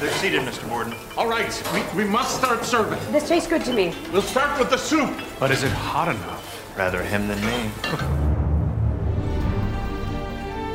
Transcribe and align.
They're 0.00 0.10
seated, 0.12 0.42
Mr. 0.42 0.68
Borden. 0.68 0.94
All 1.16 1.28
right, 1.28 1.62
we, 1.74 2.04
we 2.04 2.08
must 2.08 2.36
start 2.36 2.64
serving. 2.64 2.98
This 3.12 3.28
tastes 3.28 3.48
good 3.48 3.64
to 3.66 3.72
me. 3.72 3.94
We'll 4.12 4.22
start 4.22 4.58
with 4.58 4.70
the 4.70 4.78
soup. 4.78 5.14
But 5.38 5.50
is 5.50 5.62
it 5.62 5.72
hot 5.72 6.08
enough? 6.08 6.76
Rather 6.76 7.02
him 7.02 7.28
than 7.28 7.40
me. 7.44 7.70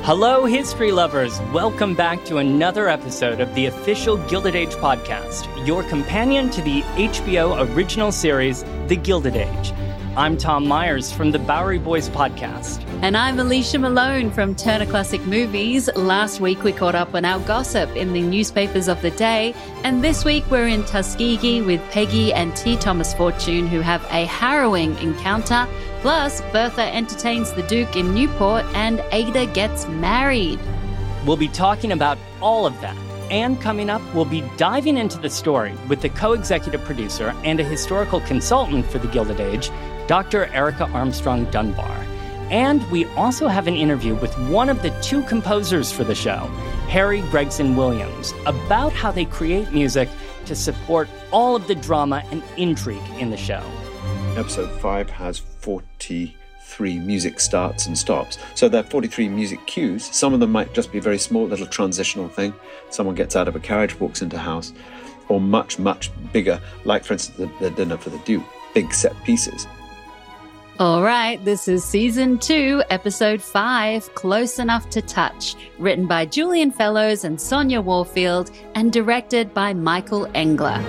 Hello, 0.04 0.46
history 0.46 0.92
lovers. 0.92 1.40
Welcome 1.52 1.96
back 1.96 2.24
to 2.26 2.38
another 2.38 2.88
episode 2.88 3.40
of 3.40 3.54
the 3.56 3.66
official 3.66 4.18
Gilded 4.28 4.56
Age 4.56 4.76
podcast, 4.76 5.48
your 5.66 5.82
companion 5.84 6.52
to 6.52 6.62
the 6.62 6.82
HBO 6.82 7.74
original 7.74 8.12
series, 8.12 8.64
The 8.88 8.96
Gilded 8.96 9.36
Age. 9.36 9.74
I'm 10.18 10.38
Tom 10.38 10.66
Meyers 10.66 11.12
from 11.12 11.32
the 11.32 11.40
Bowery 11.40 11.78
Boys 11.78 12.08
podcast. 12.08 12.82
And 13.02 13.18
I'm 13.18 13.38
Alicia 13.38 13.80
Malone 13.80 14.32
from 14.32 14.56
Turner 14.56 14.86
Classic 14.86 15.20
Movies. 15.26 15.94
Last 15.94 16.40
week 16.40 16.64
we 16.64 16.72
caught 16.72 16.96
up 16.96 17.14
on 17.14 17.26
our 17.26 17.42
gossip 17.42 17.94
in 17.98 18.14
the 18.14 18.22
newspapers 18.22 18.88
of 18.88 19.02
the 19.02 19.12
day, 19.12 19.54
and 19.84 20.02
this 20.02 20.24
week 20.24 20.50
we're 20.50 20.70
in 20.70 20.86
Tuskegee 20.86 21.62
with 21.62 21.82
Peggy 21.92 22.32
and 22.32 22.56
T. 22.56 22.78
Thomas 22.78 23.14
Fortune, 23.14 23.68
who 23.68 23.82
have 23.82 24.02
a 24.06 24.24
harrowing 24.24 24.98
encounter. 25.00 25.68
Plus, 26.00 26.40
Bertha 26.54 26.84
entertains 26.84 27.52
the 27.52 27.64
Duke 27.64 27.98
in 27.98 28.14
Newport, 28.14 28.64
and 28.68 29.04
Ada 29.12 29.48
gets 29.48 29.86
married. 29.86 30.60
We'll 31.26 31.36
be 31.36 31.50
talking 31.50 31.92
about 31.92 32.18
all 32.42 32.66
of 32.66 32.80
that. 32.80 32.96
And 33.32 33.60
coming 33.60 33.90
up, 33.90 34.02
we'll 34.14 34.24
be 34.24 34.44
diving 34.56 34.98
into 34.98 35.18
the 35.18 35.30
story 35.30 35.74
with 35.90 36.00
the 36.02 36.10
co 36.10 36.32
executive 36.32 36.86
producer 36.86 37.36
and 37.44 37.60
a 37.60 37.66
historical 37.66 38.22
consultant 38.22 38.86
for 38.86 39.00
the 39.00 39.08
Gilded 39.08 39.42
Age, 39.42 39.72
Dr. 40.08 40.46
Erica 40.48 40.86
Armstrong 40.92 41.46
Dunbar. 41.52 42.06
And 42.52 42.84
we 42.92 43.06
also 43.16 43.48
have 43.48 43.68
an 43.68 43.76
interview 43.76 44.14
with 44.16 44.38
one 44.50 44.70
of 44.70 44.84
the 44.84 44.92
two 45.02 45.24
composers 45.24 45.92
for 45.92 46.04
the 46.04 46.14
show, 46.14 46.46
Harry 46.88 47.22
Gregson 47.32 47.76
Williams, 47.76 48.34
about 48.46 48.94
how 48.94 49.12
they 49.12 49.26
create 49.26 49.72
music 49.72 50.08
to 50.46 50.56
support 50.56 51.10
all 51.32 51.56
of 51.56 51.68
the 51.68 51.74
drama 51.74 52.24
and 52.32 52.44
intrigue 52.56 53.02
in 53.18 53.32
the 53.32 53.38
show. 53.38 53.64
Episode 54.38 54.70
5 54.80 55.10
has 55.10 55.40
43 55.40 57.00
music 57.00 57.40
starts 57.40 57.88
and 57.88 57.98
stops. 57.98 58.38
So 58.54 58.70
there 58.70 58.82
are 58.82 58.88
43 58.88 59.28
music 59.30 59.66
cues. 59.66 60.06
Some 60.06 60.36
of 60.36 60.40
them 60.40 60.52
might 60.52 60.72
just 60.74 60.92
be 60.92 61.00
very 61.00 61.18
small 61.18 61.48
little 61.48 61.66
transitional 61.66 62.30
thing. 62.30 62.54
Someone 62.92 63.16
gets 63.16 63.36
out 63.36 63.48
of 63.48 63.56
a 63.56 63.60
carriage, 63.60 64.00
walks 64.00 64.22
into 64.22 64.36
a 64.36 64.40
house, 64.40 64.72
or 65.30 65.42
much, 65.42 65.80
much 65.80 66.12
bigger, 66.32 66.62
like 66.84 67.04
for 67.04 67.14
instance 67.14 67.38
the, 67.40 67.70
the 67.70 67.72
dinner 67.72 67.98
for 67.98 68.12
the 68.12 68.20
Duke, 68.20 68.44
big 68.76 68.94
set 68.94 69.16
pieces. 69.24 69.66
All 70.78 71.02
right, 71.02 71.42
this 71.46 71.70
is 71.70 71.86
season 71.86 72.38
two, 72.38 72.84
episode 72.90 73.42
five, 73.42 74.14
Close 74.14 74.60
Enough 74.60 74.90
to 74.90 75.02
Touch, 75.02 75.56
written 75.80 76.06
by 76.06 76.26
Julian 76.26 76.70
Fellowes 76.70 77.24
and 77.24 77.38
Sonja 77.38 77.82
Warfield, 77.82 78.52
and 78.76 78.92
directed 78.92 79.54
by 79.54 79.74
Michael 79.74 80.30
Engler. 80.34 80.84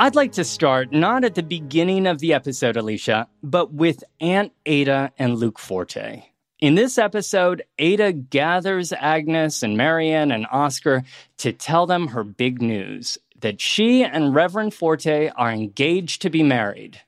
I'd 0.00 0.16
like 0.16 0.32
to 0.32 0.42
start 0.42 0.90
not 0.90 1.22
at 1.22 1.36
the 1.36 1.44
beginning 1.44 2.08
of 2.08 2.18
the 2.18 2.34
episode, 2.34 2.76
Alicia, 2.76 3.28
but 3.44 3.72
with 3.72 4.02
Aunt 4.20 4.50
Ada 4.66 5.12
and 5.20 5.36
Luke 5.36 5.60
Forte. 5.60 6.24
In 6.58 6.74
this 6.74 6.96
episode, 6.96 7.64
Ada 7.78 8.12
gathers 8.12 8.90
Agnes 8.90 9.62
and 9.62 9.76
Marian 9.76 10.32
and 10.32 10.46
Oscar 10.50 11.02
to 11.38 11.52
tell 11.52 11.86
them 11.86 12.08
her 12.08 12.24
big 12.24 12.62
news 12.62 13.18
that 13.40 13.60
she 13.60 14.02
and 14.02 14.34
Reverend 14.34 14.72
Forte 14.72 15.30
are 15.36 15.52
engaged 15.52 16.22
to 16.22 16.30
be 16.30 16.42
married. 16.42 16.98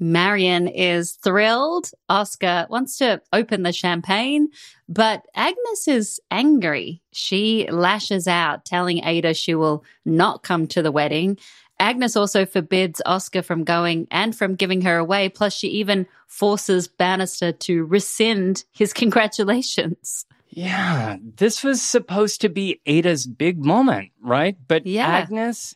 Marian 0.00 0.66
is 0.66 1.12
thrilled. 1.12 1.92
Oscar 2.08 2.66
wants 2.68 2.98
to 2.98 3.22
open 3.32 3.62
the 3.62 3.72
champagne, 3.72 4.48
but 4.88 5.22
Agnes 5.36 5.86
is 5.86 6.20
angry. 6.30 7.00
She 7.12 7.68
lashes 7.70 8.26
out, 8.26 8.64
telling 8.64 9.04
Ada 9.04 9.34
she 9.34 9.54
will 9.54 9.84
not 10.04 10.42
come 10.42 10.66
to 10.68 10.82
the 10.82 10.90
wedding. 10.90 11.38
Agnes 11.80 12.14
also 12.14 12.46
forbids 12.46 13.02
Oscar 13.06 13.42
from 13.42 13.64
going 13.64 14.06
and 14.10 14.36
from 14.36 14.54
giving 14.54 14.82
her 14.82 14.96
away. 14.96 15.28
Plus, 15.28 15.54
she 15.54 15.68
even 15.68 16.06
forces 16.28 16.86
Bannister 16.86 17.52
to 17.52 17.84
rescind 17.86 18.64
his 18.70 18.92
congratulations. 19.02 20.26
Yeah, 20.50 21.16
this 21.36 21.62
was 21.64 21.80
supposed 21.80 22.40
to 22.42 22.48
be 22.48 22.80
Ada's 22.86 23.26
big 23.26 23.64
moment, 23.64 24.10
right? 24.20 24.56
But 24.68 24.86
Yeah. 24.86 25.06
Agnes 25.06 25.74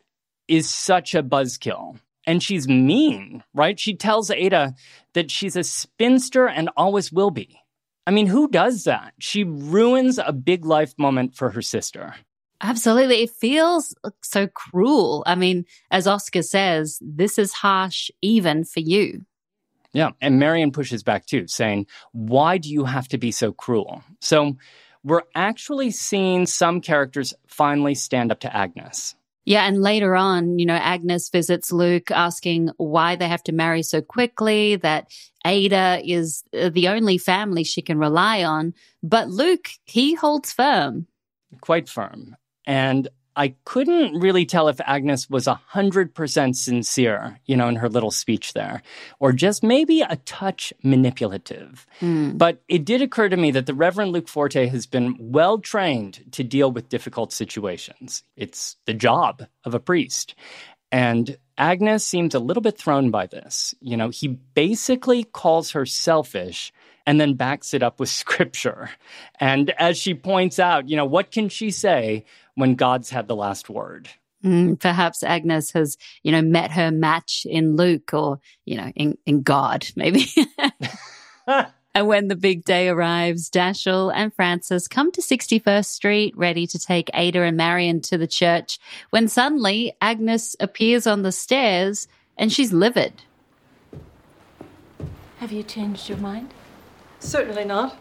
is 0.48 0.68
such 0.68 1.14
a 1.14 1.22
buzzkill. 1.22 1.98
And 2.26 2.42
she's 2.42 2.66
mean, 2.66 3.44
right? 3.52 3.78
She 3.78 3.94
tells 3.94 4.30
Ada 4.30 4.74
that 5.12 5.30
she's 5.30 5.56
a 5.56 5.64
spinster 5.64 6.48
and 6.48 6.70
always 6.76 7.12
will 7.12 7.30
be. 7.30 7.60
I 8.06 8.10
mean, 8.10 8.26
who 8.26 8.48
does 8.48 8.84
that? 8.84 9.14
She 9.18 9.44
ruins 9.44 10.18
a 10.18 10.32
big 10.32 10.64
life 10.64 10.94
moment 10.98 11.34
for 11.34 11.50
her 11.50 11.62
sister. 11.62 12.14
Absolutely. 12.64 13.22
It 13.24 13.30
feels 13.30 13.94
so 14.22 14.46
cruel. 14.46 15.22
I 15.26 15.34
mean, 15.34 15.66
as 15.90 16.06
Oscar 16.06 16.40
says, 16.40 16.98
this 17.02 17.38
is 17.38 17.52
harsh 17.52 18.10
even 18.22 18.64
for 18.64 18.80
you. 18.80 19.26
Yeah. 19.92 20.12
And 20.22 20.38
Marian 20.38 20.72
pushes 20.72 21.02
back 21.02 21.26
too, 21.26 21.46
saying, 21.46 21.86
Why 22.12 22.56
do 22.56 22.70
you 22.70 22.86
have 22.86 23.06
to 23.08 23.18
be 23.18 23.32
so 23.32 23.52
cruel? 23.52 24.02
So 24.20 24.56
we're 25.02 25.24
actually 25.34 25.90
seeing 25.90 26.46
some 26.46 26.80
characters 26.80 27.34
finally 27.46 27.94
stand 27.94 28.32
up 28.32 28.40
to 28.40 28.56
Agnes. 28.56 29.14
Yeah, 29.44 29.66
and 29.66 29.82
later 29.82 30.16
on, 30.16 30.58
you 30.58 30.64
know, 30.64 30.74
Agnes 30.74 31.28
visits 31.28 31.70
Luke 31.70 32.10
asking 32.10 32.70
why 32.78 33.16
they 33.16 33.28
have 33.28 33.42
to 33.44 33.52
marry 33.52 33.82
so 33.82 34.00
quickly, 34.00 34.76
that 34.76 35.08
Ada 35.44 36.00
is 36.02 36.44
uh, 36.58 36.70
the 36.70 36.88
only 36.88 37.18
family 37.18 37.62
she 37.62 37.82
can 37.82 37.98
rely 37.98 38.42
on. 38.42 38.72
But 39.02 39.28
Luke, 39.28 39.68
he 39.84 40.14
holds 40.14 40.50
firm. 40.50 41.08
quite 41.60 41.90
firm. 41.90 42.36
And 42.66 43.08
I 43.36 43.54
couldn't 43.64 44.18
really 44.18 44.46
tell 44.46 44.68
if 44.68 44.80
Agnes 44.80 45.28
was 45.28 45.46
100% 45.46 46.54
sincere, 46.54 47.40
you 47.46 47.56
know, 47.56 47.68
in 47.68 47.76
her 47.76 47.88
little 47.88 48.10
speech 48.10 48.52
there, 48.52 48.82
or 49.18 49.32
just 49.32 49.62
maybe 49.62 50.02
a 50.02 50.16
touch 50.24 50.72
manipulative. 50.82 51.86
Hmm. 51.98 52.36
But 52.36 52.62
it 52.68 52.84
did 52.84 53.02
occur 53.02 53.28
to 53.28 53.36
me 53.36 53.50
that 53.50 53.66
the 53.66 53.74
Reverend 53.74 54.12
Luke 54.12 54.28
Forte 54.28 54.66
has 54.66 54.86
been 54.86 55.16
well 55.18 55.58
trained 55.58 56.24
to 56.32 56.44
deal 56.44 56.70
with 56.70 56.88
difficult 56.88 57.32
situations. 57.32 58.22
It's 58.36 58.76
the 58.86 58.94
job 58.94 59.44
of 59.64 59.74
a 59.74 59.80
priest. 59.80 60.34
And 60.92 61.36
Agnes 61.58 62.04
seems 62.04 62.34
a 62.34 62.40
little 62.40 62.60
bit 62.60 62.78
thrown 62.78 63.10
by 63.10 63.26
this. 63.26 63.74
You 63.80 63.96
know, 63.96 64.10
he 64.10 64.28
basically 64.28 65.24
calls 65.24 65.72
her 65.72 65.86
selfish 65.86 66.72
and 67.06 67.20
then 67.20 67.34
backs 67.34 67.74
it 67.74 67.82
up 67.82 67.98
with 68.00 68.08
scripture. 68.10 68.90
And 69.40 69.70
as 69.70 69.98
she 69.98 70.14
points 70.14 70.58
out, 70.58 70.88
you 70.88 70.96
know, 70.96 71.04
what 71.04 71.32
can 71.32 71.48
she 71.48 71.70
say 71.70 72.24
when 72.54 72.74
God's 72.74 73.10
had 73.10 73.28
the 73.28 73.36
last 73.36 73.68
word? 73.68 74.08
Mm, 74.44 74.78
perhaps 74.78 75.22
Agnes 75.22 75.70
has, 75.72 75.96
you 76.22 76.30
know, 76.30 76.42
met 76.42 76.70
her 76.72 76.90
match 76.90 77.46
in 77.48 77.76
Luke 77.76 78.12
or, 78.12 78.40
you 78.66 78.76
know, 78.76 78.92
in, 78.94 79.16
in 79.24 79.42
God, 79.42 79.86
maybe. 79.96 80.26
And 81.96 82.08
when 82.08 82.26
the 82.26 82.34
big 82.34 82.64
day 82.64 82.88
arrives, 82.88 83.48
Dashiell 83.48 84.12
and 84.12 84.34
Frances 84.34 84.88
come 84.88 85.12
to 85.12 85.20
61st 85.20 85.86
Street 85.86 86.36
ready 86.36 86.66
to 86.66 86.78
take 86.78 87.08
Ada 87.14 87.42
and 87.42 87.56
Marian 87.56 88.00
to 88.02 88.18
the 88.18 88.26
church 88.26 88.80
when 89.10 89.28
suddenly 89.28 89.92
Agnes 90.00 90.56
appears 90.58 91.06
on 91.06 91.22
the 91.22 91.30
stairs 91.30 92.08
and 92.36 92.52
she's 92.52 92.72
livid. 92.72 93.22
Have 95.38 95.52
you 95.52 95.62
changed 95.62 96.08
your 96.08 96.18
mind? 96.18 96.52
Certainly 97.20 97.66
not. 97.66 97.96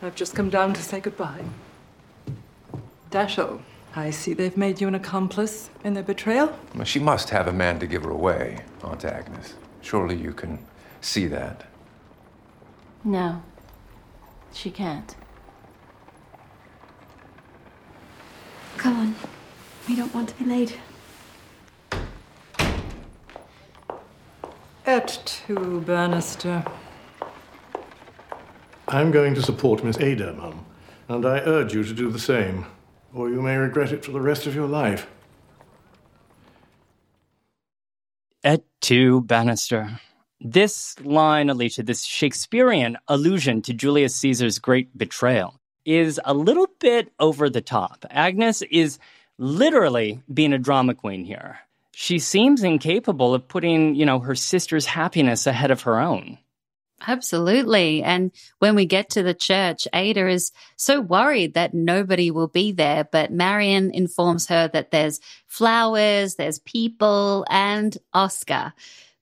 I've 0.00 0.14
just 0.14 0.34
come 0.34 0.48
down 0.48 0.72
to 0.72 0.82
say 0.82 0.98
goodbye. 0.98 1.44
Dashiell, 3.12 3.60
I 3.94 4.08
see 4.08 4.32
they've 4.32 4.56
made 4.56 4.80
you 4.80 4.88
an 4.88 4.94
accomplice 4.94 5.68
in 5.84 5.92
their 5.92 6.02
betrayal. 6.02 6.58
Well, 6.74 6.84
she 6.84 6.98
must 6.98 7.28
have 7.28 7.46
a 7.46 7.52
man 7.52 7.78
to 7.80 7.86
give 7.86 8.04
her 8.04 8.10
away, 8.10 8.64
Aunt 8.82 9.04
Agnes. 9.04 9.54
Surely 9.82 10.16
you 10.16 10.32
can 10.32 10.58
see 11.02 11.26
that. 11.26 11.66
No, 13.04 13.42
she 14.52 14.70
can't. 14.70 15.14
Come 18.78 18.98
on. 18.98 19.14
We 19.86 19.94
don't 19.94 20.14
want 20.14 20.30
to 20.30 20.34
be 20.36 20.44
late. 20.46 20.78
Et 24.86 25.20
tu, 25.24 25.80
Bannister. 25.82 26.64
I'm 28.88 29.10
going 29.10 29.34
to 29.34 29.42
support 29.42 29.84
Miss 29.84 29.98
Ada, 29.98 30.32
Mum, 30.32 30.64
and 31.08 31.26
I 31.26 31.40
urge 31.40 31.74
you 31.74 31.84
to 31.84 31.92
do 31.92 32.10
the 32.10 32.18
same, 32.18 32.64
or 33.14 33.28
you 33.28 33.42
may 33.42 33.56
regret 33.56 33.92
it 33.92 34.04
for 34.04 34.12
the 34.12 34.20
rest 34.20 34.46
of 34.46 34.54
your 34.54 34.66
life. 34.66 35.06
Et 38.44 38.64
tu, 38.80 39.20
Bannister. 39.20 40.00
This 40.40 40.98
line, 41.00 41.48
Alicia, 41.50 41.84
this 41.84 42.04
Shakespearean 42.04 42.98
allusion 43.06 43.62
to 43.62 43.72
Julius 43.72 44.16
Caesar's 44.16 44.58
great 44.58 44.96
betrayal, 44.96 45.60
is 45.84 46.20
a 46.24 46.34
little 46.34 46.68
bit 46.80 47.12
over 47.20 47.48
the 47.48 47.60
top. 47.60 48.04
Agnes 48.10 48.62
is 48.62 48.98
literally 49.38 50.20
being 50.32 50.52
a 50.52 50.58
drama 50.58 50.94
queen 50.94 51.24
here. 51.24 51.58
She 51.94 52.18
seems 52.18 52.64
incapable 52.64 53.34
of 53.34 53.46
putting, 53.46 53.94
you 53.94 54.06
know, 54.06 54.18
her 54.18 54.34
sister's 54.34 54.86
happiness 54.86 55.46
ahead 55.46 55.70
of 55.70 55.82
her 55.82 56.00
own. 56.00 56.38
Absolutely. 57.06 58.02
And 58.02 58.30
when 58.58 58.74
we 58.74 58.86
get 58.86 59.10
to 59.10 59.22
the 59.22 59.34
church, 59.34 59.88
Ada 59.92 60.28
is 60.28 60.52
so 60.76 61.00
worried 61.00 61.54
that 61.54 61.74
nobody 61.74 62.30
will 62.30 62.48
be 62.48 62.72
there. 62.72 63.04
But 63.10 63.32
Marian 63.32 63.90
informs 63.92 64.46
her 64.48 64.68
that 64.68 64.90
there's 64.90 65.20
flowers, 65.46 66.36
there's 66.36 66.58
people, 66.60 67.44
and 67.50 67.96
Oscar. 68.12 68.72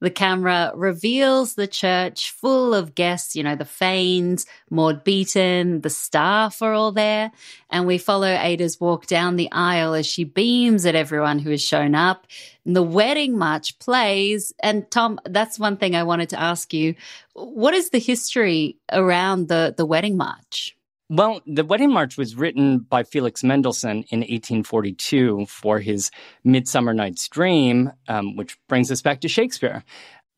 The 0.00 0.10
camera 0.10 0.72
reveals 0.74 1.54
the 1.54 1.66
church 1.66 2.30
full 2.30 2.74
of 2.74 2.94
guests, 2.94 3.36
you 3.36 3.42
know, 3.42 3.54
the 3.54 3.64
Fanes, 3.66 4.46
Maud 4.70 5.04
Beaton, 5.04 5.82
the 5.82 5.90
staff 5.90 6.62
are 6.62 6.72
all 6.72 6.90
there. 6.90 7.30
And 7.68 7.86
we 7.86 7.98
follow 7.98 8.28
Ada's 8.28 8.80
walk 8.80 9.06
down 9.06 9.36
the 9.36 9.52
aisle 9.52 9.94
as 9.94 10.06
she 10.06 10.24
beams 10.24 10.86
at 10.86 10.94
everyone 10.94 11.38
who 11.38 11.50
has 11.50 11.62
shown 11.62 11.94
up. 11.94 12.26
And 12.64 12.74
the 12.74 12.82
wedding 12.82 13.36
march 13.36 13.78
plays. 13.78 14.54
And 14.60 14.90
Tom, 14.90 15.20
that's 15.24 15.58
one 15.58 15.76
thing 15.76 15.94
I 15.94 16.02
wanted 16.02 16.30
to 16.30 16.40
ask 16.40 16.72
you. 16.72 16.94
What 17.34 17.74
is 17.74 17.90
the 17.90 17.98
history 18.00 18.78
around 18.90 19.48
the, 19.48 19.74
the 19.76 19.86
wedding 19.86 20.16
march? 20.16 20.76
Well, 21.12 21.40
the 21.44 21.64
wedding 21.64 21.92
march 21.92 22.16
was 22.16 22.36
written 22.36 22.78
by 22.78 23.02
Felix 23.02 23.42
Mendelssohn 23.42 24.04
in 24.10 24.20
1842 24.20 25.46
for 25.46 25.80
his 25.80 26.12
Midsummer 26.44 26.94
Night's 26.94 27.28
Dream, 27.28 27.90
um, 28.06 28.36
which 28.36 28.56
brings 28.68 28.92
us 28.92 29.02
back 29.02 29.20
to 29.22 29.28
Shakespeare. 29.28 29.82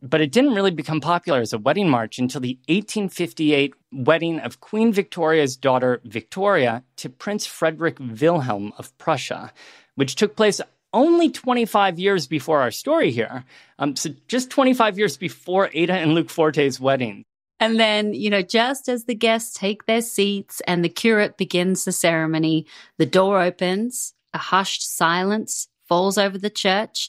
But 0.01 0.23
it 0.23 0.33
didn't 0.33 0.55
really 0.55 0.71
become 0.71 1.03
popular 1.03 1.41
as 1.41 1.53
a 1.53 1.59
wedding 1.59 1.91
march 1.91 2.19
until 2.19 2.41
the 2.41 2.59
1858 2.69 3.75
wedding 3.93 4.41
of 4.41 4.61
Queen 4.61 4.95
Victoria's 4.95 5.59
daughter 5.59 6.01
Victoria 6.05 6.83
to 6.97 7.11
Prince 7.11 7.45
Frederick 7.45 7.99
Wilhelm 8.01 8.73
of 8.79 8.97
Prussia, 8.97 9.53
which 9.97 10.15
took 10.15 10.37
place 10.37 10.59
only 10.95 11.29
25 11.29 11.99
years 11.99 12.27
before 12.27 12.63
our 12.63 12.71
story 12.71 13.11
here. 13.11 13.45
Um, 13.79 13.95
so 13.95 14.09
just 14.27 14.49
25 14.49 14.97
years 14.97 15.19
before 15.19 15.69
Ada 15.75 15.93
and 15.93 16.15
Luke 16.15 16.31
Forte's 16.31 16.81
wedding. 16.81 17.27
And 17.63 17.79
then, 17.79 18.13
you 18.13 18.29
know, 18.29 18.43
just 18.43 18.89
as 18.89 19.05
the 19.05 19.15
guests 19.15 19.57
take 19.57 19.87
their 19.87 20.03
seats 20.03 20.61
and 20.67 20.85
the 20.85 20.89
curate 20.89 21.37
begins 21.37 21.85
the 21.85 21.93
ceremony, 21.93 22.67
the 22.99 23.07
door 23.07 23.41
opens, 23.41 24.15
a 24.35 24.39
hushed 24.39 24.83
silence 24.83 25.69
falls 25.87 26.19
over 26.19 26.37
the 26.37 26.51
church, 26.51 27.09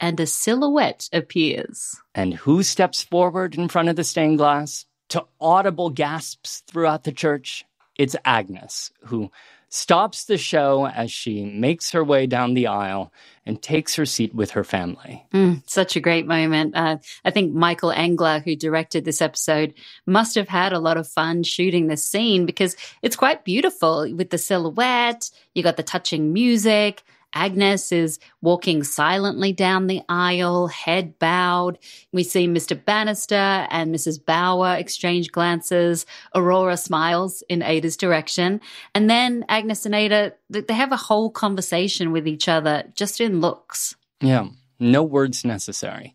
and 0.00 0.18
a 0.18 0.24
silhouette 0.24 1.10
appears. 1.12 2.00
And 2.14 2.32
who 2.32 2.62
steps 2.62 3.02
forward 3.02 3.56
in 3.56 3.68
front 3.68 3.90
of 3.90 3.96
the 3.96 4.02
stained 4.02 4.38
glass 4.38 4.86
to 5.10 5.26
audible 5.38 5.90
gasps 5.90 6.62
throughout 6.66 7.04
the 7.04 7.12
church? 7.12 7.66
It's 7.98 8.16
Agnes, 8.24 8.90
who 9.04 9.30
stops 9.70 10.24
the 10.24 10.36
show 10.36 10.86
as 10.86 11.10
she 11.10 11.44
makes 11.44 11.92
her 11.92 12.04
way 12.04 12.26
down 12.26 12.54
the 12.54 12.66
aisle 12.66 13.12
and 13.46 13.62
takes 13.62 13.94
her 13.94 14.04
seat 14.04 14.34
with 14.34 14.50
her 14.50 14.64
family. 14.64 15.24
Mm, 15.32 15.62
such 15.66 15.96
a 15.96 16.00
great 16.00 16.26
moment. 16.26 16.76
Uh, 16.76 16.98
I 17.24 17.30
think 17.30 17.54
Michael 17.54 17.92
Engler, 17.92 18.40
who 18.40 18.54
directed 18.54 19.04
this 19.04 19.22
episode, 19.22 19.72
must 20.06 20.34
have 20.34 20.48
had 20.48 20.72
a 20.72 20.80
lot 20.80 20.96
of 20.96 21.08
fun 21.08 21.44
shooting 21.44 21.86
this 21.86 22.04
scene 22.04 22.46
because 22.46 22.76
it's 23.00 23.16
quite 23.16 23.44
beautiful 23.44 24.12
with 24.14 24.30
the 24.30 24.38
silhouette. 24.38 25.30
You 25.54 25.62
got 25.62 25.76
the 25.76 25.82
touching 25.82 26.32
music. 26.32 27.02
Agnes 27.34 27.92
is 27.92 28.18
walking 28.40 28.82
silently 28.82 29.52
down 29.52 29.86
the 29.86 30.02
aisle, 30.08 30.66
head 30.66 31.18
bowed. 31.18 31.78
We 32.12 32.22
see 32.22 32.48
Mr. 32.48 32.82
Bannister 32.82 33.34
and 33.34 33.94
Mrs. 33.94 34.24
Bauer 34.24 34.74
exchange 34.76 35.30
glances. 35.30 36.06
Aurora 36.34 36.76
smiles 36.76 37.42
in 37.48 37.62
Ada's 37.62 37.96
direction. 37.96 38.60
And 38.94 39.08
then 39.08 39.44
Agnes 39.48 39.86
and 39.86 39.94
Ada, 39.94 40.34
they 40.48 40.74
have 40.74 40.92
a 40.92 40.96
whole 40.96 41.30
conversation 41.30 42.12
with 42.12 42.26
each 42.26 42.48
other 42.48 42.84
just 42.94 43.20
in 43.20 43.40
looks. 43.40 43.94
Yeah, 44.20 44.48
no 44.78 45.02
words 45.02 45.44
necessary. 45.44 46.14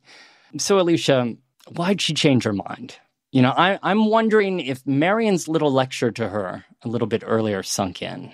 So, 0.58 0.80
Alicia, 0.80 1.36
why'd 1.70 2.02
she 2.02 2.14
change 2.14 2.44
her 2.44 2.54
mind? 2.54 2.98
You 3.32 3.42
know, 3.42 3.54
I, 3.56 3.80
I'm 3.84 4.06
wondering 4.06 4.62
if 4.62 4.86
Marian's 4.86 5.48
little 5.48 5.72
lecture 5.72 6.12
to 6.12 6.30
her 6.30 6.64
a 6.84 6.88
little 6.88 7.08
bit 7.08 7.24
earlier 7.26 7.64
sunk 7.64 8.02
in. 8.02 8.32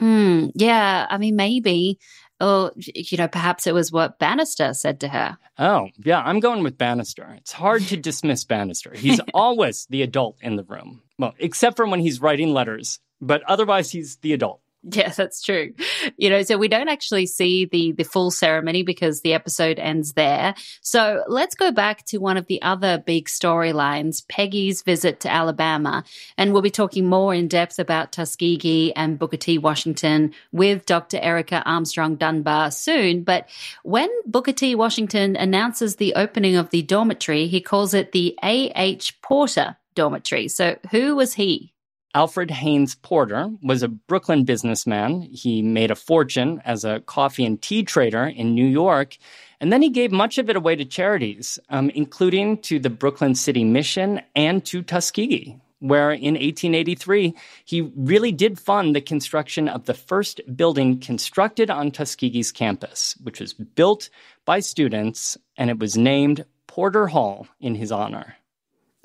Mm, 0.00 0.52
yeah, 0.54 1.06
I 1.08 1.18
mean, 1.18 1.36
maybe. 1.36 1.98
Or, 2.40 2.72
you 2.76 3.18
know, 3.18 3.26
perhaps 3.26 3.66
it 3.66 3.74
was 3.74 3.90
what 3.90 4.20
Bannister 4.20 4.72
said 4.72 5.00
to 5.00 5.08
her. 5.08 5.38
Oh, 5.58 5.88
yeah, 6.04 6.22
I'm 6.24 6.38
going 6.38 6.62
with 6.62 6.78
Bannister. 6.78 7.34
It's 7.36 7.50
hard 7.50 7.82
to 7.88 7.96
dismiss 8.08 8.44
Bannister. 8.44 8.92
He's 8.94 9.20
always 9.34 9.86
the 9.90 10.02
adult 10.02 10.36
in 10.40 10.54
the 10.54 10.62
room. 10.62 11.02
Well, 11.18 11.34
except 11.38 11.76
for 11.76 11.86
when 11.86 11.98
he's 11.98 12.20
writing 12.20 12.52
letters, 12.52 13.00
but 13.20 13.42
otherwise, 13.42 13.90
he's 13.90 14.16
the 14.18 14.32
adult. 14.32 14.60
Yeah, 14.90 15.10
that's 15.10 15.42
true. 15.42 15.74
You 16.16 16.30
know, 16.30 16.42
so 16.42 16.56
we 16.56 16.68
don't 16.68 16.88
actually 16.88 17.26
see 17.26 17.64
the 17.64 17.92
the 17.92 18.04
full 18.04 18.30
ceremony 18.30 18.82
because 18.82 19.20
the 19.20 19.34
episode 19.34 19.78
ends 19.78 20.12
there. 20.12 20.54
So 20.82 21.24
let's 21.26 21.54
go 21.54 21.72
back 21.72 22.04
to 22.06 22.18
one 22.18 22.36
of 22.36 22.46
the 22.46 22.62
other 22.62 22.98
big 22.98 23.26
storylines, 23.26 24.26
Peggy's 24.28 24.82
visit 24.82 25.20
to 25.20 25.32
Alabama, 25.32 26.04
and 26.36 26.52
we'll 26.52 26.62
be 26.62 26.70
talking 26.70 27.08
more 27.08 27.34
in 27.34 27.48
depth 27.48 27.78
about 27.78 28.12
Tuskegee 28.12 28.92
and 28.94 29.18
Booker 29.18 29.36
T. 29.36 29.58
Washington 29.58 30.32
with 30.52 30.86
Dr. 30.86 31.18
Erica 31.18 31.62
Armstrong 31.66 32.16
Dunbar 32.16 32.70
soon. 32.70 33.24
But 33.24 33.48
when 33.82 34.08
Booker 34.26 34.52
T. 34.52 34.74
Washington 34.74 35.36
announces 35.36 35.96
the 35.96 36.14
opening 36.14 36.56
of 36.56 36.70
the 36.70 36.82
dormitory, 36.82 37.48
he 37.48 37.60
calls 37.60 37.94
it 37.94 38.12
the 38.12 38.38
A. 38.42 38.70
H. 38.76 39.20
Porter 39.22 39.76
Dormitory. 39.94 40.48
So 40.48 40.76
who 40.92 41.16
was 41.16 41.34
he? 41.34 41.74
Alfred 42.14 42.50
Haynes 42.50 42.94
Porter 42.94 43.50
was 43.62 43.82
a 43.82 43.88
Brooklyn 43.88 44.44
businessman. 44.44 45.22
He 45.22 45.60
made 45.60 45.90
a 45.90 45.96
fortune 45.96 46.62
as 46.64 46.84
a 46.84 47.00
coffee 47.00 47.44
and 47.44 47.60
tea 47.60 47.82
trader 47.82 48.24
in 48.24 48.54
New 48.54 48.66
York, 48.66 49.18
and 49.60 49.70
then 49.70 49.82
he 49.82 49.90
gave 49.90 50.10
much 50.10 50.38
of 50.38 50.48
it 50.48 50.56
away 50.56 50.74
to 50.76 50.86
charities, 50.86 51.58
um, 51.68 51.90
including 51.90 52.58
to 52.62 52.78
the 52.78 52.90
Brooklyn 52.90 53.34
City 53.34 53.62
Mission 53.62 54.22
and 54.34 54.64
to 54.64 54.82
Tuskegee, 54.82 55.60
where 55.80 56.10
in 56.10 56.34
1883 56.34 57.34
he 57.66 57.82
really 57.94 58.32
did 58.32 58.58
fund 58.58 58.96
the 58.96 59.02
construction 59.02 59.68
of 59.68 59.84
the 59.84 59.94
first 59.94 60.40
building 60.56 60.98
constructed 60.98 61.68
on 61.68 61.90
Tuskegee's 61.90 62.52
campus, 62.52 63.16
which 63.22 63.38
was 63.38 63.52
built 63.52 64.08
by 64.46 64.60
students, 64.60 65.36
and 65.58 65.68
it 65.68 65.78
was 65.78 65.98
named 65.98 66.46
Porter 66.66 67.08
Hall 67.08 67.46
in 67.60 67.74
his 67.74 67.92
honor. 67.92 68.37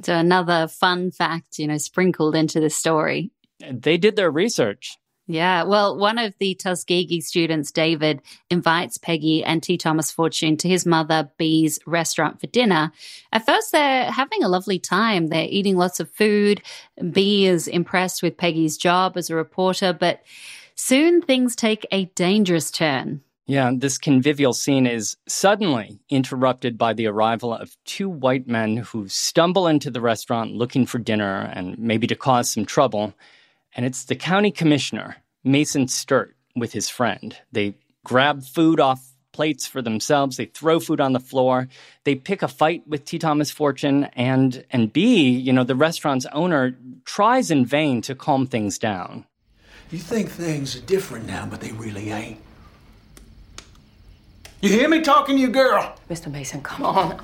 So 0.02 0.16
another 0.16 0.68
fun 0.68 1.12
fact, 1.12 1.60
you 1.60 1.68
know, 1.68 1.78
sprinkled 1.78 2.36
into 2.36 2.60
the 2.60 2.70
story. 2.70 3.32
They 3.60 3.98
did 3.98 4.16
their 4.16 4.32
research. 4.32 4.98
Yeah. 5.26 5.64
Well, 5.64 5.98
one 5.98 6.18
of 6.18 6.34
the 6.40 6.54
Tuskegee 6.56 7.22
students, 7.22 7.72
David, 7.72 8.22
invites 8.50 8.98
Peggy 8.98 9.42
and 9.44 9.64
T. 9.64 9.78
Thomas 9.78 10.12
Fortune 10.12 10.58
to 10.58 10.68
his 10.68 10.86
mother, 10.86 11.32
Bee's 11.38 11.80
restaurant 11.86 12.42
for 12.42 12.48
dinner. 12.48 12.92
At 13.32 13.46
first, 13.46 13.72
they're 13.72 14.12
having 14.12 14.44
a 14.44 14.50
lovely 14.50 14.80
time. 14.80 15.28
They're 15.28 15.48
eating 15.50 15.78
lots 15.78 16.02
of 16.02 16.10
food. 16.10 16.62
Bee 17.12 17.46
is 17.46 17.70
impressed 17.70 18.22
with 18.22 18.38
Peggy's 18.38 18.78
job 18.78 19.16
as 19.16 19.30
a 19.30 19.36
reporter, 19.36 19.94
but 19.94 20.24
soon 20.76 21.22
things 21.22 21.56
take 21.56 21.88
a 21.90 22.06
dangerous 22.06 22.70
turn. 22.70 23.22
Yeah, 23.46 23.72
this 23.76 23.98
convivial 23.98 24.54
scene 24.54 24.88
is 24.88 25.18
suddenly 25.28 26.00
interrupted 26.10 26.78
by 26.78 26.94
the 26.94 27.08
arrival 27.08 27.54
of 27.54 27.76
two 27.84 28.10
white 28.10 28.48
men 28.48 28.78
who 28.78 29.10
stumble 29.10 29.68
into 29.68 29.92
the 29.92 30.00
restaurant 30.00 30.54
looking 30.54 30.86
for 30.86 30.98
dinner 30.98 31.52
and 31.54 31.78
maybe 31.78 32.08
to 32.08 32.16
cause 32.16 32.50
some 32.50 32.66
trouble. 32.66 33.14
And 33.76 33.86
it's 33.86 34.06
the 34.06 34.16
county 34.16 34.50
commissioner, 34.50 35.18
Mason 35.44 35.90
Sturt, 35.90 36.36
with 36.56 36.72
his 36.72 36.88
friend. 36.88 37.38
They 37.52 37.76
grab 38.06 38.44
food 38.44 38.80
off 38.80 39.10
plates 39.34 39.68
for 39.68 39.82
themselves, 39.82 40.38
they 40.38 40.46
throw 40.46 40.80
food 40.80 41.02
on 41.02 41.12
the 41.12 41.20
floor, 41.20 41.68
they 42.04 42.16
pick 42.16 42.44
a 42.44 42.48
fight 42.48 42.88
with 42.88 43.04
T. 43.04 43.18
Thomas 43.18 43.50
Fortune, 43.50 44.06
and 44.14 44.64
and 44.70 44.94
Bee, 44.94 45.28
you 45.32 45.52
know, 45.52 45.64
the 45.64 45.76
restaurant's 45.76 46.28
owner 46.34 46.78
tries 47.04 47.50
in 47.50 47.66
vain 47.66 48.02
to 48.04 48.14
calm 48.14 48.46
things 48.46 48.78
down. 48.78 49.26
You 49.90 49.98
think 49.98 50.30
things 50.30 50.76
are 50.76 50.82
different 50.82 51.26
now, 51.26 51.48
but 51.48 51.62
they 51.62 51.72
really 51.72 52.12
ain't. 52.12 52.40
You 54.64 54.70
hear 54.70 54.88
me 54.88 55.02
talking 55.02 55.36
to 55.36 55.42
you, 55.42 55.50
girl? 55.50 55.94
Mr. 56.10 56.32
Mason, 56.32 56.62
come 56.62 56.86
on. 56.86 57.20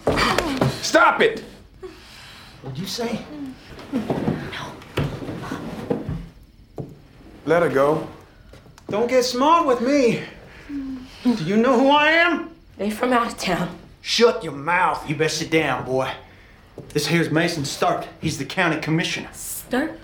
Stop 0.81 1.21
it! 1.21 1.45
What'd 2.61 2.77
you 2.77 2.85
say? 2.85 3.21
No. 3.93 4.73
Let 7.45 7.61
her 7.61 7.69
go. 7.69 8.05
Don't 8.89 9.07
get 9.07 9.23
smart 9.23 9.65
with 9.65 9.79
me. 9.79 10.21
Do 11.23 11.45
you 11.45 11.55
know 11.55 11.79
who 11.79 11.89
I 11.91 12.09
am? 12.09 12.49
They 12.75 12.89
from 12.89 13.13
out 13.13 13.27
of 13.27 13.37
town. 13.37 13.73
Shut 14.01 14.43
your 14.43 14.51
mouth. 14.51 15.09
You 15.09 15.15
better 15.15 15.29
sit 15.29 15.49
down, 15.49 15.85
boy. 15.85 16.11
This 16.89 17.07
here's 17.07 17.31
Mason 17.31 17.63
Sturt. 17.63 18.05
He's 18.19 18.37
the 18.37 18.43
county 18.43 18.81
commissioner. 18.81 19.29
Sturt? 19.31 19.97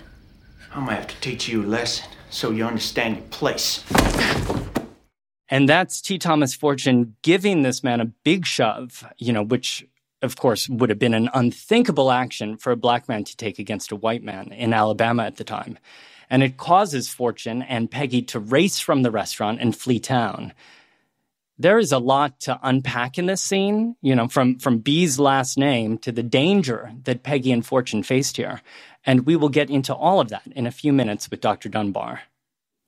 I'm 0.72 0.86
gonna 0.86 0.96
have 0.96 1.08
to 1.08 1.20
teach 1.20 1.48
you 1.48 1.64
a 1.64 1.66
lesson 1.66 2.08
so 2.30 2.50
you 2.50 2.64
understand 2.64 3.16
your 3.16 3.26
place. 3.26 3.84
And 5.48 5.68
that's 5.68 6.00
T. 6.00 6.18
Thomas 6.18 6.54
Fortune 6.54 7.16
giving 7.22 7.62
this 7.62 7.84
man 7.84 8.00
a 8.00 8.06
big 8.06 8.46
shove, 8.46 9.06
you 9.18 9.32
know, 9.32 9.42
which 9.42 9.86
of 10.22 10.36
course 10.36 10.68
would 10.68 10.90
have 10.90 10.98
been 10.98 11.14
an 11.14 11.30
unthinkable 11.34 12.10
action 12.10 12.56
for 12.56 12.72
a 12.72 12.76
black 12.76 13.08
man 13.08 13.22
to 13.24 13.36
take 13.36 13.58
against 13.58 13.92
a 13.92 13.96
white 13.96 14.22
man 14.22 14.48
in 14.52 14.72
Alabama 14.72 15.24
at 15.24 15.36
the 15.36 15.44
time. 15.44 15.78
And 16.28 16.42
it 16.42 16.56
causes 16.56 17.08
Fortune 17.08 17.62
and 17.62 17.90
Peggy 17.90 18.22
to 18.22 18.40
race 18.40 18.80
from 18.80 19.02
the 19.02 19.12
restaurant 19.12 19.60
and 19.60 19.76
flee 19.76 20.00
town 20.00 20.52
there 21.58 21.78
is 21.78 21.92
a 21.92 21.98
lot 21.98 22.40
to 22.40 22.58
unpack 22.62 23.18
in 23.18 23.26
this 23.26 23.42
scene, 23.42 23.96
you 24.02 24.14
know, 24.14 24.28
from, 24.28 24.58
from 24.58 24.78
Bee's 24.78 25.18
last 25.18 25.56
name 25.56 25.98
to 25.98 26.12
the 26.12 26.22
danger 26.22 26.92
that 27.04 27.22
Peggy 27.22 27.52
and 27.52 27.64
Fortune 27.64 28.02
faced 28.02 28.36
here. 28.36 28.60
And 29.04 29.26
we 29.26 29.36
will 29.36 29.48
get 29.48 29.70
into 29.70 29.94
all 29.94 30.20
of 30.20 30.28
that 30.28 30.46
in 30.54 30.66
a 30.66 30.70
few 30.70 30.92
minutes 30.92 31.30
with 31.30 31.40
Dr. 31.40 31.68
Dunbar. 31.68 32.20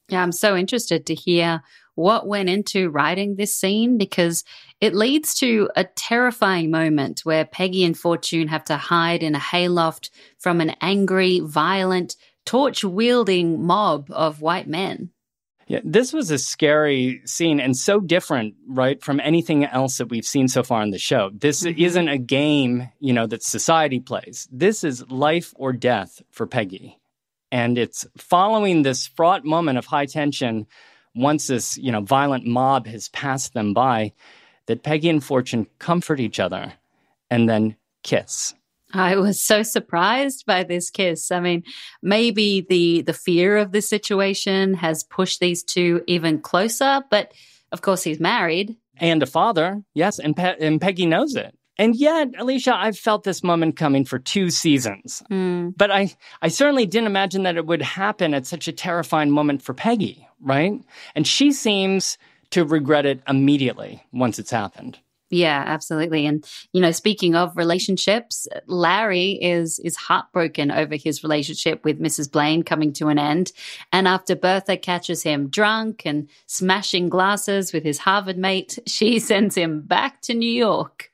Yeah, 0.09 0.23
I'm 0.23 0.33
so 0.33 0.57
interested 0.57 1.07
to 1.07 1.15
hear 1.15 1.63
what 1.99 2.29
went 2.29 2.49
into 2.49 2.91
writing 2.91 3.35
this 3.35 3.55
scene 3.55 3.99
because 3.99 4.45
it 4.81 4.95
leads 4.95 5.35
to 5.35 5.69
a 5.75 5.83
terrifying 5.83 6.71
moment 6.71 7.23
where 7.25 7.45
Peggy 7.45 7.85
and 7.85 7.99
Fortune 7.99 8.47
have 8.47 8.65
to 8.67 8.77
hide 8.77 9.25
in 9.25 9.35
a 9.35 9.41
hayloft 9.41 10.11
from 10.39 10.61
an 10.61 10.77
angry, 10.81 11.41
violent, 11.41 12.15
torch 12.47 12.85
wielding 12.85 13.67
mob 13.67 14.07
of 14.13 14.41
white 14.41 14.69
men. 14.69 15.11
Yeah, 15.67 15.81
this 15.85 16.13
was 16.13 16.31
a 16.31 16.39
scary 16.39 17.21
scene 17.27 17.59
and 17.59 17.77
so 17.77 17.99
different, 17.99 18.55
right, 18.69 19.03
from 19.03 19.19
anything 19.19 19.65
else 19.65 19.99
that 19.99 20.09
we've 20.09 20.25
seen 20.25 20.47
so 20.47 20.63
far 20.63 20.83
in 20.83 20.93
the 20.93 20.99
show. 20.99 21.31
This 21.35 21.65
mm-hmm. 21.65 21.83
isn't 21.83 22.09
a 22.09 22.17
game, 22.17 22.89
you 23.01 23.13
know, 23.13 23.27
that 23.27 23.43
society 23.43 23.99
plays. 23.99 24.49
This 24.53 24.85
is 24.85 25.07
life 25.11 25.53
or 25.57 25.73
death 25.73 26.23
for 26.31 26.47
Peggy. 26.47 26.97
And 27.51 27.77
it's 27.77 28.07
following 28.17 28.83
this 28.83 29.09
fraught 29.09 29.45
moment 29.45 29.79
of 29.79 29.87
high 29.87 30.07
tension 30.07 30.67
once 31.19 31.47
this, 31.49 31.77
you 31.77 31.93
know, 31.93 32.01
violent 32.01 32.47
mob 32.47 32.87
has 32.87 33.09
passed 33.09 33.55
them 33.55 33.75
by 33.75 34.13
that 34.67 34.83
Peggy 34.83 35.09
and 35.09 35.23
Fortune 35.23 35.67
comfort 35.79 36.21
each 36.21 36.39
other 36.39 36.73
and 37.31 37.49
then 37.49 37.77
kiss. 38.03 38.55
I 38.95 39.17
was 39.17 39.43
so 39.43 39.63
surprised 39.63 40.47
by 40.47 40.65
this 40.65 40.89
kiss. 40.91 41.31
I 41.31 41.41
mean, 41.41 41.65
maybe 42.03 42.65
the 42.69 43.03
the 43.03 43.13
fear 43.13 43.59
of 43.59 43.73
the 43.73 43.83
situation 43.83 44.75
has 44.75 45.05
pushed 45.05 45.41
these 45.41 45.63
two 45.63 46.03
even 46.07 46.41
closer, 46.41 47.03
but 47.11 47.33
of 47.71 47.83
course 47.83 48.03
he's 48.03 48.21
married 48.21 48.77
and 48.97 49.23
a 49.23 49.27
father. 49.27 49.83
Yes, 49.95 50.19
and 50.19 50.37
Pe- 50.37 50.57
and 50.59 50.81
Peggy 50.81 51.07
knows 51.07 51.35
it. 51.37 51.55
And 51.79 51.95
yet, 51.95 52.31
Alicia, 52.39 52.75
I've 52.75 52.99
felt 52.99 53.23
this 53.23 53.45
moment 53.45 53.77
coming 53.77 54.05
for 54.05 54.19
two 54.19 54.51
seasons. 54.51 55.23
Mm. 55.31 55.75
But 55.77 55.91
I, 55.91 56.15
I 56.43 56.49
certainly 56.49 56.87
didn't 56.87 57.07
imagine 57.07 57.45
that 57.45 57.57
it 57.57 57.67
would 57.67 57.83
happen 57.83 58.35
at 58.35 58.47
such 58.47 58.67
a 58.67 58.73
terrifying 58.73 59.31
moment 59.31 59.63
for 59.63 59.75
Peggy, 59.75 60.27
right? 60.41 60.73
And 61.15 61.27
she 61.27 61.53
seems 61.53 62.19
to 62.51 62.65
regret 62.65 63.07
it 63.07 63.21
immediately 63.29 64.03
once 64.13 64.39
it's 64.39 64.51
happened. 64.51 64.99
Yeah, 65.31 65.63
absolutely. 65.67 66.25
And 66.27 66.49
you 66.73 66.81
know, 66.81 66.91
speaking 66.91 67.35
of 67.35 67.57
relationships, 67.57 68.49
Larry 68.67 69.33
is 69.33 69.79
is 69.81 69.95
heartbroken 69.95 70.71
over 70.71 70.97
his 70.97 71.23
relationship 71.23 71.85
with 71.85 72.01
Mrs. 72.01 72.31
Blaine 72.33 72.63
coming 72.63 72.95
to 72.95 73.09
an 73.09 73.19
end. 73.19 73.53
And 73.93 74.09
after 74.09 74.35
Bertha 74.35 74.79
catches 74.79 75.23
him 75.23 75.49
drunk 75.49 76.03
and 76.07 76.29
smashing 76.47 77.11
glasses 77.11 77.75
with 77.75 77.85
his 77.85 77.99
Harvard 77.99 78.39
mate, 78.39 78.79
she 78.87 79.19
sends 79.19 79.55
him 79.55 79.83
back 79.83 80.23
to 80.23 80.35
New 80.35 80.51
York. 80.51 81.08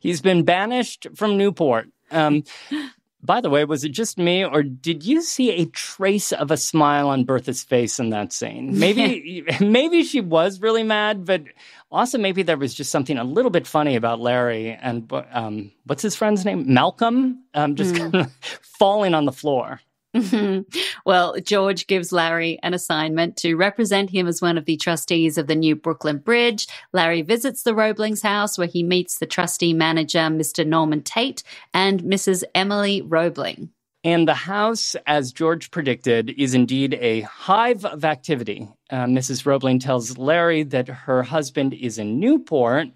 He's 0.00 0.20
been 0.20 0.44
banished 0.44 1.06
from 1.14 1.36
Newport. 1.36 1.88
Um, 2.10 2.44
by 3.22 3.40
the 3.40 3.50
way, 3.50 3.64
was 3.64 3.84
it 3.84 3.90
just 3.90 4.18
me, 4.18 4.44
or 4.44 4.62
did 4.62 5.04
you 5.04 5.20
see 5.20 5.50
a 5.50 5.66
trace 5.66 6.32
of 6.32 6.50
a 6.50 6.56
smile 6.56 7.08
on 7.08 7.24
Bertha's 7.24 7.64
face 7.64 7.98
in 7.98 8.10
that 8.10 8.32
scene? 8.32 8.78
Maybe, 8.78 9.44
maybe 9.60 10.04
she 10.04 10.20
was 10.20 10.60
really 10.60 10.84
mad, 10.84 11.24
but 11.24 11.42
also 11.90 12.18
maybe 12.18 12.42
there 12.42 12.56
was 12.56 12.74
just 12.74 12.90
something 12.90 13.18
a 13.18 13.24
little 13.24 13.50
bit 13.50 13.66
funny 13.66 13.96
about 13.96 14.20
Larry 14.20 14.70
and 14.70 15.10
um, 15.32 15.72
what's 15.84 16.02
his 16.02 16.14
friend's 16.14 16.44
name, 16.44 16.72
Malcolm, 16.72 17.42
um, 17.54 17.74
just 17.74 17.94
mm. 17.94 17.98
kind 17.98 18.14
of 18.14 18.32
falling 18.62 19.14
on 19.14 19.24
the 19.24 19.32
floor. 19.32 19.80
well, 21.04 21.36
George 21.40 21.86
gives 21.86 22.12
Larry 22.12 22.58
an 22.62 22.74
assignment 22.74 23.36
to 23.38 23.54
represent 23.54 24.10
him 24.10 24.26
as 24.26 24.42
one 24.42 24.58
of 24.58 24.64
the 24.64 24.76
trustees 24.76 25.38
of 25.38 25.46
the 25.46 25.54
new 25.54 25.76
Brooklyn 25.76 26.18
Bridge. 26.18 26.66
Larry 26.92 27.22
visits 27.22 27.62
the 27.62 27.74
Roeblings' 27.74 28.22
house 28.22 28.58
where 28.58 28.66
he 28.66 28.82
meets 28.82 29.18
the 29.18 29.26
trustee 29.26 29.74
manager, 29.74 30.18
Mr. 30.18 30.66
Norman 30.66 31.02
Tate, 31.02 31.42
and 31.74 32.02
Mrs. 32.02 32.44
Emily 32.54 33.02
Roebling. 33.02 33.70
And 34.04 34.28
the 34.28 34.34
house, 34.34 34.94
as 35.06 35.32
George 35.32 35.72
predicted, 35.72 36.30
is 36.38 36.54
indeed 36.54 36.94
a 36.94 37.22
hive 37.22 37.84
of 37.84 38.04
activity. 38.04 38.68
Uh, 38.88 39.06
Mrs. 39.06 39.44
Roebling 39.44 39.80
tells 39.80 40.16
Larry 40.16 40.62
that 40.62 40.86
her 40.86 41.24
husband 41.24 41.74
is 41.74 41.98
in 41.98 42.20
Newport 42.20 42.88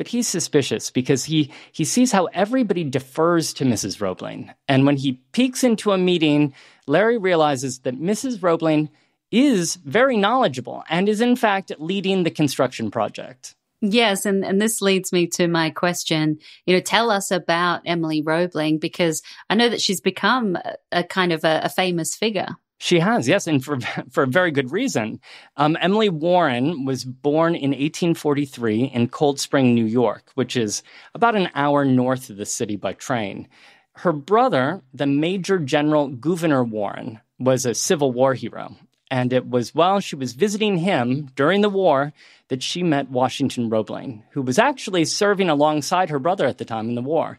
but 0.00 0.08
he's 0.08 0.26
suspicious 0.26 0.90
because 0.90 1.26
he, 1.26 1.52
he 1.72 1.84
sees 1.84 2.10
how 2.10 2.24
everybody 2.32 2.84
defers 2.84 3.52
to 3.52 3.66
Mrs. 3.66 4.00
Roebling. 4.00 4.50
And 4.66 4.86
when 4.86 4.96
he 4.96 5.20
peeks 5.32 5.62
into 5.62 5.92
a 5.92 5.98
meeting, 5.98 6.54
Larry 6.86 7.18
realizes 7.18 7.80
that 7.80 8.00
Mrs. 8.00 8.42
Roebling 8.42 8.88
is 9.30 9.74
very 9.74 10.16
knowledgeable 10.16 10.84
and 10.88 11.06
is, 11.06 11.20
in 11.20 11.36
fact, 11.36 11.70
leading 11.78 12.22
the 12.22 12.30
construction 12.30 12.90
project. 12.90 13.54
Yes, 13.82 14.24
and, 14.24 14.42
and 14.42 14.58
this 14.58 14.80
leads 14.80 15.12
me 15.12 15.26
to 15.34 15.48
my 15.48 15.68
question. 15.68 16.38
You 16.64 16.76
know, 16.76 16.80
tell 16.80 17.10
us 17.10 17.30
about 17.30 17.82
Emily 17.84 18.22
Roebling 18.22 18.78
because 18.78 19.20
I 19.50 19.54
know 19.54 19.68
that 19.68 19.82
she's 19.82 20.00
become 20.00 20.56
a, 20.56 20.76
a 20.92 21.04
kind 21.04 21.30
of 21.30 21.44
a, 21.44 21.60
a 21.64 21.68
famous 21.68 22.14
figure. 22.14 22.56
She 22.82 22.98
has, 22.98 23.28
yes, 23.28 23.46
and 23.46 23.62
for 23.62 23.78
for 24.10 24.22
a 24.22 24.26
very 24.26 24.50
good 24.50 24.72
reason. 24.72 25.20
Um, 25.58 25.76
Emily 25.82 26.08
Warren 26.08 26.86
was 26.86 27.04
born 27.04 27.54
in 27.54 27.72
1843 27.72 28.84
in 28.84 29.08
Cold 29.08 29.38
Spring, 29.38 29.74
New 29.74 29.84
York, 29.84 30.30
which 30.34 30.56
is 30.56 30.82
about 31.14 31.36
an 31.36 31.50
hour 31.54 31.84
north 31.84 32.30
of 32.30 32.38
the 32.38 32.46
city 32.46 32.76
by 32.76 32.94
train. 32.94 33.48
Her 33.96 34.12
brother, 34.12 34.80
the 34.94 35.06
Major 35.06 35.58
General 35.58 36.08
Gouverneur 36.08 36.64
Warren, 36.64 37.20
was 37.38 37.66
a 37.66 37.74
Civil 37.74 38.12
War 38.12 38.32
hero, 38.32 38.74
and 39.10 39.30
it 39.34 39.46
was 39.50 39.74
while 39.74 40.00
she 40.00 40.16
was 40.16 40.32
visiting 40.32 40.78
him 40.78 41.26
during 41.36 41.60
the 41.60 41.68
war 41.68 42.14
that 42.48 42.62
she 42.62 42.82
met 42.82 43.10
Washington 43.10 43.68
Roebling, 43.68 44.24
who 44.30 44.40
was 44.40 44.58
actually 44.58 45.04
serving 45.04 45.50
alongside 45.50 46.08
her 46.08 46.18
brother 46.18 46.46
at 46.46 46.56
the 46.56 46.64
time 46.64 46.88
in 46.88 46.94
the 46.94 47.02
war. 47.02 47.38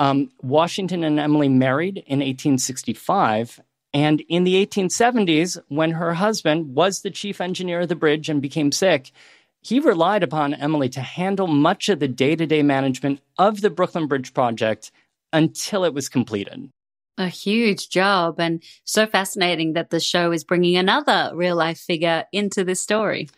Um, 0.00 0.30
Washington 0.42 1.04
and 1.04 1.20
Emily 1.20 1.48
married 1.48 1.98
in 1.98 2.18
1865, 2.18 3.60
and 3.94 4.22
in 4.28 4.44
the 4.44 4.66
1870s, 4.66 5.58
when 5.68 5.92
her 5.92 6.14
husband 6.14 6.74
was 6.74 7.00
the 7.00 7.10
chief 7.10 7.40
engineer 7.40 7.80
of 7.80 7.88
the 7.88 7.96
bridge 7.96 8.28
and 8.28 8.40
became 8.40 8.72
sick, 8.72 9.12
he 9.60 9.80
relied 9.80 10.22
upon 10.22 10.54
Emily 10.54 10.88
to 10.90 11.00
handle 11.00 11.46
much 11.46 11.88
of 11.88 12.00
the 12.00 12.08
day 12.08 12.34
to 12.34 12.46
day 12.46 12.62
management 12.62 13.20
of 13.38 13.60
the 13.60 13.70
Brooklyn 13.70 14.06
Bridge 14.06 14.34
project 14.34 14.90
until 15.32 15.84
it 15.84 15.94
was 15.94 16.08
completed. 16.08 16.70
A 17.18 17.28
huge 17.28 17.90
job, 17.90 18.40
and 18.40 18.62
so 18.84 19.06
fascinating 19.06 19.74
that 19.74 19.90
the 19.90 20.00
show 20.00 20.32
is 20.32 20.44
bringing 20.44 20.76
another 20.76 21.30
real 21.34 21.54
life 21.54 21.78
figure 21.78 22.24
into 22.32 22.64
this 22.64 22.80
story. 22.80 23.28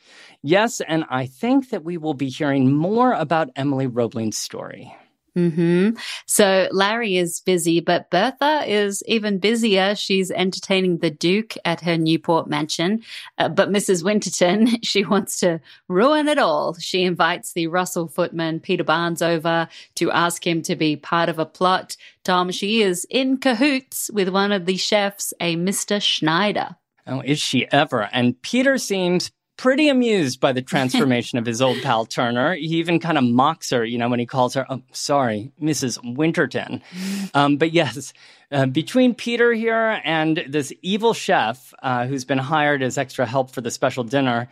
Yes, 0.43 0.81
and 0.81 1.05
I 1.11 1.27
think 1.27 1.71
that 1.71 1.83
we 1.83 1.97
will 1.97 2.15
be 2.15 2.29
hearing 2.29 2.73
more 2.73 3.13
about 3.13 3.51
Emily 3.57 3.89
Roebling's 3.89 4.39
story. 4.39 4.95
Hmm 5.35 5.91
So 6.27 6.69
Larry 6.71 7.17
is 7.17 7.41
busy, 7.41 7.81
but 7.81 8.11
Bertha 8.11 8.63
is 8.67 9.03
even 9.07 9.39
busier. 9.39 9.95
She's 9.95 10.31
entertaining 10.31 10.99
the 10.99 11.11
Duke 11.11 11.55
at 11.65 11.81
her 11.81 11.97
Newport 11.97 12.49
mansion. 12.49 13.03
Uh, 13.37 13.49
but 13.49 13.71
Mrs. 13.71 14.05
Winterton, 14.05 14.81
she 14.83 15.05
wants 15.05 15.41
to 15.41 15.61
ruin 15.89 16.29
it 16.29 16.39
all. 16.39 16.75
She 16.75 17.03
invites 17.03 17.53
the 17.53 17.67
Russell 17.67 18.07
footman, 18.07 18.61
Peter 18.61 18.85
Barnes, 18.85 19.23
over 19.23 19.69
to 19.97 20.11
ask 20.13 20.47
him 20.47 20.63
to 20.63 20.77
be 20.77 20.97
part 20.97 21.29
of 21.29 21.39
a 21.39 21.47
plot. 21.47 21.97
Tom, 22.23 22.51
she 22.51 22.83
is 22.83 23.07
in 23.11 23.39
cahoots 23.39 24.11
with 24.13 24.29
one 24.29 24.53
of 24.53 24.67
the 24.67 24.77
chefs, 24.77 25.35
a 25.41 25.57
Mr. 25.57 26.01
Schneider. 26.01 26.77
Oh, 27.07 27.21
is 27.21 27.39
she 27.39 27.71
ever? 27.71 28.09
And 28.13 28.41
Peter 28.41 28.79
seems 28.79 29.31
pretty 29.57 29.89
amused 29.89 30.41
by 30.41 30.53
the 30.53 30.63
transformation 30.75 31.39
of 31.39 31.47
his 31.47 31.63
old 31.63 31.81
pal 31.83 32.05
Turner. 32.07 32.55
He 32.55 32.77
even 32.79 32.99
kind 32.99 33.19
of 33.19 33.25
mocks 33.25 33.71
her, 33.71 33.85
you 33.85 33.99
know, 33.99 34.09
when 34.09 34.21
he 34.21 34.27
calls 34.27 34.55
her, 34.55 34.67
oh, 34.69 34.83
sorry, 34.93 35.53
Mrs. 35.61 35.99
Winterton. 36.17 36.83
Um, 37.33 37.57
but 37.57 37.73
yes, 37.73 38.13
uh, 38.53 38.67
between 38.67 39.15
Peter 39.15 39.53
here 39.53 40.01
and 40.05 40.45
this 40.49 40.73
evil 40.83 41.15
chef 41.15 41.75
uh, 41.83 42.07
who's 42.07 42.25
been 42.25 42.39
hired 42.39 42.83
as 42.83 42.97
extra 42.97 43.27
help 43.27 43.51
for 43.51 43.61
the 43.61 43.73
special 43.73 44.05
dinner, 44.05 44.49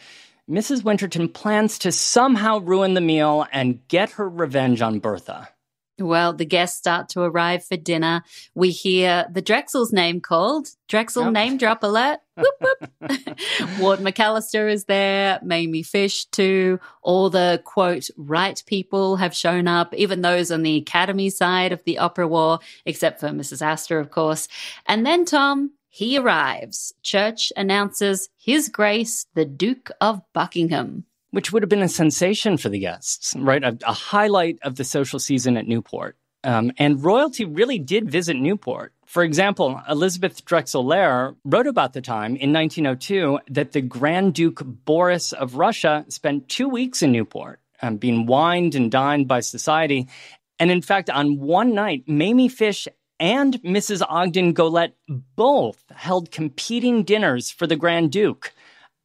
Mrs. 0.51 0.83
Winterton 0.83 1.29
plans 1.29 1.79
to 1.79 1.93
somehow 1.93 2.59
ruin 2.59 2.95
the 2.95 3.01
meal 3.01 3.47
and 3.53 3.87
get 3.89 4.11
her 4.13 4.29
revenge 4.29 4.83
on 4.83 4.99
Bertha. 4.99 5.49
Well, 6.03 6.33
the 6.33 6.45
guests 6.45 6.79
start 6.79 7.09
to 7.11 7.21
arrive 7.23 7.65
for 7.65 7.77
dinner. 7.77 8.23
We 8.55 8.71
hear 8.71 9.27
the 9.33 9.43
Drexel's 9.43 9.93
name 9.93 10.21
called. 10.21 10.69
Drexel 10.89 11.25
Yep. 11.25 11.33
name 11.33 11.57
drop 11.57 11.83
alert. 11.83 12.19
Whoop, 12.37 12.55
whoop. 12.61 12.91
Ward 13.79 14.01
McAllister 14.01 14.71
is 14.71 14.85
there. 14.85 15.39
Mamie 15.43 15.83
Fish 15.83 16.27
too. 16.27 16.81
All 17.03 17.31
the 17.31 17.63
quote 17.65 18.09
right 18.17 18.63
people 18.67 19.17
have 19.17 19.35
shown 19.35 19.69
up, 19.69 19.95
even 19.95 20.21
those 20.23 20.51
on 20.51 20.63
the 20.63 20.77
Academy 20.77 21.31
side 21.31 21.73
of 21.73 21.83
the 21.85 21.99
opera 21.99 22.27
war, 22.29 22.59
except 22.85 23.21
for 23.21 23.29
Mrs. 23.29 23.63
Astor, 23.63 23.99
of 23.99 24.11
course. 24.11 24.49
And 24.87 25.07
then 25.07 25.25
Tom, 25.25 25.73
he 25.89 26.19
arrives. 26.19 26.95
Church 27.03 27.53
announces 27.57 28.29
His 28.39 28.69
Grace 28.69 29.27
the 29.35 29.45
Duke 29.45 29.91
of 30.01 30.23
Buckingham. 30.33 31.05
Which 31.33 31.53
would 31.53 31.63
have 31.63 31.71
been 31.71 31.83
a 31.83 31.89
sensation 31.89 32.57
for 32.57 32.69
the 32.69 32.79
guests, 32.79 33.35
right? 33.37 33.65
A, 33.65 33.77
a 33.87 33.93
highlight 33.93 34.59
of 34.63 34.77
the 34.77 34.85
social 34.85 35.19
season 35.19 35.57
at 35.57 35.67
Newport. 35.67 36.17
Um, 36.45 36.73
and 36.79 37.03
royalty 37.03 37.45
really 37.45 37.79
did 37.79 38.11
visit 38.11 38.37
Newport. 38.37 38.93
For 39.07 39.23
example, 39.23 39.81
Elizabeth 39.89 40.45
Drexel 40.45 40.85
Lehr 40.85 41.37
wrote 41.45 41.67
about 41.67 41.93
the 41.93 42.01
time 42.01 42.37
in 42.37 42.53
1902 42.53 43.41
that 43.51 43.73
the 43.73 43.81
Grand 43.81 44.35
Duke 44.35 44.63
Boris 44.65 45.33
of 45.33 45.57
Russia 45.57 46.05
spent 46.09 46.49
two 46.49 46.69
weeks 46.69 47.03
in 47.03 47.13
Newport, 47.13 47.61
um, 47.83 47.97
being 47.97 48.27
wined 48.27 48.75
and 48.75 48.91
dined 48.91 49.29
by 49.29 49.41
society. 49.41 50.09
And 50.59 50.71
in 50.71 50.83
fact, 50.83 51.11
on 51.11 51.39
one 51.39 51.75
night, 51.75 52.05
Mamie 52.07 52.49
Fish 52.49 52.89
and 53.21 53.55
Mrs. 53.63 54.03
Ogden 54.09 54.53
Goelet 54.55 54.93
both 55.37 55.85
held 55.95 56.33
competing 56.33 57.05
dinners 57.05 57.51
for 57.51 57.67
the 57.67 57.77
Grand 57.77 58.11
Duke. 58.11 58.53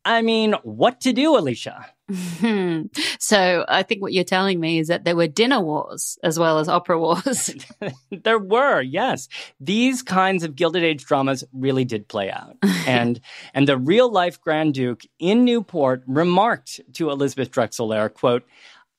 I 0.03 0.22
mean, 0.22 0.53
what 0.63 1.01
to 1.01 1.13
do, 1.13 1.38
Alicia? 1.38 1.86
So 3.20 3.66
I 3.68 3.84
think 3.84 4.02
what 4.02 4.14
you're 4.14 4.24
telling 4.24 4.60
me 4.60 4.80
is 4.80 4.88
that 4.88 5.04
there 5.04 5.16
were 5.16 5.28
dinner 5.28 5.60
wars 5.60 6.18
as 6.24 6.40
well 6.40 6.60
as 6.60 6.70
opera 6.70 6.98
wars. 7.00 7.54
there 8.12 8.40
were, 8.40 8.82
yes. 8.82 9.28
These 9.60 10.04
kinds 10.04 10.44
of 10.44 10.56
Gilded 10.56 10.84
Age 10.84 11.04
dramas 11.06 11.44
really 11.52 11.84
did 11.84 12.08
play 12.08 12.32
out. 12.32 12.56
and 12.88 13.20
and 13.54 13.68
the 13.68 13.78
real 13.78 14.10
life 14.10 14.40
Grand 14.40 14.74
Duke 14.74 15.04
in 15.20 15.44
Newport 15.44 16.04
remarked 16.08 16.80
to 16.94 17.10
Elizabeth 17.10 17.52
Drexel 17.52 17.90
Lehr, 17.90 18.14
quote, 18.14 18.44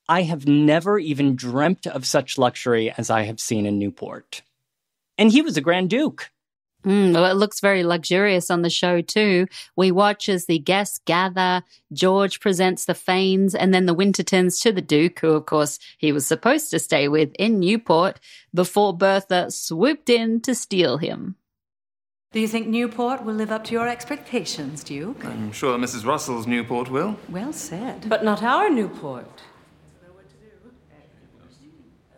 I 0.08 0.22
have 0.22 0.46
never 0.46 0.98
even 0.98 1.36
dreamt 1.36 1.86
of 1.86 2.06
such 2.06 2.38
luxury 2.38 2.90
as 2.96 3.10
I 3.10 3.22
have 3.22 3.40
seen 3.40 3.66
in 3.66 3.78
Newport. 3.78 4.42
And 5.18 5.30
he 5.30 5.42
was 5.42 5.56
a 5.56 5.60
Grand 5.60 5.90
Duke. 5.90 6.30
Mm, 6.84 7.12
well, 7.12 7.26
it 7.26 7.34
looks 7.34 7.60
very 7.60 7.82
luxurious 7.82 8.50
on 8.50 8.62
the 8.62 8.70
show, 8.70 9.00
too. 9.00 9.46
We 9.74 9.90
watch 9.90 10.28
as 10.28 10.46
the 10.46 10.58
guests 10.58 11.00
gather. 11.04 11.62
George 11.92 12.40
presents 12.40 12.84
the 12.84 12.94
Fanes 12.94 13.54
and 13.54 13.74
then 13.74 13.86
the 13.86 13.94
Wintertons 13.94 14.60
to 14.62 14.70
the 14.70 14.80
Duke, 14.80 15.18
who, 15.18 15.30
of 15.30 15.46
course, 15.46 15.78
he 15.98 16.12
was 16.12 16.26
supposed 16.26 16.70
to 16.70 16.78
stay 16.78 17.08
with 17.08 17.32
in 17.38 17.58
Newport 17.58 18.20
before 18.54 18.96
Bertha 18.96 19.50
swooped 19.50 20.08
in 20.08 20.40
to 20.42 20.54
steal 20.54 20.98
him. 20.98 21.36
Do 22.30 22.40
you 22.40 22.48
think 22.48 22.68
Newport 22.68 23.24
will 23.24 23.34
live 23.34 23.50
up 23.50 23.64
to 23.64 23.72
your 23.72 23.88
expectations, 23.88 24.84
Duke? 24.84 25.24
I'm 25.24 25.50
sure 25.50 25.78
Mrs. 25.78 26.04
Russell's 26.04 26.46
Newport 26.46 26.90
will. 26.90 27.18
Well 27.28 27.54
said. 27.54 28.08
But 28.08 28.22
not 28.22 28.42
our 28.42 28.68
Newport. 28.70 29.42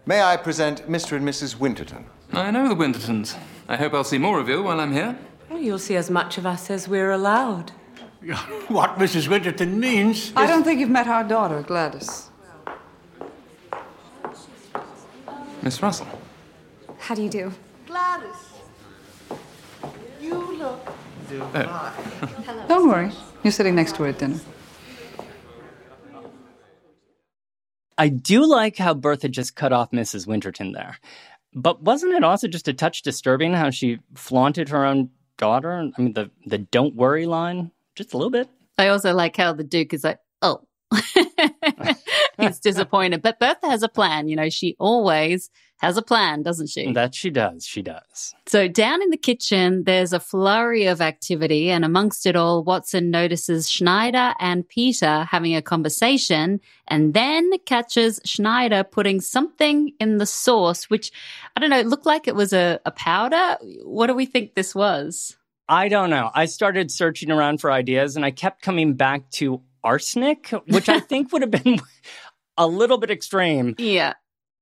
May 0.05 0.21
I 0.23 0.37
present 0.37 0.89
Mr. 0.89 1.17
and 1.17 1.27
Mrs. 1.27 1.61
Winterton? 1.61 2.07
I 2.33 2.51
know 2.51 2.69
the 2.69 2.75
Wintertons. 2.75 3.37
I 3.71 3.77
hope 3.77 3.95
I'll 3.95 4.03
see 4.03 4.19
more 4.19 4.41
of 4.41 4.49
you 4.49 4.65
while 4.65 4.81
I'm 4.81 4.93
here. 4.93 5.17
Well, 5.49 5.61
you'll 5.61 5.79
see 5.79 5.95
as 5.95 6.11
much 6.11 6.39
of 6.39 6.45
us 6.45 6.71
as 6.71 6.89
we're 6.89 7.13
allowed. 7.13 7.71
What 8.69 8.99
Mrs. 8.99 9.29
Winterton 9.29 9.79
means. 9.81 10.33
I 10.37 10.47
don't 10.47 10.65
think 10.65 10.81
you've 10.81 10.91
met 10.91 11.07
our 11.07 11.25
daughter, 11.25 11.63
Gladys. 11.63 12.29
Miss 15.63 15.81
Russell. 15.83 16.09
How 16.99 17.15
do 17.15 17.23
you 17.23 17.31
do? 17.31 17.53
Gladys, 17.87 18.61
you 20.21 20.35
look 20.59 20.81
Oh. 21.33 22.67
Don't 22.69 22.89
worry. 22.89 23.13
You're 23.45 23.53
sitting 23.53 23.77
next 23.77 23.95
to 23.97 24.03
her 24.03 24.09
at 24.09 24.19
dinner. 24.19 24.41
I 27.97 28.09
do 28.09 28.45
like 28.45 28.77
how 28.79 28.95
Bertha 28.95 29.29
just 29.29 29.55
cut 29.55 29.73
off 29.73 29.93
Mrs. 29.93 30.27
Winterton 30.27 30.73
there. 30.73 30.99
But 31.55 31.83
wasn't 31.83 32.13
it 32.15 32.25
also 32.25 32.49
just 32.49 32.69
a 32.69 32.73
touch 32.73 33.03
disturbing 33.03 33.55
how 33.55 33.71
she 33.71 33.99
flaunted 34.15 34.69
her 34.69 34.85
own 34.85 35.11
daughter? 35.37 35.91
I 35.97 36.01
mean, 36.01 36.13
the, 36.13 36.31
the 36.47 36.59
don't 36.59 36.95
worry 36.95 37.27
line, 37.27 37.71
just 37.95 38.15
a 38.15 38.17
little 38.17 38.31
bit. 38.31 38.49
I 38.79 38.89
also 38.89 39.13
like 39.15 39.37
how 39.37 39.53
the 39.53 39.65
Duke 39.65 39.93
is 39.93 40.05
like, 40.05 40.19
oh. 40.43 40.63
He's 42.41 42.61
disappointed. 42.61 43.23
But 43.23 43.39
Bertha 43.39 43.69
has 43.69 43.83
a 43.83 43.89
plan. 43.89 44.29
You 44.29 44.37
know, 44.37 44.49
she 44.49 44.77
always 44.79 45.51
has 45.81 45.97
a 45.97 46.03
plan, 46.03 46.43
doesn't 46.43 46.69
she? 46.69 46.93
That 46.93 47.15
she 47.15 47.31
does. 47.31 47.67
She 47.67 47.81
does. 47.81 48.35
So 48.47 48.69
down 48.69 49.03
in 49.03 49.09
the 49.11 49.17
kitchen, 49.17 49.85
there's 49.85 50.13
a 50.13 50.21
flurry 50.21 50.87
of 50.87 51.01
activity, 51.01 51.71
and 51.71 51.85
amongst 51.85 52.27
it 52.27 52.37
all, 52.37 52.63
Watson 52.63 53.11
notices 53.11 53.69
Schneider 53.69 54.35
and 54.39 54.69
Peter 54.69 55.25
having 55.25 55.57
a 55.57 55.63
conversation, 55.63 56.61
and 56.87 57.15
then 57.15 57.51
catches 57.65 58.21
Schneider 58.25 58.85
putting 58.85 59.21
something 59.21 59.93
in 59.99 60.19
the 60.19 60.27
sauce, 60.27 60.85
which 60.91 61.13
I 61.57 61.61
don't 61.61 61.71
know, 61.71 61.79
it 61.79 61.87
looked 61.87 62.07
like 62.07 62.29
it 62.29 62.35
was 62.35 62.53
a, 62.53 62.79
a 62.85 62.91
powder. 62.91 63.57
What 63.85 64.09
do 64.09 64.15
we 64.15 64.27
think 64.27 64.55
this 64.55 64.75
was? 64.75 65.37
I 65.67 65.89
don't 65.89 66.11
know. 66.11 66.31
I 66.35 66.47
started 66.47 66.91
searching 66.91 67.31
around 67.31 67.61
for 67.61 67.71
ideas 67.71 68.17
and 68.17 68.25
I 68.25 68.33
kept 68.33 68.61
coming 68.61 68.95
back 68.95 69.31
to 69.33 69.63
arsenic, 69.85 70.49
which 70.67 70.89
I 70.89 70.99
think 71.11 71.33
would 71.33 71.43
have 71.43 71.51
been 71.53 71.81
a 72.61 72.67
little 72.67 72.99
bit 72.99 73.11
extreme. 73.11 73.75
Yeah. 73.79 74.13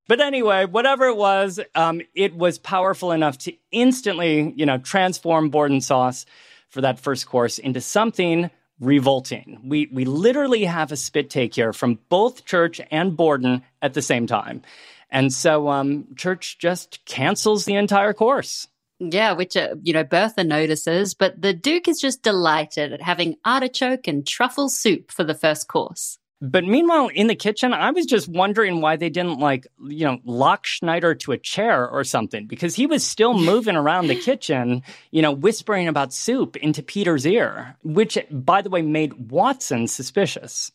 But 0.07 0.21
anyway, 0.21 0.65
whatever 0.65 1.07
it 1.07 1.17
was, 1.17 1.61
um, 1.75 2.01
it 2.15 2.35
was 2.35 2.59
powerful 2.59 3.13
enough 3.13 3.37
to 3.39 3.53
instantly, 3.73 4.55
you 4.57 4.65
know, 4.65 4.79
transform 4.79 5.51
Borden 5.51 5.83
sauce 5.83 6.25
for 6.71 6.81
that 6.81 7.01
first 7.01 7.27
course 7.27 7.59
into 7.59 7.81
something 7.81 8.51
revolting. 8.81 9.61
We 9.65 9.91
we 9.93 10.05
literally 10.05 10.65
have 10.65 10.93
a 10.93 10.97
spit 10.97 11.29
take 11.29 11.57
here 11.57 11.73
from 11.73 11.99
both 12.09 12.45
Church 12.47 12.81
and 12.91 13.17
Borden 13.17 13.63
at 13.83 13.95
the 13.95 14.03
same 14.03 14.27
time, 14.27 14.63
and 15.11 15.33
so 15.33 15.69
um, 15.69 16.07
Church 16.17 16.59
just 16.59 17.05
cancels 17.05 17.65
the 17.65 17.75
entire 17.75 18.15
course. 18.15 18.69
Yeah, 19.01 19.33
which, 19.33 19.57
uh, 19.57 19.77
you 19.83 19.93
know, 19.93 20.03
Bertha 20.03 20.43
notices, 20.43 21.15
but 21.15 21.41
the 21.41 21.53
Duke 21.53 21.87
is 21.87 22.01
just 22.01 22.23
delighted 22.23 22.93
at 22.93 23.03
having 23.03 23.37
artichoke 23.45 24.09
and 24.09 24.27
truffle 24.27 24.69
soup 24.69 25.13
for 25.13 25.23
the 25.23 25.35
first 25.35 25.69
course. 25.69 26.19
But 26.41 26.65
meanwhile, 26.65 27.09
in 27.09 27.27
the 27.27 27.35
kitchen, 27.35 27.73
I 27.73 27.91
was 27.91 28.07
just 28.07 28.29
wondering 28.29 28.81
why 28.81 28.97
they 28.97 29.11
didn't 29.11 29.41
like, 29.41 29.67
you 29.85 30.05
know, 30.05 30.19
lock 30.25 30.67
Schneider 30.67 31.15
to 31.17 31.33
a 31.33 31.39
chair 31.39 31.89
or 31.89 32.05
something 32.05 32.47
because 32.47 32.77
he 32.77 32.87
was 32.87 33.05
still 33.05 33.35
moving 33.39 33.75
around 33.77 34.07
the 34.07 34.15
kitchen, 34.15 34.83
you 35.11 35.21
know, 35.21 35.33
whispering 35.33 35.89
about 35.89 36.13
soup 36.13 36.57
into 36.57 36.83
Peter's 36.83 37.27
ear, 37.27 37.77
which, 37.83 38.17
by 38.31 38.63
the 38.63 38.71
way, 38.71 38.83
made 38.83 39.31
Watson 39.31 39.89
suspicious. 39.89 40.71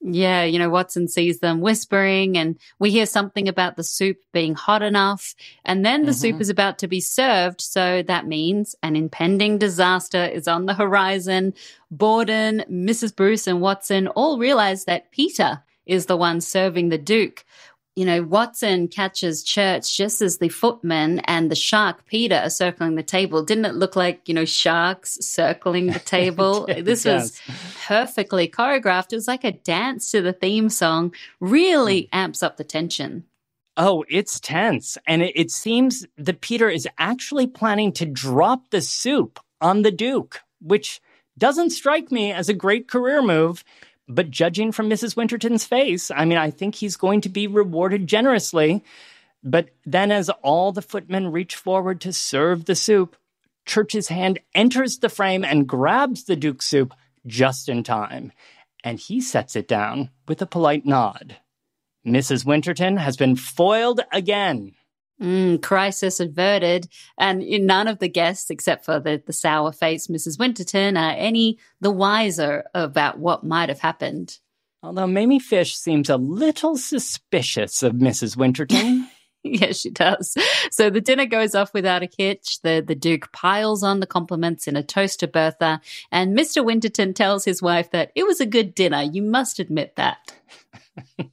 Yeah, 0.00 0.44
you 0.44 0.60
know, 0.60 0.70
Watson 0.70 1.08
sees 1.08 1.40
them 1.40 1.60
whispering, 1.60 2.38
and 2.38 2.56
we 2.78 2.90
hear 2.90 3.04
something 3.04 3.48
about 3.48 3.76
the 3.76 3.82
soup 3.82 4.18
being 4.32 4.54
hot 4.54 4.80
enough. 4.80 5.34
And 5.64 5.84
then 5.84 6.06
the 6.06 6.12
soup 6.14 6.36
Mhm. 6.36 6.40
is 6.40 6.48
about 6.48 6.78
to 6.78 6.86
be 6.86 7.00
served. 7.00 7.60
So 7.60 8.02
that 8.02 8.26
means 8.26 8.76
an 8.82 8.94
impending 8.94 9.58
disaster 9.58 10.24
is 10.24 10.46
on 10.46 10.66
the 10.66 10.74
horizon. 10.74 11.52
Borden, 11.90 12.64
Mrs. 12.70 13.14
Bruce, 13.14 13.48
and 13.48 13.60
Watson 13.60 14.06
all 14.08 14.38
realize 14.38 14.84
that 14.84 15.10
Peter 15.10 15.64
is 15.84 16.06
the 16.06 16.16
one 16.16 16.40
serving 16.40 16.90
the 16.90 16.98
Duke. 16.98 17.44
You 17.98 18.04
know, 18.04 18.22
Watson 18.22 18.86
catches 18.86 19.42
Church 19.42 19.96
just 19.96 20.22
as 20.22 20.38
the 20.38 20.50
footman 20.50 21.18
and 21.24 21.50
the 21.50 21.56
shark 21.56 22.06
Peter 22.06 22.36
are 22.36 22.48
circling 22.48 22.94
the 22.94 23.02
table. 23.02 23.42
Didn't 23.42 23.64
it 23.64 23.74
look 23.74 23.96
like, 23.96 24.28
you 24.28 24.34
know, 24.34 24.44
sharks 24.44 25.18
circling 25.20 25.86
the 25.86 25.98
table? 26.04 26.66
did, 26.66 26.84
this 26.84 27.04
was 27.04 27.36
perfectly 27.88 28.46
choreographed. 28.46 29.12
It 29.12 29.16
was 29.16 29.26
like 29.26 29.42
a 29.42 29.50
dance 29.50 30.12
to 30.12 30.22
the 30.22 30.32
theme 30.32 30.68
song, 30.68 31.12
really 31.40 32.02
hmm. 32.02 32.16
amps 32.16 32.40
up 32.40 32.56
the 32.56 32.62
tension. 32.62 33.24
Oh, 33.76 34.04
it's 34.08 34.38
tense. 34.38 34.96
And 35.04 35.20
it, 35.20 35.32
it 35.34 35.50
seems 35.50 36.06
that 36.18 36.40
Peter 36.40 36.68
is 36.68 36.86
actually 36.98 37.48
planning 37.48 37.90
to 37.94 38.06
drop 38.06 38.70
the 38.70 38.80
soup 38.80 39.40
on 39.60 39.82
the 39.82 39.90
Duke, 39.90 40.42
which 40.60 41.00
doesn't 41.36 41.70
strike 41.70 42.12
me 42.12 42.32
as 42.32 42.48
a 42.48 42.54
great 42.54 42.86
career 42.86 43.22
move. 43.22 43.64
But 44.08 44.30
judging 44.30 44.72
from 44.72 44.88
Mrs. 44.88 45.16
Winterton's 45.16 45.66
face, 45.66 46.10
I 46.10 46.24
mean, 46.24 46.38
I 46.38 46.50
think 46.50 46.74
he's 46.74 46.96
going 46.96 47.20
to 47.22 47.28
be 47.28 47.46
rewarded 47.46 48.06
generously. 48.06 48.82
But 49.44 49.68
then, 49.84 50.10
as 50.10 50.30
all 50.42 50.72
the 50.72 50.82
footmen 50.82 51.30
reach 51.30 51.54
forward 51.54 52.00
to 52.00 52.12
serve 52.12 52.64
the 52.64 52.74
soup, 52.74 53.16
Church's 53.66 54.08
hand 54.08 54.40
enters 54.54 54.98
the 54.98 55.10
frame 55.10 55.44
and 55.44 55.68
grabs 55.68 56.24
the 56.24 56.36
Duke's 56.36 56.66
soup 56.66 56.94
just 57.26 57.68
in 57.68 57.82
time. 57.82 58.32
And 58.82 58.98
he 58.98 59.20
sets 59.20 59.54
it 59.54 59.68
down 59.68 60.10
with 60.26 60.40
a 60.40 60.46
polite 60.46 60.86
nod. 60.86 61.36
Mrs. 62.06 62.46
Winterton 62.46 62.96
has 62.96 63.16
been 63.16 63.36
foiled 63.36 64.00
again. 64.10 64.72
Mm, 65.20 65.60
crisis 65.60 66.20
averted, 66.20 66.88
and 67.18 67.40
none 67.66 67.88
of 67.88 67.98
the 67.98 68.08
guests, 68.08 68.50
except 68.50 68.84
for 68.84 69.00
the, 69.00 69.20
the 69.26 69.32
sour 69.32 69.72
faced 69.72 70.10
Mrs. 70.10 70.38
Winterton, 70.38 70.96
are 70.96 71.14
any 71.16 71.58
the 71.80 71.90
wiser 71.90 72.64
about 72.72 73.18
what 73.18 73.42
might 73.42 73.68
have 73.68 73.80
happened. 73.80 74.38
Although 74.80 75.08
Mamie 75.08 75.40
Fish 75.40 75.76
seems 75.76 76.08
a 76.08 76.16
little 76.16 76.76
suspicious 76.76 77.82
of 77.82 77.94
Mrs. 77.94 78.36
Winterton. 78.36 79.08
yes, 79.42 79.80
she 79.80 79.90
does. 79.90 80.36
So 80.70 80.88
the 80.88 81.00
dinner 81.00 81.26
goes 81.26 81.56
off 81.56 81.74
without 81.74 82.04
a 82.04 82.08
hitch. 82.16 82.60
The 82.62 82.82
the 82.86 82.94
Duke 82.94 83.32
piles 83.32 83.82
on 83.82 83.98
the 83.98 84.06
compliments 84.06 84.68
in 84.68 84.76
a 84.76 84.84
toast 84.84 85.20
to 85.20 85.26
Bertha, 85.26 85.80
and 86.12 86.36
Mr. 86.36 86.64
Winterton 86.64 87.12
tells 87.12 87.44
his 87.44 87.60
wife 87.60 87.90
that 87.90 88.12
it 88.14 88.24
was 88.24 88.40
a 88.40 88.46
good 88.46 88.74
dinner. 88.74 89.02
You 89.02 89.22
must 89.22 89.58
admit 89.58 89.96
that. 89.96 90.32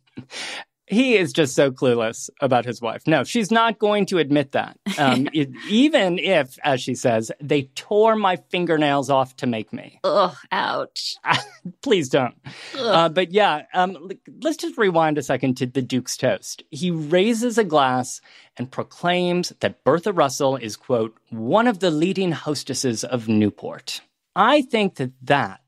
he 0.88 1.15
is 1.15 1.34
just 1.34 1.56
so 1.56 1.71
clueless 1.71 2.30
about 2.41 2.65
his 2.65 2.82
wife. 2.82 3.08
No, 3.08 3.24
she's 3.24 3.52
not 3.52 3.80
going 3.80 4.06
to 4.08 4.19
admit 4.19 4.52
that. 4.52 4.78
Um, 4.98 5.28
it, 5.34 5.50
even 5.69 6.19
if, 6.19 6.58
as 6.63 6.82
she 6.82 6.95
says, 6.95 7.32
they 7.41 7.63
tore 7.76 8.15
my 8.15 8.36
fingernails 8.50 9.10
off 9.10 9.36
to 9.38 9.48
make 9.48 9.74
me. 9.74 10.00
Ugh, 10.04 10.36
ouch. 10.52 11.15
Please 11.82 12.10
don't. 12.10 12.36
Uh, 12.78 13.10
but 13.10 13.32
yeah, 13.32 13.63
um, 13.74 14.10
let's 14.41 14.58
just 14.58 14.78
rewind 14.78 15.17
a 15.17 15.24
second 15.24 15.58
to 15.58 15.65
the 15.65 15.82
Duke's 15.82 16.17
toast. 16.17 16.63
He 16.69 16.91
raises 16.91 17.58
a 17.58 17.63
glass 17.63 18.21
and 18.58 18.71
proclaims 18.71 19.54
that 19.60 19.84
Bertha 19.84 20.13
Russell 20.13 20.56
is, 20.56 20.76
quote, 20.76 21.17
one 21.30 21.67
of 21.67 21.80
the 21.80 21.91
leading 21.91 22.32
hostesses 22.32 23.04
of 23.04 23.28
Newport. 23.28 24.02
I 24.36 24.62
think 24.62 24.95
that 24.95 25.12
that 25.24 25.62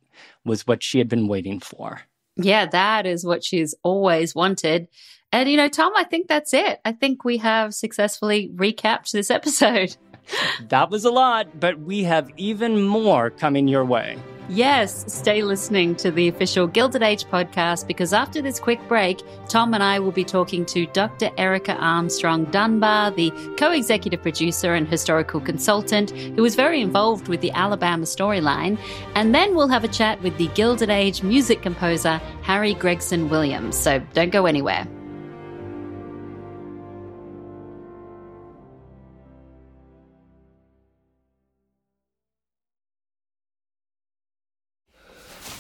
was 0.46 0.68
what 0.68 0.84
she 0.84 1.00
had 1.00 1.10
been 1.10 1.28
waiting 1.28 1.60
for. 1.60 2.02
Yeah, 2.38 2.66
that 2.68 3.06
is 3.06 3.26
what 3.26 3.44
she's 3.44 3.76
always 3.84 4.36
wanted. 4.36 4.88
And, 5.32 5.50
you 5.50 5.58
know, 5.58 5.68
Tom, 5.68 5.92
I 5.96 6.04
think 6.04 6.28
that's 6.28 6.54
it. 6.54 6.80
I 6.86 6.94
think 6.94 7.26
we 7.26 7.38
have 7.38 7.74
successfully 7.74 8.50
recapped 8.56 9.12
this 9.12 9.30
episode. 9.30 9.98
that 10.70 10.90
was 10.90 11.04
a 11.06 11.12
lot, 11.12 11.60
but 11.60 11.80
we 11.80 12.04
have 12.04 12.30
even 12.38 12.82
more 12.84 13.30
coming 13.30 13.68
your 13.68 13.86
way. 13.86 14.18
Yes, 14.50 15.14
stay 15.14 15.44
listening 15.44 15.94
to 15.98 16.10
the 16.10 16.30
official 16.30 16.68
Gilded 16.68 17.04
Age 17.04 17.26
podcast 17.26 17.86
because 17.86 18.14
after 18.14 18.42
this 18.42 18.62
quick 18.62 18.80
break, 18.88 19.22
Tom 19.50 19.74
and 19.74 19.84
I 19.84 20.00
will 20.00 20.14
be 20.14 20.24
talking 20.24 20.66
to 20.68 20.86
Dr. 20.88 21.32
Erica 21.38 21.76
Armstrong 21.76 22.46
Dunbar, 22.46 23.12
the 23.12 23.30
co 23.58 23.72
executive 23.72 24.22
producer 24.22 24.74
and 24.74 24.88
historical 24.88 25.42
consultant 25.42 26.12
who 26.12 26.42
was 26.42 26.56
very 26.56 26.80
involved 26.80 27.28
with 27.28 27.42
the 27.42 27.52
Alabama 27.52 28.06
storyline. 28.06 28.80
And 29.16 29.36
then 29.36 29.54
we'll 29.54 29.68
have 29.68 29.84
a 29.84 29.90
chat 29.90 30.22
with 30.24 30.38
the 30.38 30.48
Gilded 30.50 30.90
Age 30.90 31.24
music 31.24 31.62
composer, 31.62 32.22
Harry 32.42 32.74
Gregson 32.74 33.28
Williams. 33.28 33.78
So 33.78 34.00
don't 34.14 34.32
go 34.32 34.46
anywhere. 34.46 34.88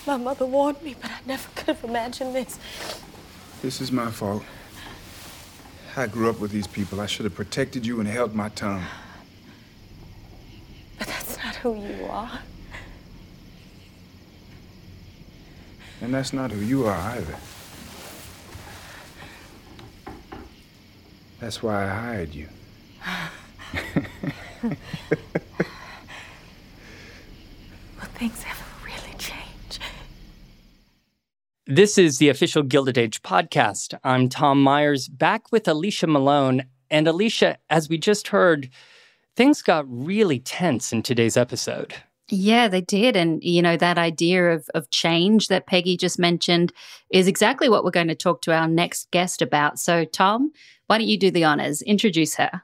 My 0.08 0.15
mother 0.15 0.46
warned 0.46 0.82
me, 0.82 0.96
but 1.02 1.12
I 1.12 1.20
never 1.26 1.50
could 1.54 1.67
have 1.67 1.84
imagined 1.84 2.34
this. 2.34 2.58
This 3.62 3.82
is 3.82 3.91
my 3.91 4.10
fault. 4.10 4.41
I 5.98 6.08
grew 6.08 6.30
up 6.30 6.39
with 6.39 6.50
these 6.52 6.65
people. 6.65 7.02
I 7.02 7.08
should 7.08 7.26
have 7.26 7.36
protected 7.36 7.86
you 7.86 8.00
and 8.00 8.08
held 8.08 8.34
my 8.34 8.48
tongue. 8.50 8.86
But 10.98 11.08
that's 11.08 11.38
not 11.43 11.56
who 11.58 11.76
you 11.76 12.06
are. 12.06 12.39
And 16.00 16.13
that's 16.13 16.32
not 16.32 16.52
who 16.52 16.62
you 16.62 16.86
are 16.86 16.96
either. 16.96 17.36
That's 21.41 21.62
why 21.62 21.84
I 21.84 21.88
hired 21.88 22.34
you. 22.34 22.48
well, 24.63 24.78
things 28.15 28.43
have 28.43 28.66
This 31.69 31.97
is 31.97 32.17
the 32.17 32.30
official 32.30 32.63
Gilded 32.63 32.97
Age 32.97 33.21
podcast. 33.23 33.93
I'm 34.01 34.30
Tom 34.30 34.63
Meyers, 34.63 35.10
back 35.10 35.51
with 35.51 35.67
Alicia 35.67 36.08
Malone. 36.08 36.63
And 36.89 37.10
Alicia, 37.10 37.58
as 37.69 37.89
we 37.89 37.97
just 37.97 38.30
heard, 38.30 38.69
things 39.36 39.62
got 39.62 39.84
really 39.86 40.39
tense 40.39 40.93
in 40.93 41.03
today's 41.03 41.36
episode. 41.36 41.93
Yeah, 42.30 42.69
they 42.69 42.80
did. 42.80 43.17
And, 43.17 43.43
you 43.43 43.62
know, 43.62 43.75
that 43.75 43.97
idea 43.97 44.53
of, 44.53 44.69
of 44.75 44.89
change 44.91 45.49
that 45.49 45.67
Peggy 45.67 45.97
just 45.97 46.17
mentioned 46.17 46.71
is 47.10 47.27
exactly 47.27 47.67
what 47.67 47.84
we're 47.84 47.91
going 47.91 48.08
to 48.08 48.15
talk 48.15 48.41
to 48.43 48.53
our 48.53 48.69
next 48.69 49.12
guest 49.12 49.41
about. 49.41 49.77
So, 49.77 50.06
Tom, 50.06 50.53
why 50.86 50.99
don't 50.99 51.08
you 51.08 51.19
do 51.19 51.32
the 51.32 51.43
honors? 51.43 51.82
Introduce 51.82 52.36
her. 52.36 52.63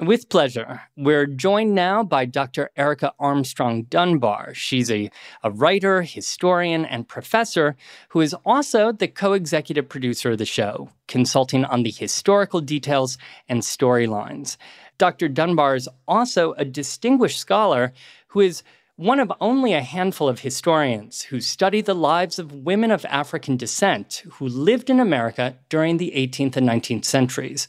With 0.00 0.28
pleasure. 0.28 0.82
We're 0.96 1.24
joined 1.24 1.76
now 1.76 2.02
by 2.02 2.24
Dr. 2.24 2.68
Erica 2.76 3.12
Armstrong 3.20 3.84
Dunbar. 3.84 4.52
She's 4.52 4.90
a, 4.90 5.08
a 5.44 5.52
writer, 5.52 6.02
historian, 6.02 6.84
and 6.84 7.06
professor 7.06 7.76
who 8.08 8.20
is 8.20 8.34
also 8.44 8.90
the 8.90 9.06
co 9.06 9.34
executive 9.34 9.88
producer 9.88 10.32
of 10.32 10.38
the 10.38 10.46
show, 10.46 10.88
consulting 11.06 11.64
on 11.64 11.84
the 11.84 11.92
historical 11.92 12.60
details 12.60 13.18
and 13.48 13.62
storylines. 13.62 14.56
Dr. 14.98 15.28
Dunbar 15.28 15.76
is 15.76 15.88
also 16.08 16.54
a 16.54 16.64
distinguished 16.64 17.38
scholar 17.38 17.92
who 18.26 18.40
is 18.40 18.64
one 18.96 19.20
of 19.20 19.32
only 19.40 19.74
a 19.74 19.80
handful 19.80 20.28
of 20.28 20.40
historians 20.40 21.22
who 21.22 21.40
study 21.40 21.80
the 21.80 21.94
lives 21.94 22.40
of 22.40 22.52
women 22.52 22.90
of 22.90 23.04
African 23.04 23.56
descent 23.56 24.24
who 24.32 24.48
lived 24.48 24.90
in 24.90 24.98
America 24.98 25.56
during 25.68 25.98
the 25.98 26.12
18th 26.16 26.56
and 26.56 26.68
19th 26.68 27.04
centuries. 27.04 27.68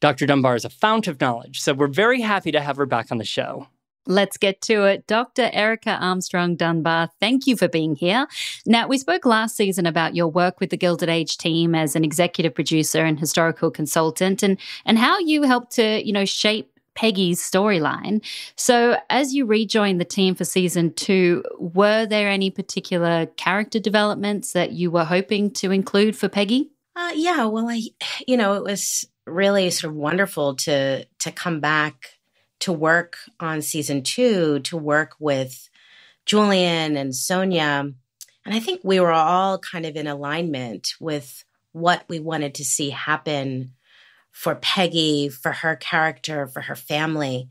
Dr. 0.00 0.26
Dunbar 0.26 0.56
is 0.56 0.64
a 0.64 0.70
fount 0.70 1.08
of 1.08 1.20
knowledge, 1.20 1.60
so 1.60 1.72
we're 1.72 1.86
very 1.86 2.20
happy 2.20 2.52
to 2.52 2.60
have 2.60 2.76
her 2.76 2.86
back 2.86 3.10
on 3.10 3.18
the 3.18 3.24
show. 3.24 3.68
Let's 4.06 4.36
get 4.36 4.60
to 4.62 4.84
it. 4.84 5.06
Dr. 5.06 5.50
Erica 5.52 5.98
Armstrong 6.00 6.54
Dunbar, 6.54 7.10
thank 7.18 7.46
you 7.46 7.56
for 7.56 7.66
being 7.66 7.96
here. 7.96 8.28
Now, 8.64 8.86
we 8.86 8.98
spoke 8.98 9.26
last 9.26 9.56
season 9.56 9.84
about 9.84 10.14
your 10.14 10.28
work 10.28 10.60
with 10.60 10.70
the 10.70 10.76
Gilded 10.76 11.08
Age 11.08 11.36
team 11.38 11.74
as 11.74 11.96
an 11.96 12.04
executive 12.04 12.54
producer 12.54 13.04
and 13.04 13.18
historical 13.18 13.70
consultant 13.70 14.44
and, 14.44 14.58
and 14.84 14.98
how 14.98 15.18
you 15.18 15.42
helped 15.42 15.72
to, 15.72 16.06
you 16.06 16.12
know, 16.12 16.24
shape 16.24 16.70
Peggy's 16.94 17.40
storyline. 17.40 18.24
So, 18.54 18.96
as 19.10 19.34
you 19.34 19.44
rejoined 19.44 20.00
the 20.00 20.04
team 20.04 20.34
for 20.34 20.44
season 20.44 20.94
two, 20.94 21.42
were 21.58 22.06
there 22.06 22.28
any 22.28 22.50
particular 22.50 23.26
character 23.36 23.78
developments 23.78 24.52
that 24.52 24.72
you 24.72 24.90
were 24.90 25.04
hoping 25.04 25.50
to 25.54 25.72
include 25.72 26.16
for 26.16 26.28
Peggy? 26.28 26.70
Uh, 26.94 27.12
yeah, 27.14 27.44
well, 27.44 27.68
I, 27.68 27.82
you 28.26 28.36
know, 28.36 28.54
it 28.54 28.62
was 28.62 29.06
really 29.26 29.70
sort 29.70 29.92
of 29.92 29.96
wonderful 29.96 30.54
to 30.54 31.04
to 31.04 31.32
come 31.32 31.60
back 31.60 32.16
to 32.60 32.72
work 32.72 33.18
on 33.38 33.60
season 33.62 34.02
two, 34.02 34.60
to 34.60 34.76
work 34.76 35.14
with 35.18 35.68
Julian 36.24 36.96
and 36.96 37.12
Sonja. 37.12 37.92
And 38.44 38.54
I 38.54 38.60
think 38.60 38.80
we 38.82 39.00
were 39.00 39.12
all 39.12 39.58
kind 39.58 39.84
of 39.84 39.96
in 39.96 40.06
alignment 40.06 40.94
with 41.00 41.44
what 41.72 42.04
we 42.08 42.20
wanted 42.20 42.54
to 42.54 42.64
see 42.64 42.90
happen 42.90 43.72
for 44.30 44.54
Peggy, 44.54 45.28
for 45.28 45.52
her 45.52 45.76
character, 45.76 46.46
for 46.46 46.62
her 46.62 46.76
family. 46.76 47.48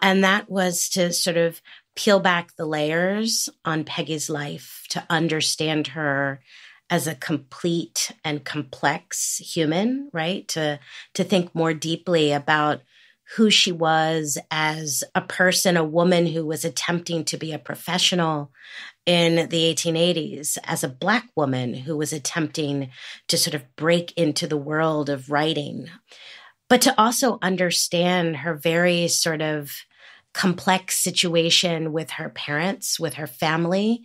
And 0.00 0.24
that 0.24 0.50
was 0.50 0.88
to 0.90 1.12
sort 1.12 1.36
of 1.36 1.60
peel 1.94 2.20
back 2.20 2.54
the 2.56 2.66
layers 2.66 3.48
on 3.64 3.84
Peggy's 3.84 4.28
life, 4.28 4.84
to 4.90 5.04
understand 5.08 5.88
her 5.88 6.40
as 6.88 7.06
a 7.06 7.14
complete 7.14 8.12
and 8.24 8.44
complex 8.44 9.38
human, 9.38 10.10
right? 10.12 10.46
To 10.48 10.78
to 11.14 11.24
think 11.24 11.54
more 11.54 11.74
deeply 11.74 12.32
about 12.32 12.82
who 13.34 13.50
she 13.50 13.72
was 13.72 14.38
as 14.50 15.02
a 15.14 15.20
person, 15.20 15.76
a 15.76 15.84
woman 15.84 16.26
who 16.26 16.46
was 16.46 16.64
attempting 16.64 17.24
to 17.24 17.36
be 17.36 17.52
a 17.52 17.58
professional 17.58 18.52
in 19.04 19.48
the 19.48 19.74
1880s, 19.74 20.58
as 20.64 20.84
a 20.84 20.88
Black 20.88 21.28
woman 21.34 21.74
who 21.74 21.96
was 21.96 22.12
attempting 22.12 22.90
to 23.28 23.36
sort 23.36 23.54
of 23.54 23.64
break 23.76 24.12
into 24.16 24.46
the 24.46 24.56
world 24.56 25.08
of 25.08 25.30
writing, 25.30 25.88
but 26.68 26.80
to 26.82 26.94
also 27.00 27.38
understand 27.42 28.38
her 28.38 28.54
very 28.54 29.08
sort 29.08 29.42
of 29.42 29.72
complex 30.36 30.98
situation 30.98 31.94
with 31.94 32.10
her 32.10 32.28
parents, 32.28 33.00
with 33.00 33.14
her 33.14 33.26
family, 33.26 34.02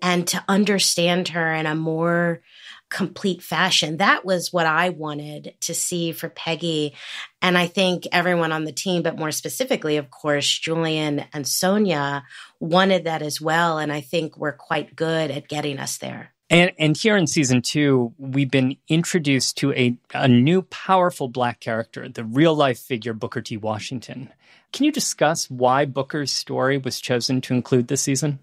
and 0.00 0.28
to 0.28 0.40
understand 0.46 1.26
her 1.26 1.52
in 1.52 1.66
a 1.66 1.74
more 1.74 2.40
complete 2.88 3.42
fashion. 3.42 3.96
That 3.96 4.24
was 4.24 4.52
what 4.52 4.66
I 4.66 4.90
wanted 4.90 5.54
to 5.62 5.74
see 5.74 6.12
for 6.12 6.28
Peggy. 6.28 6.94
And 7.40 7.58
I 7.58 7.66
think 7.66 8.06
everyone 8.12 8.52
on 8.52 8.62
the 8.62 8.70
team, 8.70 9.02
but 9.02 9.18
more 9.18 9.32
specifically, 9.32 9.96
of 9.96 10.08
course, 10.08 10.46
Julian 10.56 11.24
and 11.32 11.44
Sonja 11.44 12.22
wanted 12.60 13.04
that 13.04 13.22
as 13.22 13.40
well. 13.40 13.78
And 13.78 13.92
I 13.92 14.02
think 14.02 14.36
we're 14.36 14.52
quite 14.52 14.94
good 14.94 15.32
at 15.32 15.48
getting 15.48 15.80
us 15.80 15.98
there. 15.98 16.32
And, 16.52 16.70
and 16.78 16.94
here 16.94 17.16
in 17.16 17.26
season 17.26 17.62
two, 17.62 18.12
we've 18.18 18.50
been 18.50 18.76
introduced 18.86 19.56
to 19.56 19.72
a, 19.72 19.96
a 20.12 20.28
new 20.28 20.60
powerful 20.60 21.28
black 21.28 21.60
character, 21.60 22.06
the 22.10 22.24
real 22.24 22.54
life 22.54 22.78
figure 22.78 23.14
Booker 23.14 23.40
T. 23.40 23.56
Washington. 23.56 24.28
Can 24.70 24.84
you 24.84 24.92
discuss 24.92 25.48
why 25.48 25.86
Booker's 25.86 26.30
story 26.30 26.76
was 26.76 27.00
chosen 27.00 27.40
to 27.40 27.54
include 27.54 27.88
this 27.88 28.02
season? 28.02 28.38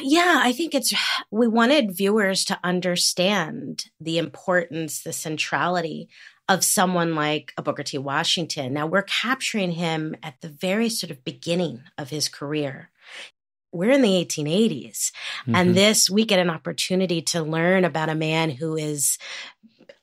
Yeah, 0.00 0.40
I 0.42 0.52
think 0.52 0.74
it's, 0.74 0.94
we 1.30 1.46
wanted 1.46 1.94
viewers 1.94 2.42
to 2.46 2.58
understand 2.64 3.84
the 4.00 4.16
importance, 4.16 5.02
the 5.02 5.12
centrality 5.12 6.08
of 6.48 6.64
someone 6.64 7.14
like 7.14 7.52
a 7.58 7.62
Booker 7.62 7.82
T. 7.82 7.98
Washington. 7.98 8.72
Now 8.72 8.86
we're 8.86 9.02
capturing 9.02 9.72
him 9.72 10.16
at 10.22 10.40
the 10.40 10.48
very 10.48 10.88
sort 10.88 11.10
of 11.10 11.22
beginning 11.22 11.82
of 11.98 12.08
his 12.08 12.30
career 12.30 12.88
we're 13.76 13.90
in 13.90 14.02
the 14.02 14.24
1880s. 14.24 15.12
Mm-hmm. 15.42 15.54
And 15.54 15.74
this, 15.74 16.10
we 16.10 16.24
get 16.24 16.38
an 16.38 16.50
opportunity 16.50 17.22
to 17.22 17.42
learn 17.42 17.84
about 17.84 18.08
a 18.08 18.14
man 18.14 18.50
who 18.50 18.76
is 18.76 19.18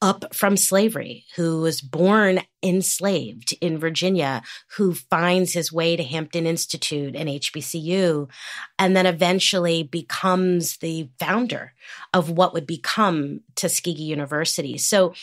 up 0.04 0.36
from 0.36 0.58
slavery, 0.58 1.24
who 1.38 1.62
was 1.62 1.80
born 1.80 2.42
enslaved 2.62 3.56
in 3.62 3.78
Virginia, 3.78 4.42
who 4.76 4.94
finds 4.94 5.54
his 5.54 5.72
way 5.72 5.96
to 5.96 6.04
Hampton 6.04 6.46
Institute 6.46 7.16
and 7.16 7.30
HBCU, 7.30 8.30
and 8.78 8.98
then 8.98 9.06
eventually 9.06 9.82
becomes 9.82 10.78
the 10.78 11.10
founder 11.20 11.74
of 12.14 12.30
what 12.30 12.54
would 12.54 12.68
become 12.68 13.40
Tuskegee 13.56 14.04
University. 14.04 14.78
So, 14.78 15.14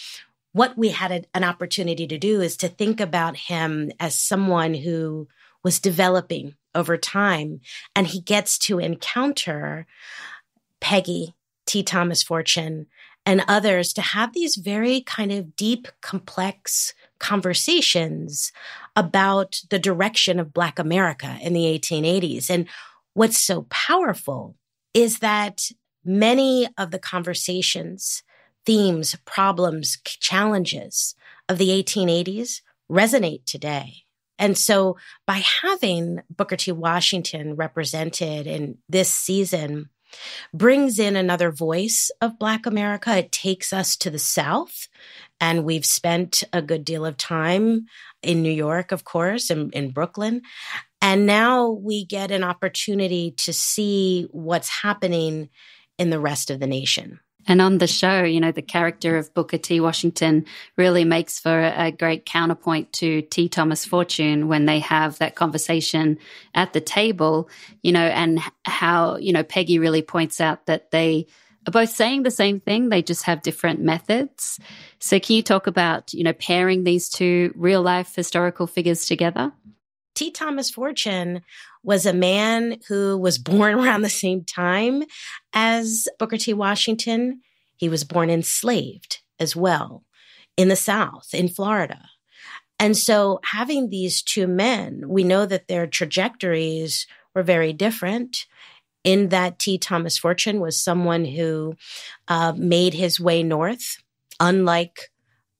what 0.53 0.77
we 0.79 0.89
had 0.89 1.13
a, 1.13 1.25
an 1.35 1.45
opportunity 1.45 2.07
to 2.07 2.19
do 2.19 2.41
is 2.41 2.57
to 2.57 2.69
think 2.69 3.01
about 3.01 3.37
him 3.37 3.93
as 4.01 4.17
someone 4.17 4.73
who 4.73 5.29
was 5.63 5.81
developing 5.81 6.55
over 6.75 6.97
time. 6.97 7.61
And 7.95 8.07
he 8.07 8.21
gets 8.21 8.59
to 8.59 8.79
encounter 8.79 9.87
Peggy, 10.81 11.35
T. 11.67 11.83
Thomas 11.83 12.23
Fortune, 12.23 12.87
and 13.27 13.45
others 13.47 13.93
to 13.93 14.01
have 14.01 14.33
these 14.33 14.57
very 14.57 15.03
kind 15.03 15.31
of 15.31 15.55
deep, 15.55 15.89
complex 16.01 16.95
conversations 17.19 18.51
about 18.97 19.61
the 19.71 19.79
direction 19.79 20.41
of 20.41 20.55
Black 20.55 20.79
America 20.79 21.39
in 21.43 21.53
the 21.53 21.65
1880s. 21.65 22.49
And 22.49 22.67
what's 23.15 23.39
so 23.39 23.67
powerful 23.69 24.57
is 24.95 25.19
that 25.19 25.71
many 26.05 26.67
of 26.79 26.91
the 26.91 26.99
conversations, 26.99 28.23
themes, 28.65 29.17
problems, 29.27 29.99
challenges 30.05 31.15
of 31.49 31.59
the 31.59 31.69
1880s 31.69 32.63
resonate 32.91 33.45
today. 33.45 34.05
And 34.41 34.59
so 34.59 34.97
by 35.27 35.45
having 35.63 36.23
Booker 36.29 36.57
T. 36.57 36.73
Washington 36.73 37.55
represented 37.55 38.49
in 38.49 38.79
this 38.89 39.13
season, 39.13 39.91
brings 40.53 40.99
in 40.99 41.15
another 41.15 41.53
voice 41.53 42.11
of 42.21 42.39
Black 42.39 42.67
America. 42.67 43.17
It 43.17 43.31
takes 43.31 43.73
us 43.73 43.97
to 43.99 44.11
the 44.11 44.19
South. 44.19 44.89
And 45.41 45.65
we've 45.65 45.87
spent 45.87 46.43
a 46.53 46.61
good 46.61 46.85
deal 46.85 47.07
of 47.07 47.17
time 47.17 47.87
in 48.23 48.43
New 48.43 48.53
York, 48.53 48.93
of 48.93 49.05
course, 49.05 49.51
and 49.51 49.73
in 49.73 49.91
Brooklyn. 49.91 50.43
And 51.01 51.27
now 51.27 51.69
we 51.69 52.05
get 52.05 52.31
an 52.31 52.45
opportunity 52.45 53.33
to 53.39 53.53
see 53.53 54.27
what's 54.33 54.69
happening 54.69 55.49
in 55.99 56.11
the 56.11 56.21
rest 56.21 56.51
of 56.51 56.61
the 56.61 56.67
nation. 56.67 57.21
And 57.47 57.61
on 57.61 57.79
the 57.79 57.87
show, 57.87 58.23
you 58.23 58.41
know, 58.41 58.53
the 58.53 58.63
character 58.63 59.17
of 59.17 59.33
Booker 59.35 59.59
T. 59.59 59.81
Washington 59.81 60.45
really 60.77 61.05
makes 61.05 61.39
for 61.39 61.61
a 61.61 61.91
great 61.91 62.27
counterpoint 62.27 62.93
to 62.95 63.23
T. 63.23 63.49
Thomas 63.49 63.85
Fortune 63.85 64.49
when 64.49 64.67
they 64.67 64.79
have 64.81 65.19
that 65.19 65.35
conversation 65.35 66.19
at 66.55 66.73
the 66.73 66.81
table, 66.81 67.49
you 67.83 67.93
know, 67.93 68.05
and 68.05 68.41
how, 68.65 69.17
you 69.17 69.33
know, 69.33 69.43
Peggy 69.43 69.79
really 69.79 70.03
points 70.03 70.41
out 70.41 70.67
that 70.67 70.91
they 70.91 71.27
are 71.67 71.73
both 71.73 71.91
saying 71.91 72.23
the 72.23 72.31
same 72.31 72.61
thing, 72.61 72.89
they 72.89 73.03
just 73.03 73.25
have 73.25 73.43
different 73.43 73.81
methods. 73.81 74.59
So, 74.99 75.19
can 75.21 75.37
you 75.37 75.43
talk 75.43 75.67
about, 75.67 76.13
you 76.13 76.25
know, 76.25 76.33
pairing 76.33 76.85
these 76.85 77.09
two 77.09 77.53
real 77.55 77.83
life 77.83 78.15
historical 78.15 78.67
figures 78.67 79.05
together? 79.05 79.53
T. 80.15 80.31
Thomas 80.31 80.71
Fortune 80.71 81.43
was 81.83 82.05
a 82.05 82.13
man 82.13 82.79
who 82.89 83.17
was 83.17 83.39
born 83.39 83.75
around 83.79 84.03
the 84.03 84.11
same 84.11 84.45
time 84.45 85.05
as 85.53 86.09
Booker 86.19 86.37
T. 86.37 86.53
Washington. 86.53 87.41
He 87.77 87.89
was 87.89 88.05
born 88.05 88.31
enslaved 88.31 89.21
as 89.39 89.57
well 89.57 90.05
in 90.57 90.69
the 90.69 90.77
South, 90.77 91.29
in 91.33 91.49
Florida. 91.49 92.11
And 92.79 92.97
so, 92.97 93.41
having 93.45 93.89
these 93.89 94.23
two 94.23 94.47
men, 94.47 95.05
we 95.07 95.25
know 95.25 95.47
that 95.47 95.69
their 95.69 95.87
trajectories 95.87 97.07
were 97.35 97.43
very 97.43 97.73
different. 97.73 98.47
In 99.03 99.31
that 99.31 99.59
T. 99.59 99.79
Thomas 99.79 100.19
Fortune 100.19 100.61
was 100.61 100.79
someone 100.79 101.25
who 101.25 101.75
uh, 102.29 102.53
made 102.55 102.93
his 102.93 103.19
way 103.19 103.43
north, 103.43 103.97
unlike 104.39 105.11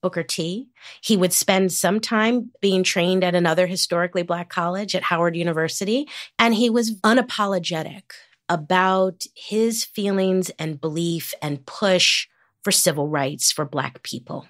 Booker 0.03 0.23
T. 0.23 0.69
He 1.01 1.17
would 1.17 1.33
spend 1.33 1.73
some 1.73 2.01
time 2.01 2.51
being 2.61 2.83
trained 2.83 3.25
at 3.25 3.35
another 3.35 3.67
historically 3.67 4.23
black 4.23 4.51
college 4.51 4.95
at 4.95 5.05
Howard 5.05 5.37
University, 5.37 6.07
and 6.39 6.55
he 6.55 6.69
was 6.69 7.01
unapologetic 7.01 8.13
about 8.51 9.25
his 9.35 9.85
feelings 9.85 10.51
and 10.59 10.81
belief 10.81 11.33
and 11.41 11.65
push 11.65 12.27
for 12.63 12.73
civil 12.73 13.09
rights 13.09 13.51
for 13.51 13.65
black 13.65 14.03
people. 14.03 14.47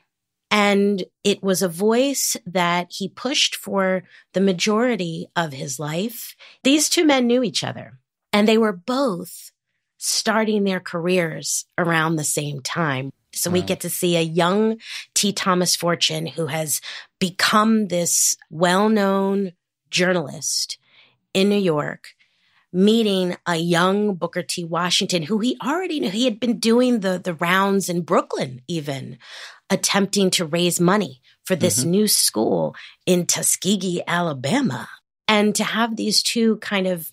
And 0.50 1.04
it 1.22 1.42
was 1.44 1.62
a 1.62 1.68
voice 1.68 2.36
that 2.44 2.88
he 2.90 3.08
pushed 3.08 3.54
for 3.54 4.02
the 4.32 4.40
majority 4.40 5.28
of 5.36 5.52
his 5.52 5.78
life. 5.78 6.34
These 6.64 6.88
two 6.88 7.04
men 7.04 7.28
knew 7.28 7.44
each 7.44 7.62
other, 7.62 7.98
and 8.32 8.48
they 8.48 8.58
were 8.58 8.72
both 8.72 9.52
starting 9.98 10.64
their 10.64 10.80
careers 10.80 11.66
around 11.78 12.16
the 12.16 12.24
same 12.24 12.60
time. 12.62 13.12
So 13.32 13.50
we 13.50 13.62
get 13.62 13.80
to 13.80 13.90
see 13.90 14.16
a 14.16 14.22
young 14.22 14.78
T. 15.14 15.32
Thomas 15.32 15.76
Fortune 15.76 16.26
who 16.26 16.46
has 16.46 16.80
become 17.20 17.86
this 17.86 18.36
well 18.50 18.88
known 18.88 19.52
journalist 19.90 20.78
in 21.32 21.48
New 21.48 21.58
York, 21.58 22.08
meeting 22.72 23.36
a 23.46 23.56
young 23.56 24.14
Booker 24.14 24.42
T. 24.42 24.64
Washington 24.64 25.22
who 25.22 25.38
he 25.38 25.56
already 25.64 26.00
knew. 26.00 26.10
He 26.10 26.24
had 26.24 26.38
been 26.38 26.58
doing 26.58 27.00
the, 27.00 27.18
the 27.18 27.34
rounds 27.34 27.88
in 27.88 28.02
Brooklyn, 28.02 28.62
even 28.68 29.18
attempting 29.68 30.30
to 30.30 30.44
raise 30.44 30.80
money 30.80 31.20
for 31.44 31.56
this 31.56 31.80
mm-hmm. 31.80 31.90
new 31.90 32.08
school 32.08 32.74
in 33.06 33.26
Tuskegee, 33.26 34.02
Alabama. 34.06 34.88
And 35.26 35.54
to 35.56 35.64
have 35.64 35.96
these 35.96 36.22
two 36.22 36.56
kind 36.58 36.86
of 36.86 37.10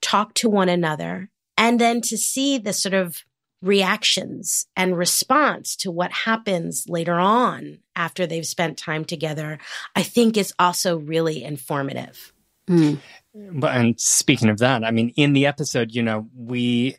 talk 0.00 0.34
to 0.34 0.48
one 0.48 0.68
another 0.68 1.30
and 1.56 1.80
then 1.80 2.00
to 2.02 2.16
see 2.16 2.58
the 2.58 2.72
sort 2.72 2.94
of 2.94 3.24
reactions 3.62 4.66
and 4.76 4.96
response 4.96 5.76
to 5.76 5.90
what 5.90 6.10
happens 6.12 6.86
later 6.88 7.14
on 7.14 7.78
after 7.94 8.26
they've 8.26 8.46
spent 8.46 8.78
time 8.78 9.04
together, 9.04 9.58
I 9.94 10.02
think 10.02 10.36
is 10.36 10.54
also 10.58 10.98
really 10.98 11.44
informative. 11.44 12.32
Mm. 12.68 12.98
And 13.32 14.00
speaking 14.00 14.48
of 14.48 14.58
that, 14.58 14.82
I 14.84 14.90
mean, 14.90 15.12
in 15.16 15.34
the 15.34 15.46
episode, 15.46 15.92
you 15.92 16.02
know, 16.02 16.28
we 16.36 16.96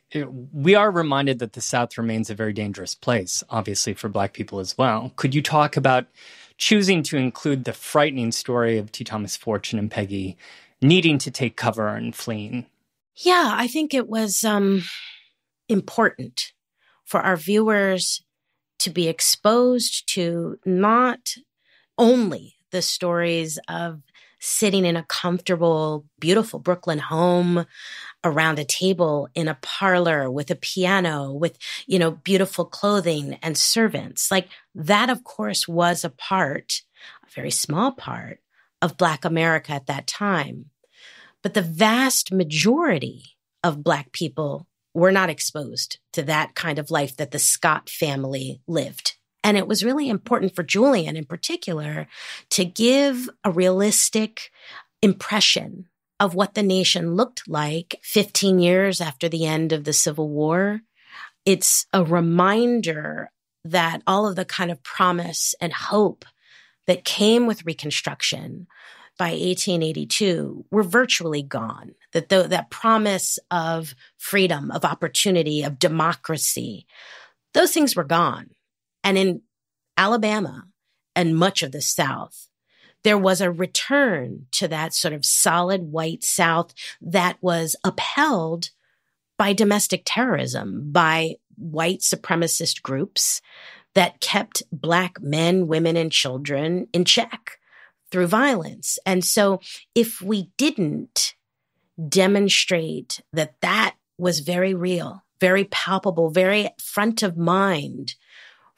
we 0.54 0.76
are 0.76 0.90
reminded 0.90 1.40
that 1.40 1.54
the 1.54 1.62
South 1.62 1.98
remains 1.98 2.30
a 2.30 2.36
very 2.36 2.54
dangerous 2.54 2.96
place, 2.96 3.44
obviously 3.50 3.94
for 3.94 4.08
Black 4.08 4.34
people 4.34 4.60
as 4.60 4.78
well. 4.78 5.12
Could 5.18 5.36
you 5.36 5.42
talk 5.42 5.76
about 5.76 6.06
choosing 6.58 7.04
to 7.04 7.18
include 7.18 7.66
the 7.66 7.74
frightening 7.74 8.32
story 8.32 8.78
of 8.78 8.92
T. 8.92 9.04
Thomas 9.04 9.36
Fortune 9.36 9.78
and 9.78 9.92
Peggy 9.92 10.38
needing 10.82 11.18
to 11.18 11.32
take 11.32 11.58
cover 11.58 11.90
and 11.90 12.16
fleeing? 12.16 12.66
Yeah, 13.16 13.52
I 13.54 13.68
think 13.68 13.94
it 13.94 14.08
was 14.08 14.44
um, 14.44 14.84
important 15.68 16.54
for 17.04 17.20
our 17.20 17.36
viewers 17.36 18.24
to 18.80 18.90
be 18.90 19.08
exposed 19.08 20.08
to 20.14 20.58
not 20.66 21.36
only 21.98 22.56
the 22.72 22.82
stories 22.82 23.60
of 23.68 24.02
sitting 24.42 24.86
in 24.86 24.98
a 24.98 25.04
comfortable, 25.04 26.04
beautiful 26.20 26.60
Brooklyn 26.60 26.98
home 26.98 27.66
around 28.24 28.58
a 28.58 28.66
table 28.66 29.30
in 29.36 29.48
a 29.48 29.58
parlor 29.62 30.30
with 30.30 30.50
a 30.50 30.56
piano, 30.56 31.32
with, 31.32 31.58
you 31.86 32.00
know, 32.00 32.12
beautiful 32.12 32.66
clothing 32.66 33.38
and 33.44 33.56
servants. 33.56 34.32
Like 34.32 34.50
that, 34.74 35.10
of 35.12 35.24
course, 35.24 35.68
was 35.68 36.04
a 36.04 36.10
part, 36.10 36.82
a 37.24 37.32
very 37.32 37.52
small 37.52 37.92
part 37.92 38.40
of 38.82 38.98
Black 38.98 39.24
America 39.24 39.74
at 39.74 39.86
that 39.86 40.08
time. 40.08 40.66
But 41.44 41.54
the 41.54 41.62
vast 41.62 42.32
majority 42.32 43.38
of 43.64 43.84
Black 43.84 44.12
people 44.12 44.68
were 44.94 45.12
not 45.12 45.30
exposed 45.30 46.00
to 46.14 46.24
that 46.24 46.56
kind 46.56 46.80
of 46.80 46.92
life 46.92 47.16
that 47.18 47.32
the 47.32 47.40
Scott 47.40 47.90
family 47.90 48.60
lived. 48.68 49.11
And 49.44 49.58
it 49.58 49.68
was 49.68 49.84
really 49.84 50.10
important 50.10 50.56
for 50.56 50.64
Julian 50.64 51.18
in 51.18 51.26
particular 51.26 52.08
to 52.52 52.66
give 52.66 53.30
a 53.44 53.52
realistic 53.52 54.52
impression 55.02 55.88
of 56.20 56.36
what 56.36 56.54
the 56.54 56.64
nation 56.64 57.16
looked 57.16 57.48
like 57.48 58.00
15 58.04 58.60
years 58.60 59.02
after 59.02 59.28
the 59.28 59.46
end 59.46 59.74
of 59.74 59.84
the 59.84 59.94
Civil 59.94 60.30
War. 60.30 60.82
It's 61.46 61.88
a 61.92 62.04
reminder 62.04 63.32
that 63.66 64.02
all 64.06 64.28
of 64.28 64.36
the 64.36 64.46
kind 64.46 64.70
of 64.70 64.84
promise 64.84 65.56
and 65.60 65.74
hope 65.74 66.26
that 66.86 67.04
came 67.04 67.48
with 67.48 67.66
Reconstruction 67.66 68.68
by 69.18 69.32
1882 69.32 70.66
were 70.72 70.84
virtually 70.84 71.44
gone. 71.44 71.96
That 72.14 72.30
the, 72.30 72.44
that 72.44 72.70
promise 72.70 73.40
of 73.50 73.96
freedom, 74.18 74.72
of 74.72 74.86
opportunity, 74.86 75.64
of 75.64 75.80
democracy, 75.80 76.86
those 77.54 77.72
things 77.72 77.96
were 77.96 78.04
gone. 78.04 78.52
And 79.04 79.18
in 79.18 79.42
Alabama 79.98 80.66
and 81.16 81.36
much 81.36 81.64
of 81.64 81.72
the 81.72 81.82
South, 81.82 82.48
there 83.04 83.18
was 83.18 83.42
a 83.42 83.52
return 83.52 84.48
to 84.52 84.68
that 84.68 84.94
sort 84.94 85.14
of 85.14 85.26
solid 85.26 85.92
white 85.92 86.24
South 86.24 86.74
that 87.02 87.38
was 87.42 87.76
upheld 87.84 88.70
by 89.38 89.54
domestic 89.54 90.04
terrorism, 90.06 90.92
by 90.92 91.36
white 91.58 92.02
supremacist 92.02 92.82
groups 92.82 93.42
that 93.96 94.22
kept 94.22 94.64
Black 94.72 95.22
men, 95.22 95.68
women, 95.68 95.98
and 95.98 96.12
children 96.12 96.88
in 96.94 97.06
check 97.06 97.58
through 98.12 98.28
violence. 98.28 99.00
And 99.06 99.24
so 99.26 99.62
if 99.96 100.22
we 100.22 100.52
didn't 100.58 101.36
demonstrate 102.08 103.22
that 103.34 103.56
that 103.62 103.96
was 104.18 104.40
very 104.40 104.74
real, 104.74 105.24
very 105.40 105.66
palpable, 105.66 106.30
very 106.30 106.70
front 106.80 107.24
of 107.24 107.38
mind 107.38 108.16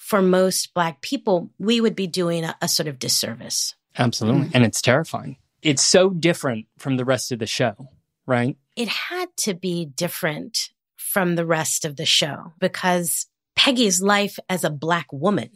for 0.04 0.22
most 0.22 0.74
Black 0.74 1.02
people, 1.02 1.50
we 1.58 1.80
would 1.80 1.96
be 1.96 2.08
doing 2.08 2.44
a, 2.44 2.54
a 2.62 2.68
sort 2.68 2.88
of 2.88 3.00
disservice. 3.00 3.74
Absolutely. 3.98 4.48
Mm-hmm. 4.48 4.52
And 4.58 4.66
it's 4.66 4.82
terrifying. 4.82 5.38
It's 5.62 5.82
so 5.82 6.10
different 6.10 6.66
from 6.78 6.98
the 6.98 7.06
rest 7.06 7.32
of 7.32 7.40
the 7.40 7.48
show, 7.48 7.88
right? 8.28 8.58
It 8.76 8.90
had 8.90 9.30
to 9.38 9.54
be 9.54 9.86
different 9.86 10.72
from 10.98 11.36
the 11.36 11.46
rest 11.46 11.86
of 11.86 11.96
the 11.96 12.06
show 12.06 12.52
because 12.60 13.28
Peggy's 13.56 14.02
life 14.02 14.38
as 14.50 14.66
a 14.66 14.70
Black 14.70 15.08
woman, 15.14 15.52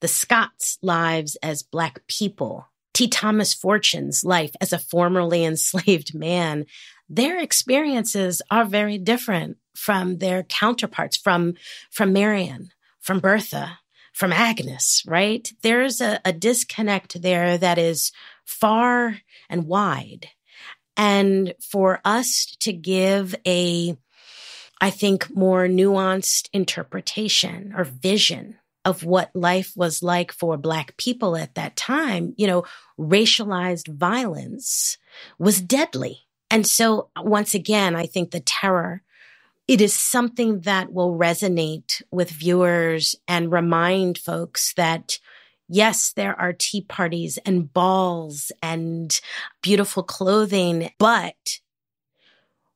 the 0.00 0.08
Scotts' 0.08 0.78
lives 0.80 1.36
as 1.42 1.62
Black 1.62 2.06
people, 2.06 2.68
T. 2.94 3.08
Thomas 3.08 3.52
Fortune's 3.52 4.24
life 4.24 4.52
as 4.58 4.72
a 4.72 4.78
formerly 4.78 5.44
enslaved 5.44 6.14
man, 6.14 6.64
their 7.10 7.38
experiences 7.38 8.40
are 8.50 8.64
very 8.64 8.96
different 8.96 9.58
from 9.76 10.16
their 10.16 10.44
counterparts, 10.44 11.18
from, 11.18 11.54
from 11.90 12.14
Marian, 12.14 12.70
from 13.00 13.20
Bertha, 13.20 13.80
from 14.12 14.32
Agnes, 14.32 15.02
right? 15.06 15.50
There's 15.62 16.00
a, 16.00 16.20
a 16.24 16.32
disconnect 16.32 17.22
there 17.22 17.58
that 17.58 17.78
is 17.78 18.12
far 18.44 19.18
and 19.48 19.66
wide. 19.66 20.28
And 20.96 21.54
for 21.60 22.00
us 22.04 22.56
to 22.60 22.72
give 22.72 23.34
a, 23.46 23.96
I 24.80 24.90
think, 24.90 25.34
more 25.34 25.66
nuanced 25.66 26.48
interpretation 26.52 27.72
or 27.76 27.84
vision 27.84 28.56
of 28.84 29.04
what 29.04 29.30
life 29.34 29.72
was 29.76 30.02
like 30.02 30.32
for 30.32 30.56
Black 30.56 30.96
people 30.96 31.36
at 31.36 31.54
that 31.54 31.76
time, 31.76 32.34
you 32.36 32.46
know, 32.46 32.64
racialized 32.98 33.88
violence 33.88 34.98
was 35.38 35.60
deadly. 35.60 36.20
And 36.50 36.66
so, 36.66 37.08
once 37.16 37.54
again, 37.54 37.96
I 37.96 38.06
think 38.06 38.30
the 38.30 38.40
terror 38.40 39.02
it 39.68 39.80
is 39.80 39.94
something 39.94 40.60
that 40.60 40.92
will 40.92 41.16
resonate 41.16 42.02
with 42.10 42.30
viewers 42.30 43.16
and 43.28 43.52
remind 43.52 44.18
folks 44.18 44.72
that 44.74 45.18
yes, 45.68 46.12
there 46.12 46.38
are 46.38 46.52
tea 46.52 46.82
parties 46.82 47.38
and 47.46 47.72
balls 47.72 48.52
and 48.62 49.20
beautiful 49.62 50.02
clothing, 50.02 50.90
but 50.98 51.60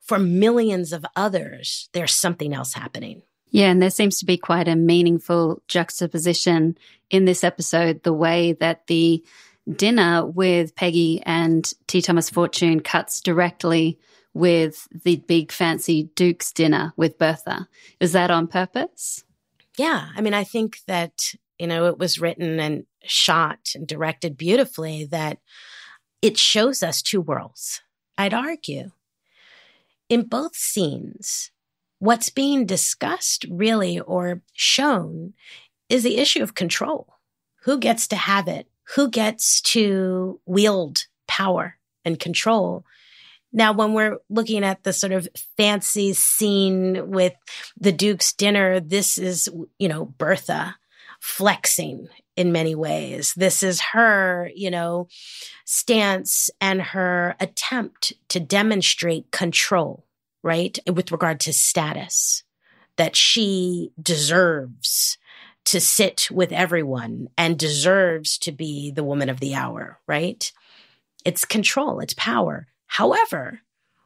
for 0.00 0.18
millions 0.18 0.92
of 0.92 1.04
others, 1.16 1.88
there's 1.92 2.14
something 2.14 2.54
else 2.54 2.72
happening. 2.72 3.22
Yeah, 3.50 3.70
and 3.70 3.82
there 3.82 3.90
seems 3.90 4.18
to 4.18 4.26
be 4.26 4.38
quite 4.38 4.68
a 4.68 4.76
meaningful 4.76 5.62
juxtaposition 5.68 6.78
in 7.10 7.24
this 7.24 7.44
episode 7.44 8.02
the 8.02 8.12
way 8.12 8.52
that 8.54 8.86
the 8.86 9.24
dinner 9.70 10.24
with 10.24 10.74
Peggy 10.74 11.22
and 11.24 11.70
T. 11.86 12.00
Thomas 12.00 12.30
Fortune 12.30 12.80
cuts 12.80 13.20
directly 13.20 13.98
with 14.36 14.86
the 14.92 15.16
big 15.16 15.50
fancy 15.50 16.10
Duke's 16.14 16.52
dinner 16.52 16.92
with 16.94 17.16
Bertha. 17.16 17.68
Is 18.00 18.12
that 18.12 18.30
on 18.30 18.46
purpose? 18.46 19.24
Yeah. 19.78 20.08
I 20.14 20.20
mean, 20.20 20.34
I 20.34 20.44
think 20.44 20.80
that, 20.86 21.32
you 21.58 21.66
know, 21.66 21.86
it 21.86 21.98
was 21.98 22.20
written 22.20 22.60
and 22.60 22.84
shot 23.02 23.70
and 23.74 23.86
directed 23.86 24.36
beautifully 24.36 25.06
that 25.06 25.38
it 26.20 26.36
shows 26.36 26.82
us 26.82 27.00
two 27.00 27.22
worlds. 27.22 27.80
I'd 28.18 28.34
argue. 28.34 28.90
In 30.10 30.24
both 30.24 30.54
scenes, 30.54 31.50
what's 31.98 32.28
being 32.28 32.66
discussed 32.66 33.46
really 33.48 33.98
or 34.00 34.42
shown 34.52 35.32
is 35.88 36.02
the 36.02 36.18
issue 36.18 36.42
of 36.42 36.54
control. 36.54 37.14
Who 37.62 37.78
gets 37.78 38.06
to 38.08 38.16
have 38.16 38.48
it? 38.48 38.68
Who 38.96 39.08
gets 39.08 39.62
to 39.62 40.40
wield 40.44 41.06
power 41.26 41.76
and 42.04 42.20
control? 42.20 42.84
Now, 43.56 43.72
when 43.72 43.94
we're 43.94 44.18
looking 44.28 44.64
at 44.64 44.84
the 44.84 44.92
sort 44.92 45.12
of 45.12 45.26
fancy 45.56 46.12
scene 46.12 47.10
with 47.10 47.32
the 47.78 47.90
Duke's 47.90 48.34
dinner, 48.34 48.80
this 48.80 49.16
is, 49.16 49.48
you 49.78 49.88
know, 49.88 50.04
Bertha 50.04 50.76
flexing 51.20 52.08
in 52.36 52.52
many 52.52 52.74
ways. 52.74 53.32
This 53.34 53.62
is 53.62 53.80
her, 53.80 54.50
you 54.54 54.70
know, 54.70 55.08
stance 55.64 56.50
and 56.60 56.82
her 56.82 57.34
attempt 57.40 58.12
to 58.28 58.40
demonstrate 58.40 59.30
control, 59.30 60.04
right? 60.42 60.78
With 60.86 61.10
regard 61.10 61.40
to 61.40 61.54
status, 61.54 62.42
that 62.98 63.16
she 63.16 63.90
deserves 64.00 65.16
to 65.64 65.80
sit 65.80 66.28
with 66.30 66.52
everyone 66.52 67.28
and 67.38 67.58
deserves 67.58 68.36
to 68.36 68.52
be 68.52 68.90
the 68.90 69.02
woman 69.02 69.30
of 69.30 69.40
the 69.40 69.54
hour, 69.54 69.98
right? 70.06 70.52
It's 71.24 71.46
control, 71.46 72.00
it's 72.00 72.14
power. 72.14 72.66
However, 72.86 73.60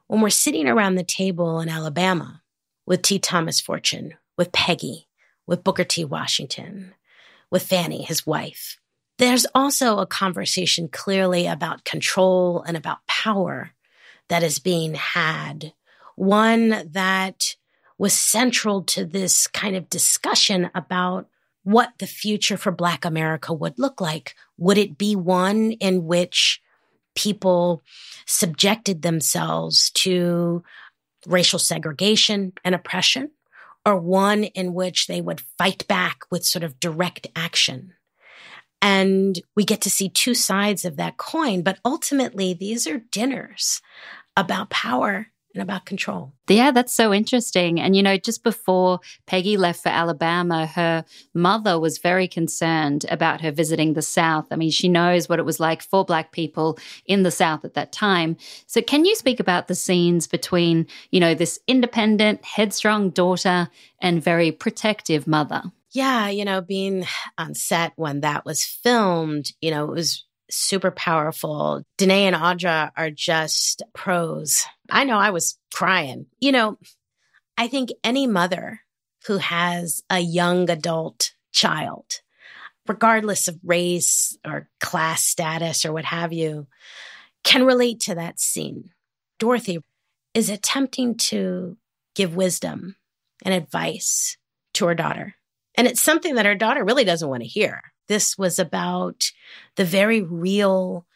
when 0.07 0.21
we're 0.21 0.31
sitting 0.31 0.67
around 0.67 0.95
the 0.97 1.05
table 1.05 1.61
in 1.61 1.69
Alabama 1.69 2.43
with 2.87 3.03
T. 3.03 3.19
Thomas 3.19 3.61
Fortune, 3.61 4.15
with 4.37 4.53
Peggy, 4.53 5.09
with 5.47 5.63
Booker 5.65 5.85
T. 5.85 6.05
Washington, 6.05 6.95
with 7.51 7.63
Fanny, 7.63 8.03
his 8.03 8.27
wife, 8.27 8.79
there's 9.19 9.47
also 9.55 9.99
a 9.99 10.07
conversation 10.07 10.89
clearly 10.89 11.47
about 11.47 11.85
control 11.85 12.63
and 12.63 12.77
about 12.77 13.07
power 13.07 13.73
that 14.29 14.43
is 14.43 14.59
being 14.59 14.95
had. 14.95 15.75
One 16.17 16.89
that 16.93 17.57
was 17.99 18.15
central 18.15 18.83
to 18.85 19.05
this 19.05 19.47
kind 19.47 19.77
of 19.77 19.91
discussion 19.91 20.71
about 20.75 21.29
what 21.65 21.93
the 21.99 22.07
future 22.07 22.57
for 22.57 22.73
Black 22.73 23.05
America 23.05 23.53
would 23.53 23.79
look 23.79 24.01
like. 24.01 24.35
Would 24.57 24.79
it 24.79 24.97
be 24.97 25.15
one 25.15 25.73
in 25.73 26.07
which 26.07 26.63
people 27.15 27.83
subjected 28.27 29.03
themselves 29.03 29.91
to 29.91 30.63
racial 31.27 31.59
segregation 31.59 32.53
and 32.65 32.75
oppression, 32.75 33.31
or 33.85 33.97
one 33.97 34.45
in 34.45 34.75
which 34.75 35.07
they 35.07 35.21
would 35.21 35.43
fight 35.59 35.87
back 35.89 36.21
with 36.31 36.45
sort 36.45 36.63
of 36.63 36.81
direct 36.81 37.27
action. 37.37 37.95
And 38.83 39.39
we 39.55 39.65
get 39.65 39.83
to 39.83 39.91
see 39.91 40.09
two 40.09 40.35
sides 40.35 40.85
of 40.85 40.97
that 40.97 41.19
coin, 41.19 41.63
but 41.63 41.79
ultimately, 41.85 42.55
these 42.55 42.87
are 42.87 43.03
dinners 43.11 43.83
about 44.37 44.71
power 44.71 45.27
and 45.55 45.63
about 45.63 45.85
control. 45.85 46.33
Yeah, 46.49 46.71
that's 46.71 46.93
so 46.93 47.13
interesting. 47.13 47.81
And, 47.81 47.95
you 47.95 48.03
know, 48.03 48.17
just 48.17 48.43
before 48.43 49.01
Peggy 49.27 49.57
left 49.57 49.83
for 49.83 49.89
Alabama, 49.89 50.67
her 50.67 51.05
mother 51.35 51.79
was 51.79 51.99
very 51.99 52.29
concerned 52.29 53.07
about 53.09 53.41
her 53.41 53.51
visiting 53.51 53.95
the 53.95 54.03
South. 54.03 54.47
I 54.51 54.57
mean, 54.57 54.71
she 54.71 54.89
knows 54.89 55.29
what 55.29 55.39
it 55.39 55.45
was 55.45 55.61
like 55.61 55.83
for 55.83 56.05
Black 56.05 56.33
people 56.33 56.79
in 57.07 57.23
the 57.23 57.31
South 57.31 57.65
at 57.65 57.75
that 57.75 57.93
time. 57.93 58.37
So, 58.67 58.83
can 58.83 59.05
you 59.05 59.15
speak 59.15 59.41
about 59.41 59.69
the 59.69 59.75
scenes 59.75 60.27
between, 60.27 60.87
you 61.11 61.21
know, 61.21 61.35
this 61.35 61.59
independent, 61.67 62.45
headstrong 62.45 63.11
daughter 63.11 63.69
and 64.01 64.23
very 64.23 64.53
protective 64.53 65.27
mother? 65.27 65.63
Yeah, 65.93 66.29
you 66.29 66.45
know, 66.45 66.61
being 66.61 67.05
on 67.37 67.55
set 67.55 67.93
when 67.97 68.21
that 68.21 68.45
was 68.45 68.65
filmed, 68.65 69.53
you 69.61 69.73
know, 69.73 69.85
it 69.85 69.95
was 69.95 70.25
super 70.51 70.91
powerful. 70.91 71.85
Denée 71.99 72.23
and 72.23 72.37
Audra 72.37 72.91
are 72.97 73.11
just 73.11 73.83
pros. 73.95 74.65
I 74.91 75.05
know 75.05 75.17
I 75.17 75.31
was 75.31 75.59
crying. 75.73 76.27
You 76.41 76.53
know, 76.53 76.79
I 77.57 77.69
think 77.69 77.91
any 78.03 78.27
mother 78.27 78.81
who 79.27 79.39
has 79.39 80.03
a 80.11 80.19
young 80.19 80.71
adult 80.71 81.33
child, 81.53 82.21
regardless 82.87 83.49
of 83.49 83.59
race 83.65 84.37
or 84.47 84.69
class 84.81 85.25
status 85.25 85.85
or 85.85 85.93
what 85.93 86.05
have 86.05 86.33
you, 86.33 86.67
can 87.45 87.65
relate 87.65 88.01
to 88.01 88.15
that 88.15 88.41
scene. 88.41 88.91
Dorothy 89.39 89.79
is 90.35 90.51
attempting 90.51 91.17
to 91.17 91.77
give 92.15 92.37
wisdom 92.37 92.97
and 93.45 93.55
advice 93.55 94.37
to 94.75 94.87
her 94.87 94.95
daughter. 94.95 95.35
And 95.77 95.87
it's 95.87 96.03
something 96.03 96.35
that 96.35 96.47
her 96.47 96.55
daughter 96.55 96.85
really 96.85 97.05
doesn't 97.05 97.29
want 97.29 97.43
to 97.43 97.49
hear. 97.49 97.83
This 98.11 98.37
was 98.37 98.59
about 98.59 99.31
the 99.77 99.85
very 99.85 100.21
real 100.21 101.07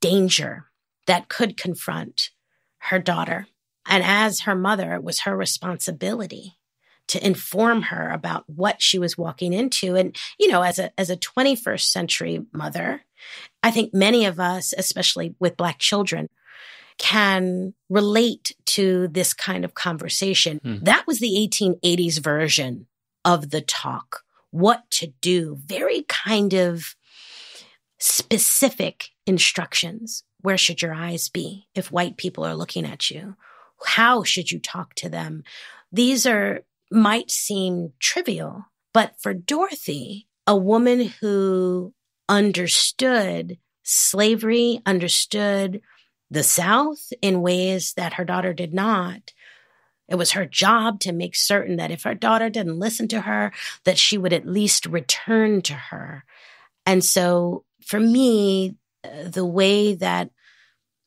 danger 0.00 0.64
that 1.06 1.28
could 1.28 1.56
confront 1.56 2.30
her 2.78 2.98
daughter. 2.98 3.46
And 3.86 4.02
as 4.02 4.40
her 4.40 4.56
mother, 4.56 4.94
it 4.94 5.04
was 5.04 5.20
her 5.20 5.36
responsibility 5.36 6.56
to 7.06 7.24
inform 7.24 7.82
her 7.82 8.10
about 8.10 8.42
what 8.48 8.82
she 8.82 8.98
was 8.98 9.16
walking 9.16 9.52
into. 9.52 9.94
And, 9.94 10.16
you 10.36 10.48
know, 10.48 10.62
as 10.62 10.80
a, 10.80 10.90
as 10.98 11.08
a 11.08 11.16
21st 11.16 11.84
century 11.84 12.44
mother, 12.52 13.02
I 13.62 13.70
think 13.70 13.94
many 13.94 14.26
of 14.26 14.40
us, 14.40 14.74
especially 14.76 15.36
with 15.38 15.56
Black 15.56 15.78
children, 15.78 16.28
can 16.98 17.74
relate 17.88 18.56
to 18.66 19.06
this 19.06 19.32
kind 19.32 19.64
of 19.64 19.74
conversation. 19.74 20.58
Hmm. 20.64 20.78
That 20.82 21.06
was 21.06 21.20
the 21.20 21.48
1880s 21.48 22.18
version 22.18 22.88
of 23.24 23.50
the 23.50 23.60
talk. 23.60 24.23
What 24.54 24.88
to 24.92 25.08
do, 25.20 25.58
very 25.66 26.02
kind 26.02 26.54
of 26.54 26.94
specific 27.98 29.08
instructions. 29.26 30.22
Where 30.42 30.56
should 30.56 30.80
your 30.80 30.94
eyes 30.94 31.28
be 31.28 31.66
if 31.74 31.90
white 31.90 32.16
people 32.16 32.44
are 32.44 32.54
looking 32.54 32.86
at 32.86 33.10
you? 33.10 33.34
How 33.84 34.22
should 34.22 34.52
you 34.52 34.60
talk 34.60 34.94
to 34.94 35.08
them? 35.08 35.42
These 35.90 36.24
are 36.24 36.60
might 36.88 37.32
seem 37.32 37.94
trivial, 37.98 38.66
but 38.92 39.20
for 39.20 39.34
Dorothy, 39.34 40.28
a 40.46 40.56
woman 40.56 41.12
who 41.20 41.92
understood 42.28 43.58
slavery, 43.82 44.80
understood 44.86 45.80
the 46.30 46.44
South 46.44 47.12
in 47.20 47.42
ways 47.42 47.94
that 47.96 48.14
her 48.14 48.24
daughter 48.24 48.52
did 48.52 48.72
not. 48.72 49.32
It 50.08 50.16
was 50.16 50.32
her 50.32 50.44
job 50.44 51.00
to 51.00 51.12
make 51.12 51.34
certain 51.34 51.76
that 51.76 51.90
if 51.90 52.02
her 52.02 52.14
daughter 52.14 52.50
didn't 52.50 52.78
listen 52.78 53.08
to 53.08 53.22
her, 53.22 53.52
that 53.84 53.98
she 53.98 54.18
would 54.18 54.32
at 54.32 54.46
least 54.46 54.86
return 54.86 55.62
to 55.62 55.74
her. 55.74 56.24
And 56.86 57.02
so 57.02 57.64
for 57.84 57.98
me, 57.98 58.76
uh, 59.02 59.28
the 59.28 59.46
way 59.46 59.94
that 59.94 60.30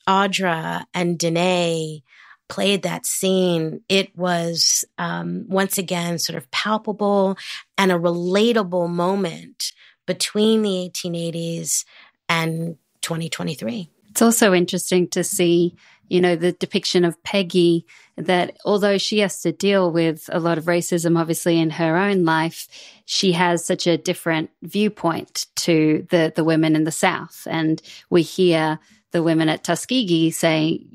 Audra 0.07 0.85
and 0.93 1.19
Denée 1.19 2.01
played 2.47 2.83
that 2.83 3.05
scene, 3.05 3.81
it 3.89 4.17
was 4.17 4.85
um, 4.97 5.45
once 5.47 5.77
again 5.77 6.17
sort 6.17 6.37
of 6.37 6.49
palpable 6.49 7.37
and 7.77 7.91
a 7.91 7.99
relatable 7.99 8.89
moment 8.89 9.73
between 10.05 10.61
the 10.61 10.89
1880s 10.93 11.83
and 12.29 12.77
2023. 13.01 13.89
It's 14.09 14.21
also 14.21 14.53
interesting 14.53 15.07
to 15.09 15.23
see, 15.23 15.75
you 16.09 16.21
know, 16.21 16.35
the 16.35 16.51
depiction 16.51 17.05
of 17.05 17.21
Peggy 17.23 17.85
that 18.15 18.57
although 18.65 18.97
she 18.97 19.19
has 19.19 19.41
to 19.41 19.51
deal 19.51 19.91
with 19.91 20.29
a 20.31 20.39
lot 20.39 20.57
of 20.57 20.65
racism, 20.65 21.19
obviously, 21.19 21.59
in 21.59 21.69
her 21.71 21.97
own 21.97 22.25
life, 22.25 22.67
she 23.05 23.33
has 23.33 23.65
such 23.65 23.87
a 23.87 23.97
different 23.97 24.49
viewpoint 24.63 25.47
to 25.57 26.05
the, 26.09 26.33
the 26.35 26.43
women 26.43 26.75
in 26.75 26.83
the 26.83 26.91
South. 26.91 27.47
And 27.49 27.81
we 28.09 28.21
hear 28.21 28.79
the 29.11 29.23
women 29.23 29.49
at 29.49 29.63
Tuskegee 29.63 30.31
say, 30.31 30.85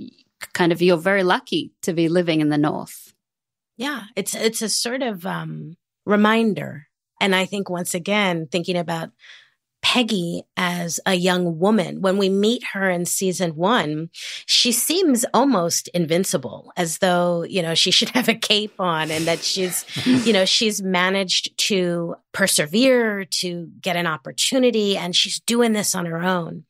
kind 0.52 0.72
of, 0.72 0.82
you're 0.82 0.96
very 0.96 1.22
lucky 1.22 1.72
to 1.82 1.92
be 1.92 2.08
living 2.08 2.40
in 2.40 2.48
the 2.48 2.58
North. 2.58 3.12
Yeah, 3.76 4.02
it's 4.16 4.34
it's 4.34 4.62
a 4.62 4.68
sort 4.68 5.02
of 5.02 5.24
um, 5.24 5.76
reminder, 6.04 6.88
and 7.20 7.34
I 7.34 7.46
think 7.46 7.70
once 7.70 7.94
again 7.94 8.46
thinking 8.46 8.76
about 8.76 9.10
Peggy 9.82 10.44
as 10.56 11.00
a 11.04 11.14
young 11.14 11.58
woman. 11.58 12.00
When 12.00 12.16
we 12.16 12.28
meet 12.28 12.62
her 12.72 12.88
in 12.88 13.04
season 13.04 13.56
one, 13.56 14.10
she 14.46 14.72
seems 14.72 15.26
almost 15.34 15.88
invincible, 15.88 16.72
as 16.76 16.98
though, 16.98 17.42
you 17.42 17.60
know, 17.60 17.74
she 17.74 17.90
should 17.92 18.10
have 18.10 18.28
a 18.28 18.34
cape 18.34 18.74
on 18.78 19.10
and 19.10 19.26
that 19.26 19.40
she's, 19.40 19.84
you 20.06 20.32
know, 20.32 20.44
she's 20.44 20.80
managed 20.80 21.56
to 21.68 22.14
persevere, 22.32 23.24
to 23.24 23.70
get 23.80 23.96
an 23.96 24.06
opportunity, 24.06 24.96
and 24.96 25.14
she's 25.14 25.40
doing 25.40 25.72
this 25.72 25.94
on 25.94 26.06
her 26.06 26.22
own. 26.22 26.64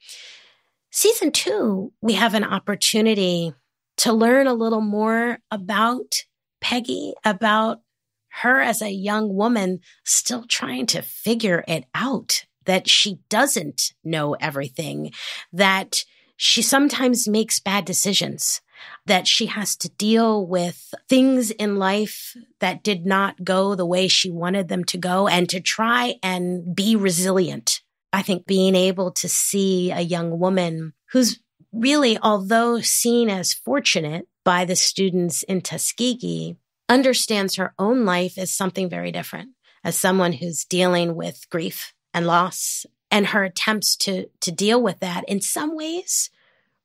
Season 0.91 1.31
two, 1.31 1.93
we 2.01 2.15
have 2.15 2.35
an 2.35 2.45
opportunity 2.45 3.55
to 3.99 4.13
learn 4.13 4.47
a 4.47 4.55
little 4.55 4.81
more 4.81 5.39
about 5.51 6.25
Peggy, 6.61 7.15
about 7.25 7.81
her 8.29 8.61
as 8.61 8.81
a 8.81 8.91
young 8.91 9.35
woman 9.35 9.81
still 10.05 10.45
trying 10.49 10.87
to 10.87 11.03
figure 11.03 11.63
it 11.69 11.85
out 11.95 12.45
that 12.65 12.89
she 12.89 13.19
doesn't 13.29 13.93
know 14.05 14.35
everything, 14.35 15.13
that 15.53 16.05
she 16.37 16.63
sometimes 16.63 17.29
makes 17.29 17.61
bad 17.61 17.85
decisions, 17.85 18.61
that 19.07 19.29
she 19.29 19.47
has 19.47 19.77
to 19.77 19.89
deal 19.91 20.45
with 20.45 20.93
things 21.09 21.51
in 21.53 21.77
life 21.77 22.37
that 22.59 22.83
did 22.83 23.07
not 23.07 23.45
go 23.45 23.75
the 23.75 23.87
way 23.87 24.09
she 24.09 24.31
wanted 24.31 24.69
them 24.69 24.85
to 24.85 24.99
go, 24.99 25.29
and 25.29 25.49
to 25.49 25.61
try 25.61 26.17
and 26.23 26.75
be 26.75 26.97
resilient. 26.97 27.81
I 28.13 28.23
think 28.23 28.47
being 28.47 28.75
able 28.75 29.13
to 29.13 29.29
see 29.29 29.91
a 29.91 30.01
young 30.01 30.39
woman 30.39 30.95
who's 31.13 31.39
really, 31.73 32.19
although 32.19 32.81
seen 32.81 33.31
as 33.31 33.55
fortunate 33.55 34.27
by 34.45 34.65
the 34.65 34.77
students 34.77 35.43
in 35.45 35.61
Tuskegee, 35.61 36.57
understands 36.89 37.55
her 37.55 37.73
own 37.79 38.05
life 38.05 38.37
as 38.37 38.51
something 38.51 38.91
very 38.91 39.13
different, 39.13 39.51
as 39.85 39.97
someone 39.97 40.33
who's 40.33 40.65
dealing 40.65 41.15
with 41.15 41.49
grief 41.49 41.95
and 42.15 42.27
loss 42.27 42.87
and 43.11 43.29
her 43.29 43.45
attempts 43.45 43.97
to 43.97 44.27
to 44.41 44.53
deal 44.53 44.83
with 44.83 45.01
that 45.01 45.25
in 45.29 45.41
some 45.41 45.77
ways 45.77 46.31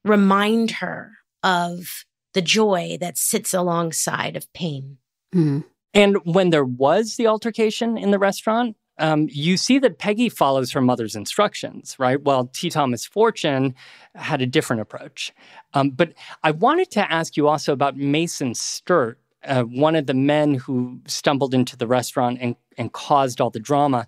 remind 0.04 0.72
her 0.72 1.14
of 1.44 2.06
the 2.34 2.42
joy 2.42 2.98
that 3.00 3.18
sits 3.18 3.54
alongside 3.54 4.36
of 4.36 4.52
pain. 4.54 4.98
Mm. 5.34 5.64
And 5.94 6.18
when 6.24 6.52
there 6.52 6.66
was 6.66 7.16
the 7.16 7.28
altercation 7.28 7.98
in 7.98 8.12
the 8.12 8.20
restaurant, 8.20 8.76
um, 9.00 9.28
you 9.32 9.58
see 9.58 9.80
that 9.80 10.00
Peggy 10.00 10.30
follows 10.30 10.72
her 10.72 10.82
mother's 10.82 11.16
instructions, 11.16 11.96
right? 12.00 12.22
While 12.22 12.48
T. 12.48 12.70
Thomas 12.70 13.06
Fortune 13.06 13.76
had 14.16 14.42
a 14.42 14.46
different 14.46 14.82
approach. 14.82 15.34
Um, 15.74 15.92
but 15.92 16.14
I 16.44 16.52
wanted 16.52 16.92
to 16.92 17.12
ask 17.12 17.38
you 17.38 17.48
also 17.48 17.74
about 17.74 17.96
Mason 17.96 18.56
Sturt, 18.56 19.20
uh, 19.46 19.64
one 19.64 19.96
of 19.96 20.08
the 20.08 20.14
men 20.14 20.56
who 20.56 21.00
stumbled 21.06 21.54
into 21.54 21.78
the 21.78 21.88
restaurant 21.88 22.40
and, 22.42 22.56
and 22.78 22.92
caused 22.92 23.40
all 23.40 23.52
the 23.52 23.60
drama. 23.60 24.08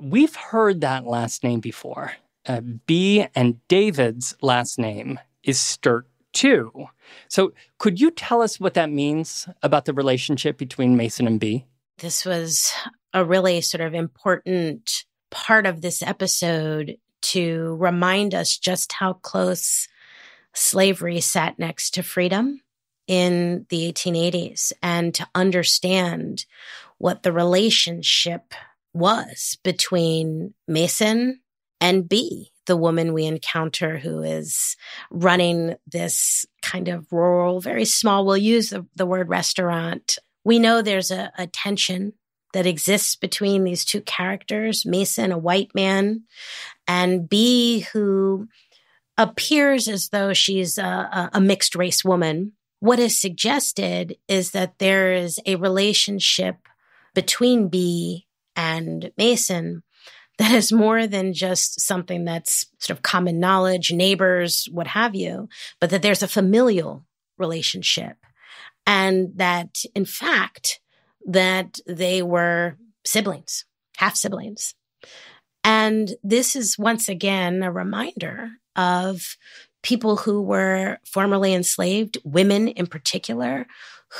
We've 0.00 0.34
heard 0.34 0.80
that 0.80 1.06
last 1.06 1.44
name 1.44 1.60
before. 1.60 2.12
Uh, 2.46 2.60
Bee 2.60 3.26
and 3.34 3.66
David's 3.68 4.36
last 4.40 4.78
name 4.78 5.18
is 5.42 5.58
Sturt 5.58 6.06
too. 6.32 6.88
So, 7.28 7.52
could 7.78 8.00
you 8.00 8.10
tell 8.10 8.42
us 8.42 8.58
what 8.58 8.74
that 8.74 8.90
means 8.90 9.48
about 9.62 9.84
the 9.84 9.94
relationship 9.94 10.58
between 10.58 10.96
Mason 10.96 11.26
and 11.26 11.40
Bee? 11.40 11.66
This 11.98 12.24
was 12.24 12.72
a 13.12 13.24
really 13.24 13.60
sort 13.60 13.80
of 13.80 13.94
important 13.94 15.04
part 15.30 15.66
of 15.66 15.80
this 15.80 16.02
episode 16.02 16.96
to 17.22 17.76
remind 17.78 18.34
us 18.34 18.58
just 18.58 18.92
how 18.92 19.14
close 19.14 19.88
slavery 20.52 21.20
sat 21.20 21.58
next 21.58 21.92
to 21.94 22.02
freedom 22.02 22.60
in 23.06 23.66
the 23.68 23.92
1880s 23.92 24.72
and 24.82 25.14
to 25.14 25.26
understand 25.34 26.46
what 26.98 27.22
the 27.22 27.32
relationship 27.32 28.54
was 28.94 29.58
between 29.62 30.54
Mason 30.66 31.40
and 31.80 32.08
Bee, 32.08 32.52
the 32.66 32.76
woman 32.76 33.12
we 33.12 33.26
encounter 33.26 33.98
who 33.98 34.22
is 34.22 34.76
running 35.10 35.76
this 35.86 36.46
kind 36.62 36.88
of 36.88 37.12
rural, 37.12 37.60
very 37.60 37.84
small, 37.84 38.24
we'll 38.24 38.36
use 38.36 38.70
the, 38.70 38.86
the 38.96 39.04
word 39.04 39.28
restaurant. 39.28 40.18
We 40.44 40.58
know 40.58 40.80
there's 40.80 41.10
a, 41.10 41.30
a 41.36 41.46
tension 41.46 42.14
that 42.54 42.66
exists 42.66 43.16
between 43.16 43.64
these 43.64 43.84
two 43.84 44.00
characters 44.00 44.86
Mason, 44.86 45.32
a 45.32 45.38
white 45.38 45.74
man, 45.74 46.22
and 46.86 47.28
Bee, 47.28 47.80
who 47.92 48.48
appears 49.18 49.88
as 49.88 50.08
though 50.08 50.32
she's 50.32 50.78
a, 50.78 51.30
a, 51.32 51.40
mixed 51.40 51.74
race 51.74 52.04
woman. 52.04 52.52
What 52.80 52.98
is 52.98 53.20
suggested 53.20 54.16
is 54.28 54.52
that 54.52 54.78
there 54.78 55.12
is 55.12 55.40
a 55.46 55.56
relationship 55.56 56.56
between 57.14 57.68
Bee 57.68 58.23
and 58.56 59.10
Mason 59.16 59.82
that 60.38 60.52
is 60.52 60.72
more 60.72 61.06
than 61.06 61.32
just 61.32 61.80
something 61.80 62.24
that's 62.24 62.66
sort 62.78 62.98
of 62.98 63.02
common 63.02 63.38
knowledge, 63.38 63.92
neighbors, 63.92 64.68
what 64.72 64.88
have 64.88 65.14
you, 65.14 65.48
but 65.80 65.90
that 65.90 66.02
there's 66.02 66.22
a 66.22 66.28
familial 66.28 67.04
relationship. 67.38 68.16
And 68.86 69.30
that 69.36 69.84
in 69.94 70.04
fact, 70.04 70.80
that 71.26 71.78
they 71.86 72.22
were 72.22 72.76
siblings, 73.06 73.64
half 73.96 74.16
siblings. 74.16 74.74
And 75.62 76.14
this 76.22 76.56
is 76.56 76.78
once 76.78 77.08
again 77.08 77.62
a 77.62 77.72
reminder 77.72 78.50
of 78.76 79.36
people 79.82 80.16
who 80.16 80.42
were 80.42 80.98
formerly 81.06 81.54
enslaved, 81.54 82.18
women 82.24 82.68
in 82.68 82.86
particular, 82.86 83.66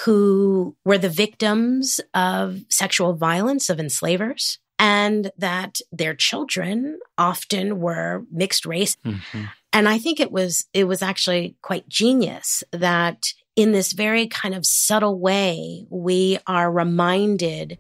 who 0.03 0.75
were 0.85 0.99
the 0.99 1.09
victims 1.09 2.01
of 2.15 2.61
sexual 2.69 3.15
violence 3.15 3.71
of 3.71 3.79
enslavers 3.79 4.59
and 4.79 5.31
that 5.39 5.81
their 5.93 6.15
children 6.15 6.99
often 7.17 7.81
were 7.81 8.25
mixed 8.33 8.67
race. 8.67 8.97
Mm-hmm. 9.05 9.45
And 9.73 9.89
I 9.89 9.99
think 9.99 10.19
it 10.19 10.33
was 10.33 10.67
it 10.73 10.85
was 10.85 11.01
actually 11.01 11.57
quite 11.63 11.89
genius 11.89 12.65
that 12.73 13.35
in 13.55 13.71
this 13.71 13.93
very 13.93 14.27
kind 14.27 14.55
of 14.55 14.67
subtle 14.67 15.19
way 15.19 15.87
we 15.91 16.39
are 16.47 16.73
reminded 16.73 17.79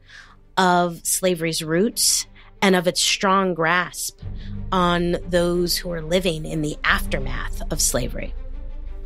of 0.57 1.05
slavery's 1.05 1.65
roots 1.65 2.27
and 2.63 2.77
of 2.77 2.87
its 2.87 3.01
strong 3.01 3.55
grasp 3.55 4.21
on 4.71 5.17
those 5.29 5.77
who 5.77 5.91
are 5.91 6.03
living 6.03 6.47
in 6.47 6.63
the 6.63 6.77
aftermath 6.85 7.61
of 7.73 7.81
slavery. 7.81 8.33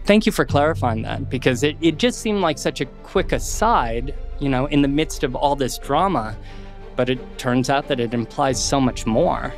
Thank 0.09 0.27
you 0.27 0.33
for 0.33 0.45
clarifying 0.45 1.03
that 1.03 1.31
because 1.31 1.63
it, 1.63 1.77
it 1.81 1.99
just 1.99 2.21
seemed 2.21 2.41
like 2.41 2.59
such 2.59 2.81
a 2.81 2.87
quick 2.87 3.31
aside 3.31 4.15
you 4.41 4.49
know, 4.49 4.67
in 4.67 4.83
the 4.83 4.89
midst 4.89 5.25
of 5.25 5.35
all 5.35 5.57
this 5.57 5.79
drama. 5.79 6.37
But 6.97 7.09
it 7.09 7.39
turns 7.39 7.71
out 7.71 7.89
that 7.89 8.01
it 8.01 8.13
implies 8.13 8.63
so 8.63 8.81
much 8.81 9.07
more. 9.07 9.53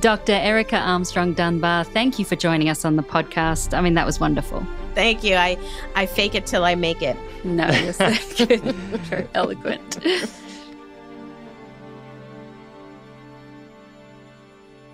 Dr. 0.00 0.32
Erica 0.32 0.76
Armstrong 0.76 1.32
Dunbar, 1.34 1.84
thank 1.84 2.18
you 2.18 2.24
for 2.24 2.36
joining 2.36 2.68
us 2.68 2.84
on 2.84 2.96
the 2.96 3.02
podcast. 3.02 3.76
I 3.76 3.80
mean, 3.80 3.94
that 3.94 4.04
was 4.04 4.20
wonderful. 4.20 4.66
Thank 4.94 5.24
you. 5.24 5.36
I, 5.36 5.56
I 5.94 6.06
fake 6.06 6.34
it 6.34 6.46
till 6.46 6.64
I 6.64 6.74
make 6.74 7.00
it. 7.00 7.16
No, 7.44 7.68
you're 7.70 7.92
so. 7.92 8.10
Very 8.44 9.28
eloquent. 9.34 9.98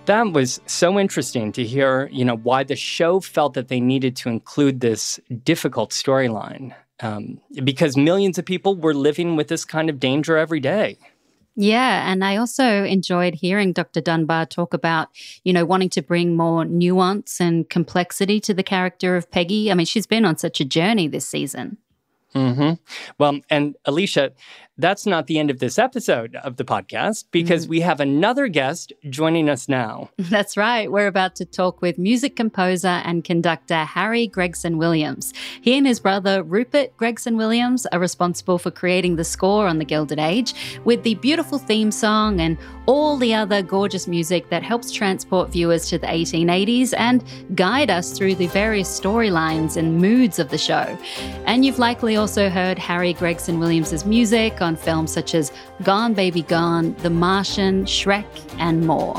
That 0.07 0.33
was 0.33 0.61
so 0.67 0.99
interesting 0.99 1.51
to 1.53 1.65
hear, 1.65 2.09
you 2.13 2.25
know, 2.25 2.37
why 2.37 2.63
the 2.63 2.77
show 2.77 3.21
felt 3.21 3.55
that 3.55 3.69
they 3.69 3.81
needed 3.81 4.17
to 4.17 4.29
include 4.29 4.81
this 4.81 5.19
difficult 5.45 5.93
storyline. 5.93 6.75
Um, 7.01 7.41
because 7.65 7.97
millions 7.97 8.39
of 8.39 8.45
people 8.45 8.77
were 8.77 8.95
living 8.95 9.35
with 9.35 9.49
this 9.49 9.65
kind 9.65 9.89
of 9.91 9.99
danger 9.99 10.37
every 10.37 10.61
day. 10.61 10.99
Yeah, 11.57 12.11
and 12.11 12.25
I 12.25 12.37
also 12.37 12.85
enjoyed 12.85 13.35
hearing 13.35 13.73
Dr. 13.73 14.01
Dunbar 14.01 14.47
talk 14.47 14.75
about, 14.75 15.09
you 15.45 15.53
know, 15.53 15.65
wanting 15.65 15.91
to 15.91 16.03
bring 16.03 16.37
more 16.37 16.65
nuance 16.65 17.41
and 17.41 17.69
complexity 17.71 18.41
to 18.41 18.55
the 18.55 18.65
character 18.65 19.17
of 19.17 19.31
Peggy. 19.31 19.71
I 19.71 19.75
mean, 19.75 19.87
she's 19.87 20.07
been 20.07 20.25
on 20.25 20.37
such 20.37 20.61
a 20.61 20.65
journey 20.65 21.07
this 21.07 21.29
season. 21.29 21.79
Hmm 22.35 22.73
Well, 23.19 23.41
and 23.49 23.77
Alicia, 23.85 24.33
that's 24.77 25.07
not 25.07 25.29
the 25.29 25.39
end 25.39 25.51
of 25.51 25.61
this 25.61 25.79
episode 25.79 26.35
of 26.37 26.57
the 26.57 26.65
podcast 26.65 27.27
because 27.31 27.67
mm. 27.67 27.71
we 27.71 27.81
have 27.81 28.01
another 28.01 28.49
guest 28.49 28.93
joining 29.09 29.49
us 29.49 29.69
now. 29.69 30.11
That's 30.19 30.57
right. 30.57 30.91
We're 30.91 31.07
about 31.07 31.37
to 31.37 31.45
talk 31.45 31.81
with 31.81 31.97
music 31.97 32.35
composer 32.35 32.89
and 32.89 33.23
conductor 33.23 33.85
Harry 33.85 34.27
Gregson 34.27 34.79
Williams. 34.79 35.33
He 35.61 35.79
and 35.79 35.87
his 35.87 36.01
brother 36.01 36.43
Rupert 36.43 36.97
Gregson 36.97 37.37
Williams 37.37 37.87
are 37.87 38.01
responsible 38.01 38.59
for 38.59 38.73
creating 38.73 39.15
the 39.15 39.25
score 39.25 39.69
on 39.69 39.79
The 39.79 39.85
Gilded 39.85 40.19
Age 40.19 40.55
with 40.85 41.05
the 41.05 41.15
beautiful 41.17 41.59
theme 41.59 41.93
song 41.93 42.41
and 42.41 42.59
all 42.87 43.17
the 43.17 43.33
other 43.33 43.63
gorgeous 43.63 44.09
music 44.09 44.51
that 44.51 44.63
helps 44.63 44.91
transport 44.91 45.51
viewers 45.51 45.89
to 45.89 45.99
the 45.99 46.07
1880s 46.07 46.95
and 46.99 47.25
guide 47.55 47.91
us 47.91 48.13
through 48.17 48.35
the 48.35 48.49
various 48.49 48.89
storylines 48.89 49.77
and 49.77 49.99
moods 49.99 50.39
of 50.39 50.51
the 50.51 50.59
show. 50.59 50.99
And 51.47 51.65
you've 51.65 51.79
likely 51.79 52.17
also 52.25 52.49
heard 52.49 52.79
Harry 52.79 53.13
Gregson 53.13 53.61
Williams' 53.61 54.07
music 54.07 54.63
on 54.63 54.77
films 54.77 55.13
such 55.13 55.35
as 55.35 55.53
Gone 55.83 56.15
Baby 56.15 56.41
Gone, 56.41 56.95
The 57.01 57.11
Martian, 57.11 57.85
Shrek, 57.85 58.25
and 58.59 58.87
more. 58.87 59.15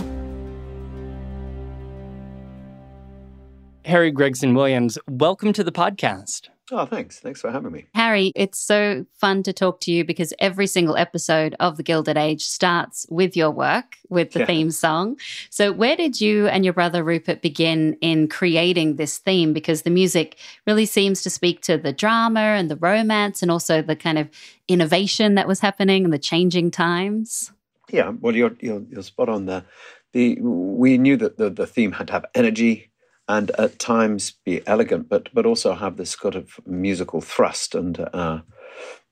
Harry 3.86 4.10
Gregson 4.10 4.56
Williams, 4.56 4.97
welcome 5.08 5.53
to 5.53 5.64
the 5.64 5.72
podcast. 5.72 6.49
Oh, 6.72 6.86
thanks. 6.86 7.20
Thanks 7.20 7.41
for 7.41 7.51
having 7.51 7.72
me. 7.72 7.86
Harry, 7.93 8.32
it's 8.36 8.57
so 8.57 9.05
fun 9.13 9.43
to 9.43 9.53
talk 9.53 9.80
to 9.82 9.91
you 9.91 10.03
because 10.03 10.34
every 10.39 10.66
single 10.66 10.97
episode 10.97 11.55
of 11.59 11.78
The 11.78 11.84
Gilded 11.84 12.18
Age 12.18 12.43
starts 12.43 13.05
with 13.09 13.38
your 13.38 13.51
work, 13.51 13.97
with 14.09 14.32
the 14.32 14.39
yeah. 14.39 14.45
theme 14.47 14.72
song. 14.72 15.18
So, 15.51 15.72
where 15.72 15.95
did 15.95 16.20
you 16.20 16.47
and 16.47 16.66
your 16.66 16.74
brother 16.74 17.03
Rupert 17.03 17.43
begin 17.43 17.97
in 18.01 18.28
creating 18.28 18.95
this 18.95 19.20
theme? 19.20 19.53
Because 19.53 19.84
the 19.84 19.91
music 19.91 20.38
really 20.66 20.88
seems 20.88 21.22
to 21.22 21.30
speak 21.30 21.61
to 21.61 21.78
the 21.78 21.93
drama 21.93 22.39
and 22.39 22.70
the 22.70 22.78
romance 22.78 23.43
and 23.43 23.51
also 23.51 23.84
the 23.84 23.95
kind 23.95 24.18
of 24.18 24.28
innovation 24.68 25.36
that 25.36 25.47
was 25.47 25.59
happening 25.59 26.03
and 26.03 26.13
the 26.13 26.20
changing 26.20 26.72
times. 26.72 27.51
Yeah, 27.91 28.13
well, 28.20 28.36
you're, 28.36 28.55
you're, 28.59 28.82
you're 28.89 29.03
spot 29.03 29.30
on 29.30 29.45
there. 29.45 29.66
The, 30.13 30.39
we 30.41 30.97
knew 30.97 31.18
that 31.18 31.38
the, 31.38 31.51
the 31.51 31.68
theme 31.68 31.91
had 31.91 32.07
to 32.07 32.13
have 32.13 32.26
energy 32.34 32.89
and 33.28 33.51
at 33.51 33.80
times 33.80 34.34
be 34.43 34.65
elegant, 34.67 35.09
but 35.09 35.30
but 35.34 35.45
also 35.45 35.73
have 35.73 35.97
this 35.97 36.15
kind 36.15 36.36
of 36.36 36.59
musical 36.65 37.21
thrust. 37.21 37.76
And 37.76 37.99
uh, 38.13 38.41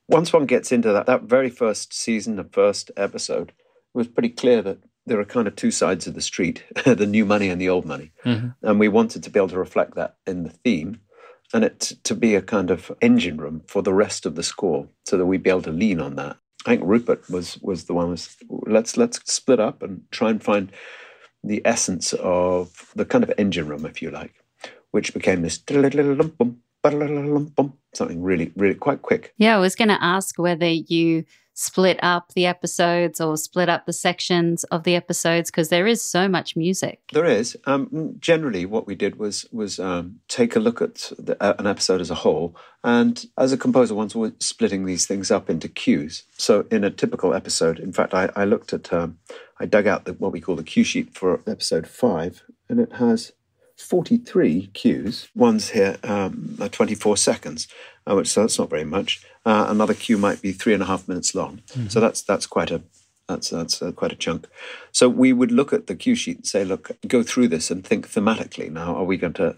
once 0.08 0.32
one 0.32 0.46
gets 0.46 0.72
into 0.72 0.92
that, 0.92 1.06
that 1.06 1.22
very 1.22 1.50
first 1.50 1.92
season, 1.92 2.36
the 2.36 2.44
first 2.44 2.90
episode, 2.96 3.50
it 3.50 3.98
was 3.98 4.08
pretty 4.08 4.28
clear 4.28 4.62
that 4.62 4.78
there 5.06 5.20
are 5.20 5.24
kind 5.24 5.46
of 5.46 5.56
two 5.56 5.70
sides 5.70 6.06
of 6.06 6.14
the 6.14 6.20
street: 6.20 6.64
the 6.84 7.06
new 7.06 7.24
money 7.24 7.48
and 7.48 7.60
the 7.60 7.68
old 7.68 7.84
money. 7.84 8.12
Mm-hmm. 8.24 8.48
And 8.62 8.80
we 8.80 8.88
wanted 8.88 9.22
to 9.24 9.30
be 9.30 9.38
able 9.38 9.48
to 9.48 9.58
reflect 9.58 9.94
that 9.96 10.16
in 10.26 10.44
the 10.44 10.50
theme, 10.50 11.00
and 11.52 11.64
it 11.64 11.92
to 12.04 12.14
be 12.14 12.34
a 12.34 12.42
kind 12.42 12.70
of 12.70 12.92
engine 13.00 13.36
room 13.36 13.62
for 13.66 13.82
the 13.82 13.94
rest 13.94 14.26
of 14.26 14.36
the 14.36 14.42
score, 14.42 14.88
so 15.04 15.16
that 15.16 15.26
we'd 15.26 15.42
be 15.42 15.50
able 15.50 15.62
to 15.62 15.72
lean 15.72 16.00
on 16.00 16.16
that. 16.16 16.36
I 16.66 16.70
think 16.70 16.82
Rupert 16.84 17.28
was 17.28 17.58
was 17.58 17.84
the 17.84 17.94
one 17.94 18.10
was 18.10 18.36
let's 18.48 18.96
let's 18.96 19.20
split 19.30 19.60
up 19.60 19.82
and 19.82 20.02
try 20.10 20.30
and 20.30 20.42
find 20.42 20.72
the 21.44 21.62
essence 21.64 22.12
of 22.14 22.90
the 22.96 23.04
kind 23.04 23.22
of 23.22 23.32
engine 23.38 23.68
room, 23.68 23.86
if 23.86 24.00
you 24.00 24.10
like, 24.10 24.34
which 24.90 25.14
became 25.14 25.42
this 25.42 25.58
something 27.94 28.22
really, 28.22 28.52
really 28.56 28.74
quite 28.74 29.02
quick. 29.02 29.32
Yeah, 29.38 29.56
I 29.56 29.60
was 29.60 29.74
going 29.74 29.88
to 29.88 30.02
ask 30.02 30.38
whether 30.38 30.68
you 30.68 31.24
split 31.54 31.98
up 32.02 32.32
the 32.34 32.46
episodes 32.46 33.20
or 33.20 33.36
split 33.36 33.68
up 33.68 33.86
the 33.86 33.92
sections 33.92 34.64
of 34.64 34.82
the 34.82 34.96
episodes 34.96 35.50
because 35.50 35.68
there 35.68 35.86
is 35.86 36.02
so 36.02 36.28
much 36.28 36.56
music. 36.56 37.00
There 37.12 37.24
is. 37.24 37.56
Um, 37.64 38.16
generally, 38.18 38.66
what 38.66 38.86
we 38.86 38.94
did 38.94 39.18
was 39.18 39.46
was 39.52 39.78
um, 39.78 40.20
take 40.28 40.56
a 40.56 40.60
look 40.60 40.82
at 40.82 41.12
the, 41.18 41.40
uh, 41.42 41.54
an 41.58 41.66
episode 41.66 42.00
as 42.00 42.10
a 42.10 42.16
whole, 42.16 42.56
and 42.82 43.24
as 43.38 43.52
a 43.52 43.56
composer, 43.56 43.94
once 43.94 44.14
we're 44.14 44.32
splitting 44.40 44.84
these 44.84 45.06
things 45.06 45.30
up 45.30 45.48
into 45.48 45.68
cues. 45.68 46.24
So, 46.36 46.66
in 46.70 46.84
a 46.84 46.90
typical 46.90 47.32
episode, 47.32 47.78
in 47.78 47.92
fact, 47.92 48.12
I, 48.12 48.30
I 48.34 48.44
looked 48.44 48.72
at, 48.72 48.92
um, 48.92 49.18
I 49.58 49.66
dug 49.66 49.86
out 49.86 50.04
the, 50.04 50.12
what 50.14 50.32
we 50.32 50.40
call 50.40 50.56
the 50.56 50.64
cue 50.64 50.84
sheet 50.84 51.16
for 51.16 51.40
episode 51.46 51.86
five, 51.86 52.42
and 52.68 52.80
it 52.80 52.94
has 52.94 53.32
43 53.76 54.68
cues. 54.68 55.28
One's 55.34 55.70
here 55.70 55.96
um, 56.04 56.56
24 56.70 57.16
seconds, 57.16 57.68
uh, 58.08 58.14
which 58.14 58.28
so 58.28 58.42
that's 58.42 58.58
not 58.58 58.70
very 58.70 58.84
much. 58.84 59.22
Uh, 59.44 59.66
another 59.68 59.94
cue 59.94 60.18
might 60.18 60.42
be 60.42 60.52
three 60.52 60.74
and 60.74 60.82
a 60.82 60.86
half 60.86 61.08
minutes 61.08 61.34
long. 61.34 61.62
Mm-hmm. 61.68 61.88
So 61.88 62.00
that's 62.00 62.22
that's 62.22 62.46
quite 62.46 62.70
a 62.70 62.82
that's 63.28 63.50
that's 63.50 63.82
uh, 63.82 63.92
quite 63.92 64.12
a 64.12 64.16
chunk. 64.16 64.46
So 64.92 65.08
we 65.08 65.32
would 65.32 65.52
look 65.52 65.72
at 65.72 65.86
the 65.86 65.94
cue 65.94 66.14
sheet 66.14 66.36
and 66.36 66.46
say, 66.46 66.64
look, 66.64 66.90
go 67.06 67.22
through 67.22 67.48
this 67.48 67.70
and 67.70 67.84
think 67.84 68.08
thematically. 68.08 68.70
Now, 68.70 68.96
are 68.96 69.04
we 69.04 69.16
going 69.16 69.32
to, 69.34 69.56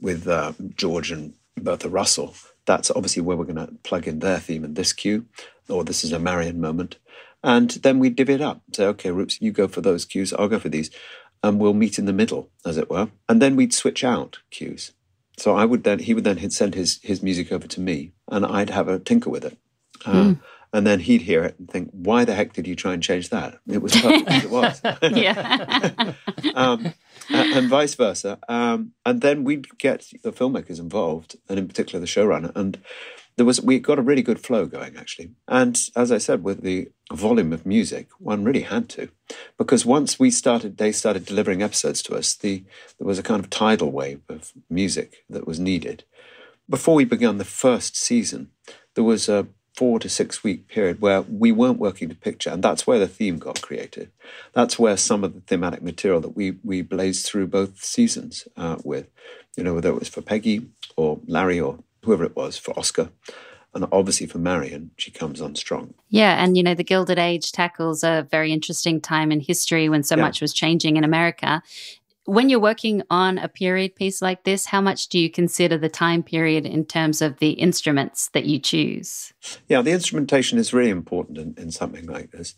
with 0.00 0.28
uh, 0.28 0.52
George 0.74 1.10
and 1.10 1.34
Bertha 1.56 1.88
Russell? 1.88 2.34
That's 2.66 2.90
obviously 2.90 3.22
where 3.22 3.36
we're 3.36 3.44
going 3.44 3.66
to 3.66 3.72
plug 3.84 4.06
in 4.06 4.18
their 4.18 4.38
theme 4.38 4.64
in 4.64 4.74
this 4.74 4.92
cue, 4.92 5.26
or 5.68 5.84
this 5.84 6.04
is 6.04 6.12
a 6.12 6.18
Marian 6.18 6.60
moment. 6.60 6.96
And 7.42 7.70
then 7.70 8.00
we 8.00 8.10
divvy 8.10 8.34
it 8.34 8.40
up. 8.40 8.62
Say, 8.74 8.86
okay, 8.86 9.10
Roops, 9.10 9.40
you 9.40 9.52
go 9.52 9.68
for 9.68 9.80
those 9.80 10.04
cues, 10.04 10.32
I'll 10.32 10.48
go 10.48 10.58
for 10.58 10.68
these 10.68 10.90
and 11.42 11.60
we'll 11.60 11.74
meet 11.74 11.98
in 11.98 12.06
the 12.06 12.12
middle, 12.12 12.50
as 12.64 12.76
it 12.76 12.90
were. 12.90 13.08
And 13.28 13.40
then 13.40 13.56
we'd 13.56 13.74
switch 13.74 14.04
out 14.04 14.38
cues. 14.50 14.92
So 15.36 15.54
I 15.54 15.64
would 15.64 15.84
then, 15.84 15.98
he 15.98 16.14
would 16.14 16.24
then 16.24 16.50
send 16.50 16.74
his, 16.74 17.00
his 17.02 17.22
music 17.22 17.52
over 17.52 17.66
to 17.66 17.80
me 17.80 18.12
and 18.28 18.44
I'd 18.44 18.70
have 18.70 18.88
a 18.88 18.98
tinker 18.98 19.30
with 19.30 19.44
it. 19.44 19.58
Uh, 20.04 20.12
mm. 20.12 20.40
And 20.72 20.86
then 20.86 21.00
he'd 21.00 21.22
hear 21.22 21.42
it 21.44 21.58
and 21.58 21.70
think, 21.70 21.90
why 21.92 22.24
the 22.24 22.34
heck 22.34 22.52
did 22.52 22.66
you 22.66 22.74
try 22.74 22.92
and 22.92 23.02
change 23.02 23.30
that? 23.30 23.58
It 23.66 23.80
was 23.80 23.92
perfect 23.92 24.28
as 24.28 24.44
it 24.44 24.50
was. 24.50 24.80
yeah. 25.02 26.12
um, 26.54 26.92
and 27.30 27.68
vice 27.68 27.94
versa. 27.94 28.38
Um, 28.48 28.92
and 29.04 29.20
then 29.20 29.44
we'd 29.44 29.78
get 29.78 30.10
the 30.22 30.32
filmmakers 30.32 30.78
involved, 30.78 31.36
and 31.48 31.58
in 31.58 31.68
particular 31.68 32.00
the 32.00 32.06
showrunner. 32.06 32.52
And 32.54 32.78
there 33.36 33.46
was 33.46 33.60
we 33.60 33.78
got 33.78 33.98
a 33.98 34.02
really 34.02 34.22
good 34.22 34.40
flow 34.40 34.66
going 34.66 34.96
actually. 34.96 35.30
And 35.46 35.80
as 35.94 36.10
I 36.10 36.18
said, 36.18 36.42
with 36.42 36.62
the 36.62 36.88
volume 37.12 37.52
of 37.52 37.66
music, 37.66 38.08
one 38.18 38.44
really 38.44 38.62
had 38.62 38.88
to, 38.90 39.08
because 39.58 39.84
once 39.84 40.18
we 40.18 40.30
started, 40.30 40.78
they 40.78 40.92
started 40.92 41.26
delivering 41.26 41.62
episodes 41.62 42.02
to 42.02 42.16
us. 42.16 42.34
The 42.34 42.64
there 42.98 43.06
was 43.06 43.18
a 43.18 43.22
kind 43.22 43.40
of 43.40 43.50
tidal 43.50 43.92
wave 43.92 44.22
of 44.28 44.52
music 44.70 45.24
that 45.28 45.46
was 45.46 45.60
needed. 45.60 46.04
Before 46.68 46.94
we 46.94 47.04
began 47.04 47.38
the 47.38 47.44
first 47.44 47.96
season, 47.96 48.50
there 48.94 49.04
was 49.04 49.28
a 49.28 49.46
four 49.76 49.98
to 49.98 50.08
six 50.08 50.42
week 50.42 50.66
period 50.68 51.02
where 51.02 51.20
we 51.20 51.52
weren't 51.52 51.78
working 51.78 52.08
to 52.08 52.14
picture, 52.14 52.50
and 52.50 52.62
that's 52.62 52.86
where 52.86 52.98
the 52.98 53.06
theme 53.06 53.38
got 53.38 53.60
created. 53.60 54.10
That's 54.54 54.78
where 54.78 54.96
some 54.96 55.22
of 55.22 55.34
the 55.34 55.42
thematic 55.42 55.82
material 55.82 56.22
that 56.22 56.36
we 56.36 56.56
we 56.64 56.80
blazed 56.80 57.26
through 57.26 57.48
both 57.48 57.84
seasons 57.84 58.48
uh, 58.56 58.76
with, 58.82 59.10
you 59.56 59.62
know, 59.62 59.74
whether 59.74 59.90
it 59.90 59.98
was 59.98 60.08
for 60.08 60.22
Peggy 60.22 60.66
or 60.96 61.20
Larry 61.26 61.60
or 61.60 61.80
whoever 62.06 62.24
it 62.24 62.36
was 62.36 62.56
for 62.56 62.76
Oscar. 62.78 63.10
And 63.74 63.86
obviously 63.92 64.26
for 64.26 64.38
Marian, 64.38 64.92
she 64.96 65.10
comes 65.10 65.42
on 65.42 65.54
strong. 65.54 65.92
Yeah. 66.08 66.42
And, 66.42 66.56
you 66.56 66.62
know, 66.62 66.74
the 66.74 66.82
Gilded 66.82 67.18
Age 67.18 67.52
tackles 67.52 68.02
a 68.02 68.26
very 68.30 68.50
interesting 68.50 69.02
time 69.02 69.30
in 69.30 69.40
history 69.40 69.90
when 69.90 70.02
so 70.02 70.16
yeah. 70.16 70.22
much 70.22 70.40
was 70.40 70.54
changing 70.54 70.96
in 70.96 71.04
America. 71.04 71.62
When 72.24 72.48
you're 72.48 72.58
working 72.58 73.02
on 73.10 73.36
a 73.38 73.48
period 73.48 73.94
piece 73.94 74.22
like 74.22 74.44
this, 74.44 74.66
how 74.66 74.80
much 74.80 75.08
do 75.08 75.18
you 75.18 75.30
consider 75.30 75.76
the 75.76 75.90
time 75.90 76.22
period 76.22 76.64
in 76.64 76.86
terms 76.86 77.20
of 77.20 77.36
the 77.38 77.50
instruments 77.50 78.30
that 78.30 78.46
you 78.46 78.58
choose? 78.58 79.34
Yeah, 79.68 79.82
the 79.82 79.92
instrumentation 79.92 80.58
is 80.58 80.72
really 80.72 80.90
important 80.90 81.36
in, 81.36 81.54
in 81.56 81.70
something 81.70 82.06
like 82.06 82.32
this. 82.32 82.54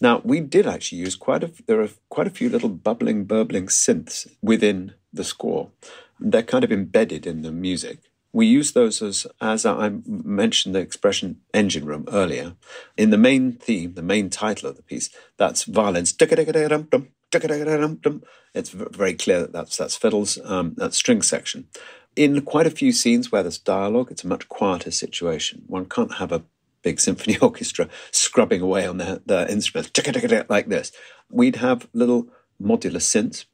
Now, 0.00 0.22
we 0.24 0.40
did 0.40 0.66
actually 0.66 0.98
use 0.98 1.16
quite 1.16 1.44
a 1.44 1.52
there 1.66 1.82
are 1.82 1.90
quite 2.08 2.26
a 2.26 2.30
few 2.30 2.48
little 2.48 2.70
bubbling, 2.70 3.24
burbling 3.24 3.66
synths 3.66 4.26
within 4.40 4.94
the 5.12 5.22
score. 5.22 5.70
They're 6.18 6.42
kind 6.42 6.64
of 6.64 6.72
embedded 6.72 7.26
in 7.26 7.42
the 7.42 7.52
music. 7.52 7.98
We 8.32 8.46
use 8.46 8.72
those 8.72 9.02
as, 9.02 9.26
as 9.40 9.66
I 9.66 9.92
mentioned 10.06 10.74
the 10.74 10.80
expression 10.80 11.40
engine 11.52 11.84
room 11.84 12.06
earlier. 12.10 12.54
In 12.96 13.10
the 13.10 13.18
main 13.18 13.52
theme, 13.52 13.94
the 13.94 14.02
main 14.02 14.30
title 14.30 14.70
of 14.70 14.76
the 14.76 14.82
piece, 14.82 15.10
that's 15.36 15.64
violins. 15.64 16.12
It's 18.54 18.70
very 18.70 19.14
clear 19.14 19.40
that 19.40 19.52
that's, 19.52 19.76
that's 19.76 19.96
fiddles, 19.96 20.38
um, 20.44 20.74
that 20.78 20.94
string 20.94 21.22
section. 21.22 21.68
In 22.16 22.42
quite 22.42 22.66
a 22.66 22.70
few 22.70 22.92
scenes 22.92 23.32
where 23.32 23.42
there's 23.42 23.58
dialogue, 23.58 24.10
it's 24.10 24.24
a 24.24 24.28
much 24.28 24.48
quieter 24.48 24.90
situation. 24.90 25.62
One 25.66 25.86
can't 25.86 26.14
have 26.14 26.32
a 26.32 26.44
big 26.82 27.00
symphony 27.00 27.38
orchestra 27.42 27.88
scrubbing 28.10 28.60
away 28.60 28.86
on 28.86 28.98
their, 28.98 29.20
their 29.24 29.48
instruments, 29.48 29.90
like 30.48 30.68
this. 30.68 30.92
We'd 31.30 31.56
have 31.56 31.88
little 31.92 32.28
modular 32.60 33.00
synths 33.00 33.44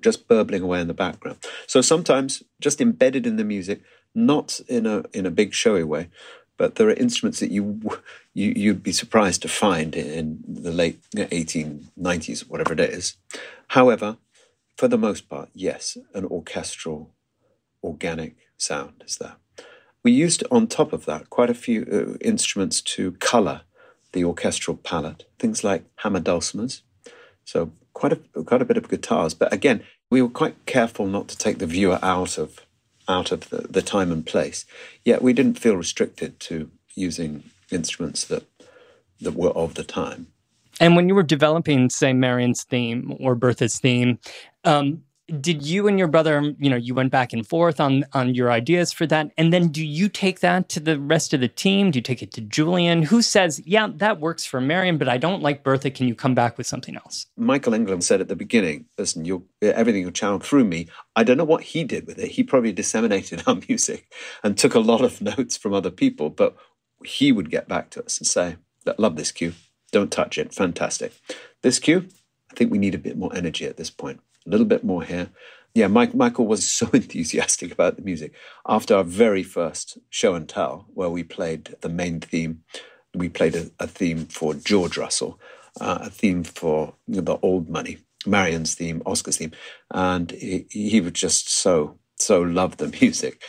just 0.00 0.28
burbling 0.28 0.62
away 0.62 0.80
in 0.80 0.88
the 0.88 0.94
background. 0.94 1.38
So 1.66 1.80
sometimes 1.80 2.42
just 2.60 2.80
embedded 2.80 3.26
in 3.26 3.36
the 3.36 3.44
music, 3.44 3.82
not 4.14 4.60
in 4.68 4.86
a 4.86 5.04
in 5.12 5.26
a 5.26 5.30
big 5.30 5.54
showy 5.54 5.84
way, 5.84 6.08
but 6.56 6.76
there 6.76 6.88
are 6.88 6.94
instruments 6.94 7.40
that 7.40 7.50
you 7.50 7.80
you 8.34 8.52
you'd 8.54 8.82
be 8.82 8.92
surprised 8.92 9.42
to 9.42 9.48
find 9.48 9.94
in 9.94 10.42
the 10.46 10.72
late 10.72 11.00
1890s, 11.14 12.48
whatever 12.48 12.72
it 12.72 12.80
is. 12.80 13.16
However, 13.68 14.18
for 14.76 14.88
the 14.88 14.98
most 14.98 15.28
part, 15.28 15.48
yes, 15.54 15.96
an 16.14 16.24
orchestral, 16.24 17.10
organic 17.82 18.36
sound 18.56 19.02
is 19.06 19.16
there. 19.16 19.36
We 20.02 20.12
used 20.12 20.44
on 20.50 20.66
top 20.66 20.92
of 20.92 21.04
that 21.06 21.30
quite 21.30 21.50
a 21.50 21.54
few 21.54 21.86
uh, 21.92 22.18
instruments 22.20 22.80
to 22.82 23.12
colour 23.12 23.62
the 24.12 24.24
orchestral 24.24 24.76
palette, 24.76 25.24
things 25.38 25.64
like 25.64 25.84
hammer 25.96 26.20
dulcimers, 26.20 26.82
so 27.44 27.72
quite 27.92 28.12
a 28.12 28.42
quite 28.44 28.62
a 28.62 28.66
bit 28.66 28.76
of 28.76 28.88
guitars. 28.88 29.34
But 29.34 29.52
again, 29.52 29.82
we 30.10 30.22
were 30.22 30.28
quite 30.28 30.66
careful 30.66 31.06
not 31.06 31.28
to 31.28 31.38
take 31.38 31.58
the 31.58 31.66
viewer 31.66 31.98
out 32.02 32.38
of 32.38 32.60
out 33.08 33.32
of 33.32 33.50
the, 33.50 33.66
the 33.68 33.82
time 33.82 34.12
and 34.12 34.24
place. 34.24 34.64
Yet 35.04 35.22
we 35.22 35.32
didn't 35.32 35.58
feel 35.58 35.76
restricted 35.76 36.38
to 36.40 36.70
using 36.94 37.44
instruments 37.70 38.24
that 38.24 38.44
that 39.20 39.34
were 39.34 39.50
of 39.50 39.74
the 39.74 39.84
time. 39.84 40.28
And 40.80 40.96
when 40.96 41.08
you 41.08 41.14
were 41.14 41.22
developing, 41.22 41.90
say, 41.90 42.12
Marian's 42.12 42.64
theme 42.64 43.16
or 43.20 43.36
Bertha's 43.36 43.78
theme, 43.78 44.18
um, 44.64 45.02
did 45.40 45.64
you 45.64 45.86
and 45.86 45.98
your 45.98 46.08
brother, 46.08 46.54
you 46.58 46.68
know, 46.68 46.76
you 46.76 46.94
went 46.94 47.12
back 47.12 47.32
and 47.32 47.46
forth 47.46 47.80
on 47.80 48.04
on 48.12 48.34
your 48.34 48.50
ideas 48.50 48.92
for 48.92 49.06
that, 49.06 49.30
and 49.38 49.52
then 49.52 49.68
do 49.68 49.84
you 49.84 50.08
take 50.08 50.40
that 50.40 50.68
to 50.70 50.80
the 50.80 50.98
rest 50.98 51.32
of 51.32 51.40
the 51.40 51.48
team? 51.48 51.90
Do 51.90 51.98
you 51.98 52.02
take 52.02 52.22
it 52.22 52.32
to 52.32 52.40
Julian, 52.40 53.02
who 53.02 53.22
says, 53.22 53.62
"Yeah, 53.64 53.88
that 53.96 54.20
works 54.20 54.44
for 54.44 54.60
Marian, 54.60 54.98
but 54.98 55.08
I 55.08 55.18
don't 55.18 55.42
like 55.42 55.62
Bertha. 55.62 55.90
Can 55.90 56.08
you 56.08 56.14
come 56.14 56.34
back 56.34 56.58
with 56.58 56.66
something 56.66 56.96
else?" 56.96 57.26
Michael 57.36 57.74
Engler 57.74 58.00
said 58.00 58.20
at 58.20 58.28
the 58.28 58.36
beginning, 58.36 58.86
"Listen, 58.98 59.24
you 59.24 59.46
everything 59.62 60.04
will 60.04 60.12
channel 60.12 60.40
through 60.40 60.64
me." 60.64 60.88
I 61.14 61.22
don't 61.22 61.36
know 61.36 61.44
what 61.44 61.62
he 61.62 61.84
did 61.84 62.06
with 62.06 62.18
it. 62.18 62.32
He 62.32 62.42
probably 62.42 62.72
disseminated 62.72 63.44
our 63.46 63.58
music 63.68 64.12
and 64.42 64.58
took 64.58 64.74
a 64.74 64.80
lot 64.80 65.02
of 65.02 65.22
notes 65.22 65.56
from 65.56 65.72
other 65.72 65.90
people, 65.90 66.30
but 66.30 66.56
he 67.04 67.32
would 67.32 67.50
get 67.50 67.68
back 67.68 67.90
to 67.90 68.04
us 68.04 68.18
and 68.18 68.26
say, 68.26 68.56
"Love 68.98 69.16
this 69.16 69.30
cue. 69.30 69.54
Don't 69.92 70.10
touch 70.10 70.36
it. 70.36 70.52
Fantastic. 70.52 71.12
This 71.62 71.78
cue, 71.78 72.08
I 72.50 72.54
think 72.54 72.72
we 72.72 72.78
need 72.78 72.94
a 72.94 72.98
bit 72.98 73.16
more 73.16 73.34
energy 73.34 73.66
at 73.66 73.76
this 73.76 73.90
point." 73.90 74.20
A 74.46 74.50
little 74.50 74.66
bit 74.66 74.84
more 74.84 75.02
here. 75.02 75.30
Yeah, 75.74 75.86
Mike, 75.86 76.14
Michael 76.14 76.46
was 76.46 76.66
so 76.78 76.88
enthusiastic 76.92 77.72
about 77.72 77.96
the 77.96 78.02
music. 78.02 78.32
After 78.66 78.96
our 78.96 79.04
very 79.04 79.42
first 79.42 79.98
show 80.10 80.34
and 80.34 80.48
tell, 80.48 80.86
where 80.94 81.10
we 81.10 81.22
played 81.22 81.76
the 81.80 81.88
main 81.88 82.20
theme, 82.20 82.62
we 83.14 83.28
played 83.28 83.54
a, 83.54 83.70
a 83.78 83.86
theme 83.86 84.26
for 84.26 84.54
George 84.54 84.96
Russell, 84.96 85.38
uh, 85.80 85.98
a 86.02 86.10
theme 86.10 86.44
for 86.44 86.94
the 87.08 87.38
old 87.42 87.68
money, 87.68 87.98
Marian's 88.26 88.74
theme, 88.74 89.02
Oscar's 89.06 89.36
theme, 89.36 89.52
and 89.90 90.30
he, 90.30 90.66
he 90.70 91.00
would 91.00 91.14
just 91.14 91.50
so 91.50 91.98
so 92.18 92.40
love 92.40 92.76
the 92.76 92.88
music 93.00 93.42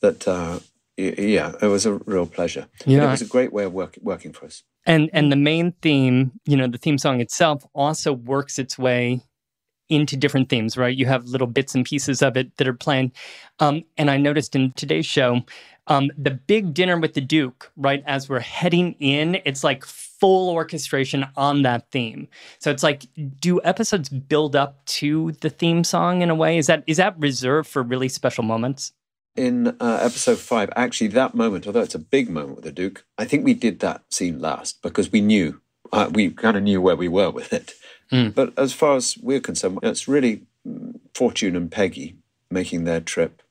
that 0.00 0.26
uh, 0.28 0.60
yeah, 0.96 1.52
it 1.60 1.66
was 1.66 1.86
a 1.86 1.94
real 1.94 2.26
pleasure. 2.26 2.68
Yeah, 2.86 3.08
it 3.08 3.10
was 3.10 3.22
a 3.22 3.26
great 3.26 3.52
way 3.52 3.64
of 3.64 3.72
work, 3.72 3.98
working 4.00 4.32
for 4.32 4.46
us. 4.46 4.62
And 4.86 5.10
and 5.12 5.30
the 5.30 5.36
main 5.36 5.72
theme, 5.82 6.32
you 6.44 6.56
know, 6.56 6.66
the 6.66 6.78
theme 6.78 6.98
song 6.98 7.20
itself 7.20 7.64
also 7.74 8.12
works 8.12 8.58
its 8.58 8.78
way 8.78 9.20
into 9.92 10.16
different 10.16 10.48
themes, 10.48 10.76
right? 10.76 10.96
You 10.96 11.06
have 11.06 11.26
little 11.26 11.46
bits 11.46 11.74
and 11.74 11.84
pieces 11.84 12.22
of 12.22 12.36
it 12.36 12.56
that 12.56 12.66
are 12.66 12.72
playing. 12.72 13.12
Um, 13.58 13.84
and 13.98 14.10
I 14.10 14.16
noticed 14.16 14.56
in 14.56 14.72
today's 14.72 15.06
show, 15.06 15.42
um, 15.86 16.10
the 16.16 16.30
big 16.30 16.74
dinner 16.74 16.98
with 16.98 17.14
the 17.14 17.20
Duke, 17.20 17.70
right? 17.76 18.02
As 18.06 18.28
we're 18.28 18.40
heading 18.40 18.94
in, 19.00 19.40
it's 19.44 19.62
like 19.62 19.84
full 19.84 20.50
orchestration 20.50 21.26
on 21.36 21.62
that 21.62 21.90
theme. 21.90 22.28
So 22.58 22.70
it's 22.70 22.82
like, 22.82 23.06
do 23.40 23.60
episodes 23.64 24.08
build 24.08 24.54
up 24.54 24.84
to 24.86 25.32
the 25.40 25.50
theme 25.50 25.84
song 25.84 26.22
in 26.22 26.30
a 26.30 26.34
way? 26.34 26.56
Is 26.56 26.68
that 26.68 26.84
is 26.86 26.96
that 26.98 27.18
reserved 27.18 27.68
for 27.68 27.82
really 27.82 28.08
special 28.08 28.44
moments? 28.44 28.92
In 29.34 29.68
uh, 29.80 29.98
episode 30.02 30.38
five, 30.38 30.68
actually, 30.76 31.08
that 31.08 31.34
moment, 31.34 31.66
although 31.66 31.80
it's 31.80 31.94
a 31.94 31.98
big 31.98 32.28
moment 32.28 32.56
with 32.56 32.64
the 32.64 32.72
Duke, 32.72 33.06
I 33.16 33.24
think 33.24 33.44
we 33.44 33.54
did 33.54 33.80
that 33.80 34.04
scene 34.10 34.38
last 34.38 34.82
because 34.82 35.10
we 35.10 35.22
knew 35.22 35.61
uh, 35.92 36.10
we 36.12 36.30
kind 36.30 36.56
of 36.56 36.62
knew 36.62 36.80
where 36.80 36.96
we 36.96 37.08
were 37.08 37.30
with 37.30 37.52
it. 37.52 37.74
Mm. 38.10 38.34
But 38.34 38.52
as 38.58 38.72
far 38.72 38.96
as 38.96 39.16
we're 39.18 39.40
concerned, 39.40 39.78
it's 39.82 40.08
really 40.08 40.42
Fortune 41.14 41.56
and 41.56 41.70
Peggy 41.70 42.16
making 42.50 42.84
their 42.84 43.00
trip, 43.00 43.42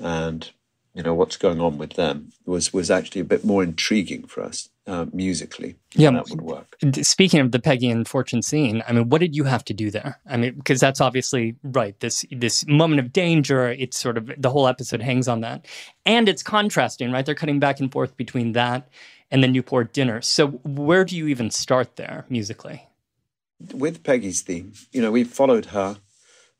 and 0.00 0.50
you 0.94 1.02
know 1.02 1.14
what's 1.14 1.36
going 1.36 1.60
on 1.60 1.78
with 1.78 1.94
them 1.94 2.32
was 2.44 2.72
was 2.72 2.90
actually 2.90 3.20
a 3.20 3.24
bit 3.24 3.44
more 3.44 3.62
intriguing 3.62 4.24
for 4.24 4.42
us 4.42 4.68
uh, 4.86 5.06
musically. 5.12 5.76
Yeah, 5.94 6.10
that 6.10 6.28
would 6.28 6.40
work. 6.40 6.76
Speaking 7.02 7.40
of 7.40 7.52
the 7.52 7.60
Peggy 7.60 7.88
and 7.88 8.06
Fortune 8.06 8.42
scene, 8.42 8.82
I 8.88 8.92
mean, 8.92 9.08
what 9.08 9.20
did 9.20 9.36
you 9.36 9.44
have 9.44 9.64
to 9.66 9.74
do 9.74 9.90
there? 9.90 10.18
I 10.26 10.36
mean, 10.36 10.54
because 10.54 10.80
that's 10.80 11.00
obviously 11.00 11.54
right. 11.62 11.98
This 12.00 12.24
this 12.32 12.66
moment 12.66 13.00
of 13.00 13.12
danger. 13.12 13.68
It's 13.68 13.98
sort 13.98 14.18
of 14.18 14.30
the 14.36 14.50
whole 14.50 14.66
episode 14.66 15.02
hangs 15.02 15.28
on 15.28 15.40
that, 15.42 15.66
and 16.04 16.28
it's 16.28 16.42
contrasting. 16.42 17.12
Right, 17.12 17.24
they're 17.24 17.36
cutting 17.36 17.60
back 17.60 17.78
and 17.78 17.92
forth 17.92 18.16
between 18.16 18.52
that 18.52 18.88
and 19.30 19.42
the 19.42 19.48
Newport 19.48 19.92
dinner. 19.92 20.20
So 20.22 20.48
where 20.48 21.04
do 21.04 21.16
you 21.16 21.28
even 21.28 21.50
start 21.50 21.96
there 21.96 22.26
musically? 22.28 22.90
with 23.72 24.02
Peggy's 24.02 24.42
theme, 24.42 24.72
you 24.92 25.02
know, 25.02 25.10
we've 25.10 25.30
followed 25.30 25.66
her. 25.66 25.98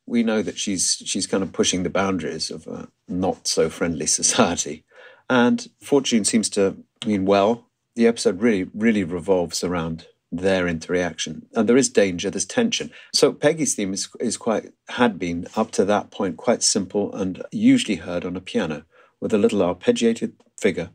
We 0.05 0.23
know 0.23 0.41
that 0.41 0.57
she's 0.57 1.01
she's 1.05 1.27
kind 1.27 1.43
of 1.43 1.53
pushing 1.53 1.83
the 1.83 1.89
boundaries 1.89 2.51
of 2.51 2.67
a 2.67 2.89
not 3.07 3.47
so 3.47 3.69
friendly 3.69 4.05
society, 4.07 4.85
and 5.29 5.67
Fortune 5.81 6.25
seems 6.25 6.49
to 6.49 6.77
mean 7.05 7.25
well. 7.25 7.67
The 7.95 8.07
episode 8.07 8.41
really 8.41 8.69
really 8.73 9.03
revolves 9.03 9.63
around 9.63 10.07
their 10.31 10.67
interaction, 10.67 11.47
and 11.53 11.67
there 11.67 11.77
is 11.77 11.89
danger, 11.89 12.29
there's 12.29 12.45
tension. 12.45 12.91
So 13.13 13.33
Peggy's 13.33 13.75
theme 13.75 13.93
is 13.93 14.09
is 14.19 14.37
quite 14.37 14.71
had 14.89 15.19
been 15.19 15.47
up 15.55 15.71
to 15.71 15.85
that 15.85 16.11
point 16.11 16.37
quite 16.37 16.63
simple 16.63 17.13
and 17.13 17.43
usually 17.51 17.97
heard 17.97 18.25
on 18.25 18.35
a 18.35 18.41
piano 18.41 18.85
with 19.19 19.33
a 19.33 19.37
little 19.37 19.59
arpeggiated 19.59 20.33
figure, 20.57 20.89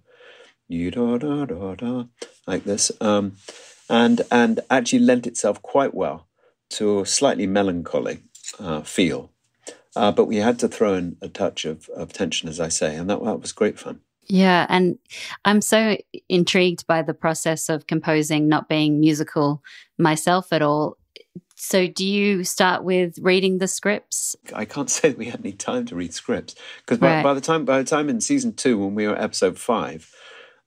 da 0.70 1.18
da 1.18 1.44
da 1.44 1.74
da, 1.74 2.04
like 2.46 2.64
this. 2.64 2.92
Um, 3.00 3.36
and 3.88 4.22
and 4.30 4.60
actually 4.70 5.00
lent 5.00 5.26
itself 5.26 5.62
quite 5.62 5.94
well 5.94 6.26
to 6.70 7.00
a 7.00 7.06
slightly 7.06 7.46
melancholy 7.46 8.22
uh, 8.58 8.82
feel. 8.82 9.30
Uh, 9.94 10.12
but 10.12 10.26
we 10.26 10.36
had 10.36 10.58
to 10.58 10.68
throw 10.68 10.94
in 10.94 11.16
a 11.22 11.28
touch 11.28 11.64
of, 11.64 11.88
of 11.90 12.12
tension, 12.12 12.48
as 12.48 12.60
I 12.60 12.68
say, 12.68 12.96
and 12.96 13.08
that, 13.08 13.24
that 13.24 13.40
was 13.40 13.52
great 13.52 13.78
fun. 13.78 14.00
Yeah, 14.28 14.66
and 14.68 14.98
I'm 15.44 15.60
so 15.60 15.96
intrigued 16.28 16.86
by 16.86 17.02
the 17.02 17.14
process 17.14 17.68
of 17.68 17.86
composing, 17.86 18.48
not 18.48 18.68
being 18.68 19.00
musical 19.00 19.62
myself 19.98 20.52
at 20.52 20.62
all. 20.62 20.98
So, 21.54 21.86
do 21.86 22.04
you 22.04 22.44
start 22.44 22.84
with 22.84 23.18
reading 23.20 23.58
the 23.58 23.68
scripts? 23.68 24.36
I 24.52 24.64
can't 24.64 24.90
say 24.90 25.10
that 25.10 25.18
we 25.18 25.26
had 25.26 25.40
any 25.40 25.52
time 25.52 25.86
to 25.86 25.94
read 25.94 26.12
scripts 26.12 26.56
because 26.78 26.98
by, 26.98 27.16
right. 27.16 27.22
by, 27.22 27.34
the 27.34 27.40
time 27.40 27.64
by 27.64 27.78
the 27.78 27.88
time 27.88 28.10
in 28.10 28.20
season 28.20 28.52
two, 28.52 28.78
when 28.78 28.94
we 28.94 29.06
were 29.06 29.18
episode 29.18 29.58
five, 29.58 30.12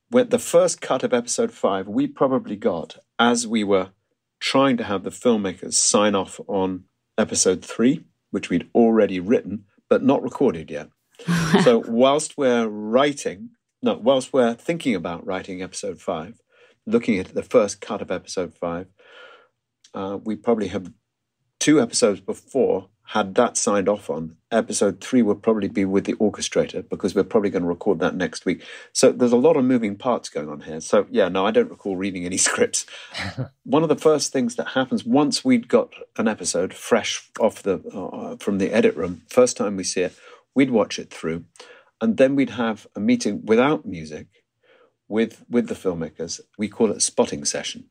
when 0.09 0.29
the 0.29 0.39
first 0.39 0.81
cut 0.81 1.03
of 1.03 1.13
episode 1.13 1.51
five, 1.51 1.87
we 1.87 2.07
probably 2.07 2.55
got 2.55 2.97
as 3.17 3.47
we 3.47 3.63
were 3.63 3.89
trying 4.39 4.77
to 4.77 4.83
have 4.83 5.03
the 5.03 5.09
filmmakers 5.09 5.73
sign 5.73 6.15
off 6.15 6.39
on 6.47 6.85
episode 7.17 7.63
three, 7.63 8.05
which 8.31 8.49
we'd 8.49 8.69
already 8.73 9.19
written 9.19 9.65
but 9.89 10.03
not 10.03 10.23
recorded 10.23 10.69
yet. 10.69 10.89
so 11.63 11.79
whilst 11.87 12.37
we're 12.37 12.67
writing, 12.67 13.49
no, 13.81 13.95
whilst 13.95 14.31
we're 14.31 14.53
thinking 14.53 14.95
about 14.95 15.25
writing 15.25 15.61
episode 15.61 15.99
five, 15.99 16.39
looking 16.85 17.19
at 17.19 17.33
the 17.33 17.43
first 17.43 17.81
cut 17.81 18.01
of 18.01 18.11
episode 18.11 18.53
five, 18.53 18.87
uh, 19.93 20.17
we 20.23 20.35
probably 20.35 20.67
have 20.67 20.91
two 21.59 21.81
episodes 21.81 22.21
before 22.21 22.89
had 23.09 23.33
that 23.33 23.57
signed 23.57 23.89
off 23.89 24.07
on, 24.07 24.35
episode 24.51 25.01
three 25.01 25.23
would 25.23 25.41
probably 25.41 25.67
be 25.67 25.83
with 25.83 26.05
the 26.05 26.13
orchestrator 26.17 26.87
because 26.87 27.15
we're 27.15 27.23
probably 27.23 27.49
going 27.49 27.63
to 27.63 27.67
record 27.67 27.97
that 27.97 28.15
next 28.15 28.45
week. 28.45 28.63
So 28.93 29.11
there's 29.11 29.31
a 29.31 29.35
lot 29.37 29.57
of 29.57 29.65
moving 29.65 29.95
parts 29.95 30.29
going 30.29 30.47
on 30.47 30.61
here. 30.61 30.79
So 30.79 31.07
yeah, 31.09 31.27
no, 31.27 31.43
I 31.43 31.49
don't 31.49 31.71
recall 31.71 31.97
reading 31.97 32.23
any 32.23 32.37
scripts. 32.49 32.85
One 33.63 33.81
of 33.81 33.89
the 33.89 33.95
first 33.95 34.31
things 34.31 34.57
that 34.57 34.69
happens 34.69 35.05
once 35.05 35.43
we'd 35.43 35.67
got 35.67 35.91
an 36.17 36.27
episode 36.27 36.71
fresh 36.71 37.27
off 37.39 37.63
the 37.63 37.79
uh, 37.91 38.37
from 38.37 38.59
the 38.59 38.71
edit 38.71 38.95
room, 38.95 39.23
first 39.27 39.57
time 39.57 39.75
we 39.75 39.83
see 39.83 40.01
it, 40.01 40.15
we'd 40.53 40.69
watch 40.69 40.99
it 40.99 41.09
through, 41.09 41.45
and 41.99 42.17
then 42.17 42.35
we'd 42.35 42.51
have 42.51 42.85
a 42.95 42.99
meeting 42.99 43.43
without 43.43 43.87
music 43.87 44.27
with 45.07 45.43
with 45.49 45.67
the 45.67 45.73
filmmakers. 45.73 46.41
We 46.59 46.67
call 46.67 46.91
it 46.91 46.97
a 46.97 47.01
spotting 47.01 47.43
session. 47.43 47.89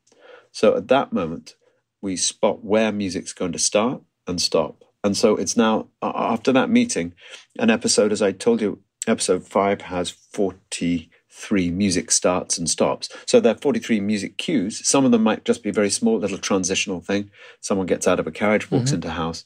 So 0.53 0.77
at 0.77 0.87
that 0.87 1.11
moment, 1.11 1.55
we 2.01 2.15
spot 2.15 2.63
where 2.63 2.93
music's 2.93 3.33
going 3.33 3.51
to 3.51 3.59
start 3.59 4.01
and 4.25 4.41
stop 4.41 4.85
and 5.03 5.15
so 5.15 5.35
it's 5.35 5.55
now, 5.55 5.87
after 6.01 6.51
that 6.51 6.69
meeting, 6.69 7.13
an 7.57 7.69
episode, 7.69 8.11
as 8.11 8.21
I 8.21 8.31
told 8.31 8.61
you, 8.61 8.79
episode 9.07 9.47
five 9.47 9.81
has 9.81 10.09
43 10.09 11.71
music 11.71 12.11
starts 12.11 12.57
and 12.57 12.69
stops. 12.69 13.09
So 13.25 13.39
there 13.39 13.53
are 13.53 13.57
43 13.57 14.01
music 14.01 14.37
cues. 14.37 14.85
Some 14.87 15.05
of 15.05 15.11
them 15.11 15.23
might 15.23 15.45
just 15.45 15.63
be 15.63 15.71
very 15.71 15.89
small, 15.89 16.17
little 16.19 16.37
transitional 16.37 16.99
thing. 16.99 17.31
Someone 17.61 17.87
gets 17.87 18.07
out 18.07 18.19
of 18.19 18.27
a 18.27 18.31
carriage, 18.31 18.69
walks 18.69 18.87
mm-hmm. 18.87 18.95
into 18.95 19.07
a 19.07 19.11
house. 19.11 19.45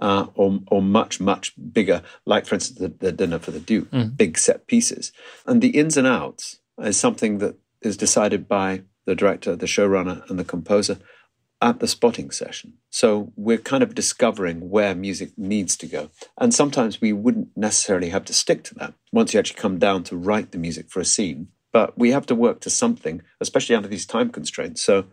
Uh, 0.00 0.26
or, 0.34 0.60
or 0.66 0.82
much, 0.82 1.20
much 1.20 1.54
bigger, 1.72 2.02
like, 2.26 2.44
for 2.44 2.54
instance, 2.54 2.78
the, 2.78 2.88
the 2.88 3.10
Dinner 3.10 3.38
for 3.38 3.50
the 3.50 3.60
Duke, 3.60 3.90
mm. 3.90 4.14
big 4.14 4.36
set 4.36 4.66
pieces. 4.66 5.10
And 5.46 5.62
the 5.62 5.70
ins 5.70 5.96
and 5.96 6.06
outs 6.06 6.58
is 6.78 6.98
something 7.00 7.38
that 7.38 7.56
is 7.80 7.96
decided 7.96 8.46
by 8.46 8.82
the 9.06 9.14
director, 9.14 9.56
the 9.56 9.64
showrunner, 9.64 10.28
and 10.28 10.38
the 10.38 10.44
composer 10.44 10.98
at 11.60 11.80
the 11.80 11.88
spotting 11.88 12.30
session. 12.30 12.74
So 12.90 13.32
we're 13.36 13.58
kind 13.58 13.82
of 13.82 13.94
discovering 13.94 14.68
where 14.68 14.94
music 14.94 15.30
needs 15.36 15.76
to 15.78 15.86
go. 15.86 16.10
And 16.38 16.52
sometimes 16.52 17.00
we 17.00 17.12
wouldn't 17.12 17.48
necessarily 17.56 18.10
have 18.10 18.24
to 18.26 18.34
stick 18.34 18.62
to 18.64 18.74
that 18.74 18.94
once 19.12 19.32
you 19.32 19.40
actually 19.40 19.60
come 19.60 19.78
down 19.78 20.02
to 20.04 20.16
write 20.16 20.52
the 20.52 20.58
music 20.58 20.90
for 20.90 21.00
a 21.00 21.04
scene. 21.04 21.48
But 21.72 21.98
we 21.98 22.10
have 22.10 22.26
to 22.26 22.34
work 22.34 22.60
to 22.60 22.70
something, 22.70 23.22
especially 23.40 23.76
under 23.76 23.88
these 23.88 24.06
time 24.06 24.30
constraints. 24.30 24.82
So, 24.82 25.06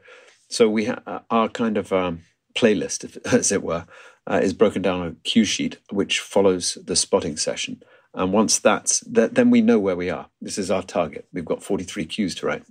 so 0.50 0.70
we 0.70 0.86
ha- 0.86 1.24
our 1.30 1.50
kind 1.50 1.78
of 1.78 1.92
um, 1.94 2.22
playlist, 2.56 3.18
as 3.34 3.52
it 3.52 3.64
were, 3.64 3.86
uh, 4.30 4.40
is 4.42 4.54
broken 4.54 4.82
down 4.82 5.02
on 5.02 5.08
a 5.08 5.30
cue 5.30 5.46
sheet, 5.46 5.78
which 5.92 6.20
follows 6.20 6.78
the 6.86 6.96
spotting 6.96 7.38
session. 7.38 7.84
And 8.14 8.32
once 8.32 8.60
that's, 8.60 9.00
that, 9.02 9.36
then 9.36 9.50
we 9.50 9.62
know 9.62 9.80
where 9.80 9.96
we 9.96 10.10
are. 10.10 10.30
This 10.40 10.58
is 10.58 10.70
our 10.70 10.84
target. 10.84 11.28
We've 11.34 11.46
got 11.46 11.64
43 11.64 12.06
cues 12.06 12.36
to 12.36 12.46
write. 12.46 12.64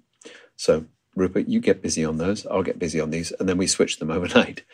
So 0.57 0.87
Rupert, 1.15 1.49
you 1.49 1.61
get 1.61 1.83
busy 1.83 2.05
on 2.05 2.17
those. 2.17 2.47
I'll 2.47 2.63
get 2.63 2.79
busy 2.79 3.01
on 3.01 3.11
these, 3.11 3.33
and 3.33 3.49
then 3.49 3.59
we 3.59 3.67
switch 3.67 3.99
them 3.99 4.11
overnight. 4.11 4.65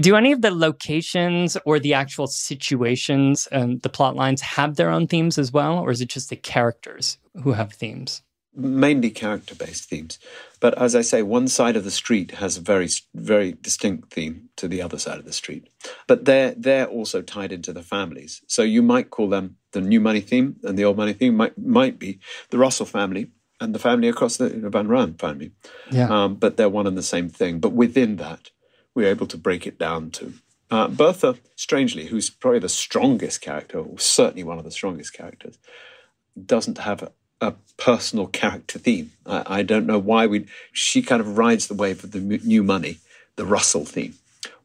Do 0.00 0.14
any 0.14 0.30
of 0.30 0.42
the 0.42 0.52
locations 0.52 1.56
or 1.64 1.80
the 1.80 1.94
actual 1.94 2.28
situations 2.28 3.48
and 3.50 3.82
the 3.82 3.88
plot 3.88 4.14
lines 4.14 4.40
have 4.42 4.76
their 4.76 4.90
own 4.90 5.08
themes 5.08 5.38
as 5.38 5.52
well, 5.52 5.78
or 5.78 5.90
is 5.90 6.00
it 6.00 6.08
just 6.08 6.30
the 6.30 6.36
characters 6.36 7.18
who 7.42 7.52
have 7.52 7.72
themes? 7.72 8.22
Mainly 8.54 9.10
character 9.10 9.56
based 9.56 9.88
themes. 9.88 10.20
But 10.60 10.78
as 10.78 10.94
I 10.94 11.00
say, 11.00 11.22
one 11.22 11.48
side 11.48 11.76
of 11.76 11.82
the 11.82 11.90
street 11.90 12.32
has 12.32 12.56
a 12.56 12.60
very, 12.60 12.88
very 13.12 13.52
distinct 13.52 14.12
theme 14.12 14.48
to 14.56 14.68
the 14.68 14.82
other 14.82 14.98
side 14.98 15.18
of 15.18 15.24
the 15.24 15.32
street. 15.32 15.68
But 16.06 16.24
they're, 16.24 16.54
they're 16.56 16.86
also 16.86 17.20
tied 17.20 17.52
into 17.52 17.72
the 17.72 17.82
families. 17.82 18.40
So 18.46 18.62
you 18.62 18.82
might 18.82 19.10
call 19.10 19.28
them 19.28 19.56
the 19.72 19.80
new 19.80 20.00
money 20.00 20.20
theme, 20.20 20.56
and 20.62 20.78
the 20.78 20.84
old 20.84 20.96
money 20.96 21.12
theme 21.12 21.36
might, 21.36 21.58
might 21.58 21.98
be 21.98 22.20
the 22.50 22.58
Russell 22.58 22.86
family 22.86 23.32
and 23.60 23.74
the 23.74 23.78
family 23.78 24.08
across 24.08 24.36
the 24.36 24.48
Van 24.48 24.88
Rhijn 24.88 25.18
family. 25.18 25.52
Yeah. 25.90 26.08
Um, 26.08 26.36
but 26.36 26.56
they're 26.56 26.68
one 26.68 26.86
and 26.86 26.96
the 26.96 27.02
same 27.02 27.28
thing. 27.28 27.58
But 27.58 27.72
within 27.72 28.16
that, 28.16 28.50
we're 28.94 29.08
able 29.08 29.26
to 29.26 29.36
break 29.36 29.66
it 29.66 29.78
down 29.78 30.10
to 30.12 30.34
uh, 30.70 30.88
Bertha, 30.88 31.36
strangely, 31.56 32.06
who's 32.06 32.30
probably 32.30 32.60
the 32.60 32.68
strongest 32.68 33.40
character, 33.40 33.78
or 33.78 33.98
certainly 33.98 34.44
one 34.44 34.58
of 34.58 34.64
the 34.64 34.70
strongest 34.70 35.14
characters, 35.14 35.58
doesn't 36.44 36.78
have 36.78 37.02
a, 37.02 37.12
a 37.40 37.54
personal 37.76 38.26
character 38.26 38.78
theme. 38.78 39.12
I, 39.24 39.42
I, 39.46 39.62
don't 39.62 39.86
know 39.86 39.98
why 39.98 40.26
we. 40.26 40.46
She 40.72 41.00
kind 41.00 41.20
of 41.20 41.38
rides 41.38 41.68
the 41.68 41.74
wave 41.74 42.04
of 42.04 42.12
the 42.12 42.20
new 42.20 42.62
money, 42.62 42.98
the 43.36 43.46
Russell 43.46 43.86
theme. 43.86 44.14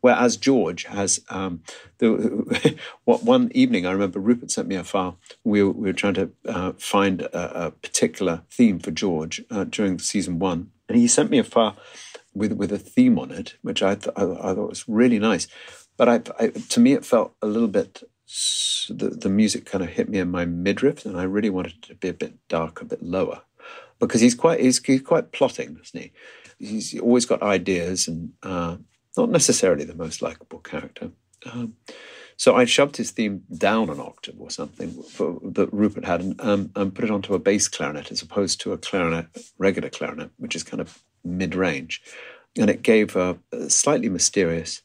Whereas 0.04 0.36
George 0.36 0.84
has 0.84 1.22
um, 1.30 1.64
the, 2.00 2.78
what 3.06 3.24
one 3.24 3.50
evening 3.56 3.86
I 3.86 3.92
remember 3.94 4.20
Rupert 4.20 4.52
sent 4.52 4.68
me 4.68 4.76
a 4.76 4.84
file. 4.84 5.18
We 5.46 5.64
were, 5.64 5.72
we 5.72 5.88
were 5.88 5.94
trying 5.94 6.16
to 6.16 6.30
uh, 6.46 6.74
find 6.74 7.22
a, 7.22 7.68
a, 7.68 7.72
particular 7.72 8.44
theme 8.52 8.80
for 8.80 8.92
George 8.92 9.42
uh, 9.50 9.64
during 9.64 10.00
season 10.00 10.40
one, 10.40 10.72
and 10.90 10.98
he 10.98 11.08
sent 11.08 11.30
me 11.30 11.38
a 11.40 11.44
file 11.46 11.78
with 12.34 12.52
with 12.52 12.74
a 12.74 12.78
theme 12.78 13.18
on 13.18 13.32
it, 13.32 13.56
which 13.62 13.82
I 13.82 13.96
th- 13.96 14.14
I, 14.18 14.24
I, 14.24 14.54
thought 14.54 14.68
was 14.68 14.90
really 14.90 15.20
nice. 15.20 15.48
But 15.96 16.10
I, 16.10 16.16
I, 16.38 16.48
to 16.50 16.82
me, 16.82 16.92
it 16.92 17.06
felt 17.06 17.36
a 17.42 17.48
little 17.48 17.70
bit. 17.70 18.04
The, 18.90 19.08
the 19.10 19.30
music 19.30 19.66
kind 19.66 19.86
of 19.86 19.92
hit 19.92 20.10
me 20.10 20.20
in 20.20 20.30
my 20.30 20.44
midriff, 20.44 21.06
and 21.06 21.18
I 21.18 21.24
really 21.24 21.50
wanted 21.50 21.76
it 21.76 21.82
to 21.84 21.96
be 21.96 22.10
a 22.10 22.14
bit 22.14 22.34
dark, 22.50 22.82
a 22.82 22.86
bit 22.86 23.02
lower, 23.02 23.44
because 24.00 24.20
he's 24.20 24.36
quite 24.36 24.60
he's, 24.60 24.84
he's 24.84 25.02
quite 25.02 25.32
plotting, 25.32 25.80
isn't 25.82 26.02
he? 26.02 26.12
He's 26.60 27.00
always 27.00 27.26
got 27.26 27.42
ideas 27.42 28.10
and. 28.10 28.34
Uh, 28.44 28.76
not 29.18 29.30
necessarily 29.30 29.86
the 29.86 29.96
most 29.96 30.22
likable 30.22 30.60
character. 30.60 31.12
Um, 31.52 31.76
so 32.38 32.56
I 32.56 32.66
shoved 32.66 32.98
his 32.98 33.12
theme 33.12 33.44
down 33.56 33.90
an 33.90 34.00
octave 34.00 34.40
or 34.40 34.50
something 34.50 34.92
for, 35.04 35.40
that 35.44 35.72
Rupert 35.72 36.06
had 36.06 36.22
and, 36.22 36.42
um, 36.42 36.72
and 36.76 36.94
put 36.94 37.06
it 37.06 37.12
onto 37.12 37.34
a 37.34 37.40
bass 37.40 37.68
clarinet 37.68 38.12
as 38.12 38.22
opposed 38.22 38.60
to 38.62 38.74
a 38.74 38.78
clarinet, 38.78 39.28
regular 39.58 39.90
clarinet, 39.90 40.32
which 40.38 40.56
is 40.56 40.64
kind 40.64 40.82
of 40.82 41.04
mid 41.24 41.56
range. 41.56 42.02
And 42.58 42.70
it 42.70 42.82
gave 42.82 43.16
a, 43.16 43.38
a, 43.52 43.70
slightly 43.70 44.10
mysterious 44.10 44.82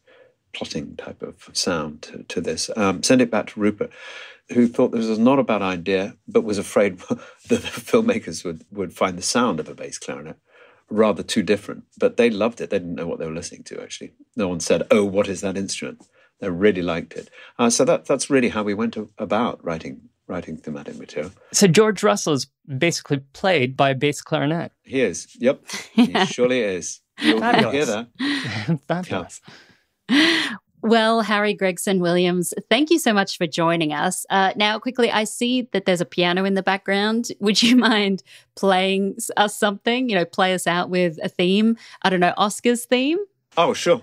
plotting 0.53 0.97
type 0.97 1.23
of 1.23 1.49
sound 1.53 2.03
to, 2.03 2.23
to 2.25 2.41
this. 2.41 2.71
Um, 2.77 3.03
send 3.03 3.21
it 3.21 3.31
back 3.31 3.49
to 3.49 3.61
Rupert, 3.61 3.91
who 4.53 4.67
thought 4.67 4.93
this 4.93 5.09
was 5.09 5.19
not 5.19 5.39
a 5.39 5.45
bad 5.45 5.63
idea, 5.63 6.17
but 6.27 6.45
was 6.45 6.59
afraid 6.59 6.99
that 7.09 7.19
the 7.49 7.57
filmmakers 7.57 8.45
would, 8.45 8.65
would 8.71 8.93
find 8.93 9.19
the 9.19 9.23
sound 9.23 9.61
of 9.61 9.69
a 9.69 9.75
bass 9.75 9.99
clarinet 9.99 10.37
rather 10.91 11.23
too 11.23 11.43
different. 11.43 11.85
But 11.99 12.17
they 12.17 12.31
loved 12.31 12.61
it. 12.61 12.71
They 12.71 12.79
didn't 12.79 12.95
know 12.95 13.07
what 13.07 13.19
they 13.19 13.27
were 13.27 13.33
listening 13.33 13.65
to, 13.65 13.83
actually. 13.83 14.13
No 14.37 14.49
one 14.49 14.61
said, 14.61 14.87
oh, 14.91 15.05
what 15.05 15.29
is 15.29 15.41
that 15.41 15.57
instrument? 15.57 16.07
They 16.41 16.51
really 16.51 16.83
liked 16.83 17.15
it. 17.15 17.31
Uh, 17.59 17.71
so 17.71 17.85
that, 17.85 18.07
that's 18.07 18.31
really 18.31 18.51
how 18.51 18.63
we 18.63 18.75
went 18.75 18.97
about 19.19 19.65
writing 19.65 20.09
writing 20.29 20.59
thematic 20.59 20.99
material. 20.99 21.33
So 21.53 21.67
George 21.67 22.03
Russell 22.03 22.35
is 22.35 22.47
basically 22.77 23.21
played 23.33 23.77
by 23.77 23.91
a 23.91 23.95
bass 23.95 24.21
clarinet. 24.21 24.73
He 24.85 25.01
is. 25.01 25.27
Yep. 25.41 25.65
He 25.95 26.27
surely 26.27 26.61
is. 26.61 27.01
You'll, 27.19 27.41
you'll 27.41 27.71
hear 27.71 27.87
that. 27.87 28.09
Fabulous. 28.87 29.41
Yeah. 30.09 30.57
Well, 30.89 31.21
Harry 31.21 31.53
Gregson 31.53 32.01
Williams, 32.01 32.55
thank 32.71 32.89
you 32.89 32.99
so 32.99 33.13
much 33.13 33.37
for 33.37 33.47
joining 33.47 33.93
us. 33.93 34.25
Uh, 34.31 34.55
now, 34.57 34.79
quickly, 34.79 35.11
I 35.11 35.25
see 35.25 35.69
that 35.73 35.85
there's 35.85 36.01
a 36.01 36.07
piano 36.07 36.47
in 36.47 36.55
the 36.55 36.63
background. 36.63 37.29
Would 37.41 37.63
you 37.63 37.77
mind 37.77 38.23
playing 38.57 39.19
us 39.37 39.55
something? 39.55 40.09
You 40.09 40.17
know, 40.17 40.25
play 40.25 40.55
us 40.55 40.67
out 40.67 40.89
with 40.89 41.19
a 41.23 41.29
theme. 41.29 41.77
I 42.01 42.09
don't 42.09 42.21
know, 42.21 42.33
Oscar's 42.39 42.87
theme? 42.87 43.19
Oh, 43.59 43.75
sure. 43.75 44.01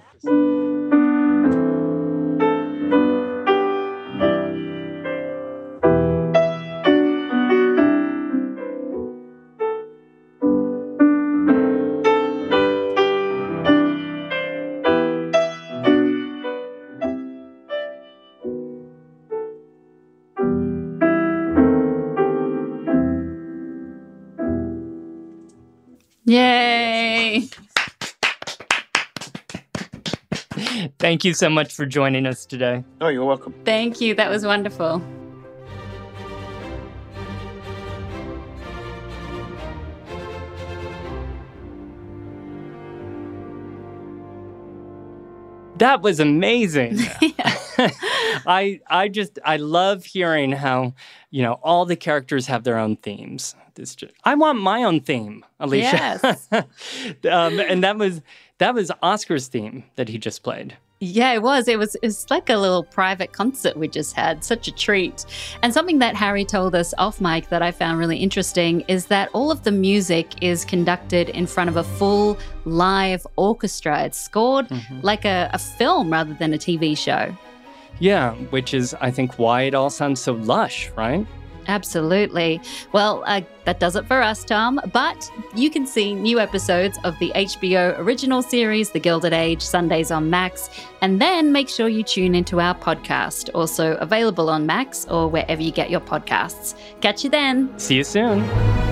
Thank 31.16 31.24
you 31.24 31.34
so 31.34 31.50
much 31.50 31.74
for 31.74 31.86
joining 31.86 32.26
us 32.26 32.46
today. 32.46 32.84
Oh, 33.00 33.08
you're 33.08 33.24
welcome. 33.24 33.54
Thank 33.64 34.02
you. 34.02 34.16
That 34.16 34.30
was 34.30 34.46
wonderful. 34.46 35.02
That 45.78 46.02
was 46.02 46.20
amazing. 46.20 47.00
I 48.46 48.82
I 48.90 49.08
just 49.08 49.40
I 49.46 49.56
love 49.56 50.04
hearing 50.04 50.52
how, 50.52 50.96
you 51.32 51.44
know, 51.44 51.54
all 51.64 51.86
the 51.86 51.96
characters 51.96 52.48
have 52.48 52.66
their 52.66 52.78
own 52.78 52.98
themes. 52.98 53.56
This 53.76 53.96
just, 53.96 54.14
I 54.26 54.36
want 54.36 54.60
my 54.60 54.84
own 54.84 55.00
theme, 55.00 55.46
Alicia. 55.62 56.20
Yes. 56.22 56.50
um, 56.52 56.66
and 57.62 57.86
that 57.86 57.98
was 57.98 58.22
that 58.58 58.74
was 58.74 58.92
Oscar's 59.02 59.48
theme 59.48 59.86
that 59.96 60.10
he 60.10 60.18
just 60.18 60.44
played. 60.44 60.76
Yeah, 61.02 61.34
it 61.34 61.42
was. 61.42 61.68
It 61.68 61.78
was 61.78 61.96
it 61.96 62.06
was 62.06 62.30
like 62.30 62.50
a 62.50 62.56
little 62.56 62.84
private 62.84 63.34
concert 63.34 63.76
we 63.76 63.88
just 63.88 64.16
had. 64.16 64.44
Such 64.44 64.68
a 64.70 64.72
treat. 64.72 65.26
And 65.62 65.74
something 65.74 66.00
that 66.00 66.16
Harry 66.16 66.46
told 66.46 66.74
us 66.74 66.94
off 66.98 67.20
mic 67.20 67.50
that 67.50 67.62
I 67.62 67.72
found 67.72 68.00
really 68.00 68.18
interesting 68.18 68.82
is 68.88 69.08
that 69.08 69.30
all 69.34 69.52
of 69.52 69.64
the 69.64 69.72
music 69.72 70.42
is 70.42 70.64
conducted 70.64 71.30
in 71.30 71.48
front 71.48 71.70
of 71.70 71.76
a 71.76 71.84
full 71.84 72.40
live 72.64 73.28
orchestra. 73.36 74.04
It's 74.04 74.18
scored 74.18 74.70
mm-hmm. 74.70 75.02
like 75.02 75.26
a, 75.26 75.50
a 75.52 75.60
film 75.60 76.12
rather 76.12 76.34
than 76.34 76.54
a 76.54 76.58
TV 76.58 76.98
show. 76.98 77.36
Yeah, 78.00 78.34
which 78.52 78.74
is 78.74 78.96
I 79.02 79.12
think 79.12 79.38
why 79.38 79.64
it 79.64 79.76
all 79.76 79.90
sounds 79.90 80.22
so 80.22 80.34
lush, 80.34 80.90
right? 80.92 81.28
Absolutely. 81.68 82.62
Well, 82.92 83.24
uh, 83.26 83.42
that 83.66 83.80
does 83.80 83.96
it 83.96 84.06
for 84.06 84.22
us, 84.22 84.44
Tom. 84.44 84.80
But 84.94 85.30
you 85.56 85.70
can 85.70 85.86
see 85.86 86.14
new 86.14 86.40
episodes 86.40 86.98
of 87.04 87.18
the 87.20 87.32
HBO 87.36 87.98
original 88.00 88.42
series, 88.42 88.92
The 88.92 89.00
Gilded 89.00 89.34
Age, 89.34 89.62
Sundays 89.62 90.12
on 90.12 90.30
Max. 90.30 90.70
And 91.02 91.22
then 91.22 91.52
make 91.52 91.70
sure 91.70 91.88
you 91.88 92.04
tune 92.04 92.36
into 92.36 92.60
our 92.60 92.76
podcast, 92.76 93.50
also 93.54 93.96
available 93.98 94.50
on 94.50 94.66
Max 94.66 95.06
or 95.06 95.28
wherever 95.28 95.62
you 95.62 95.72
get 95.72 95.90
your 95.90 96.02
podcasts. 96.02 96.76
Catch 97.02 97.24
you 97.24 97.30
then. 97.30 97.78
See 97.80 97.96
you 97.96 98.04
soon. 98.04 98.85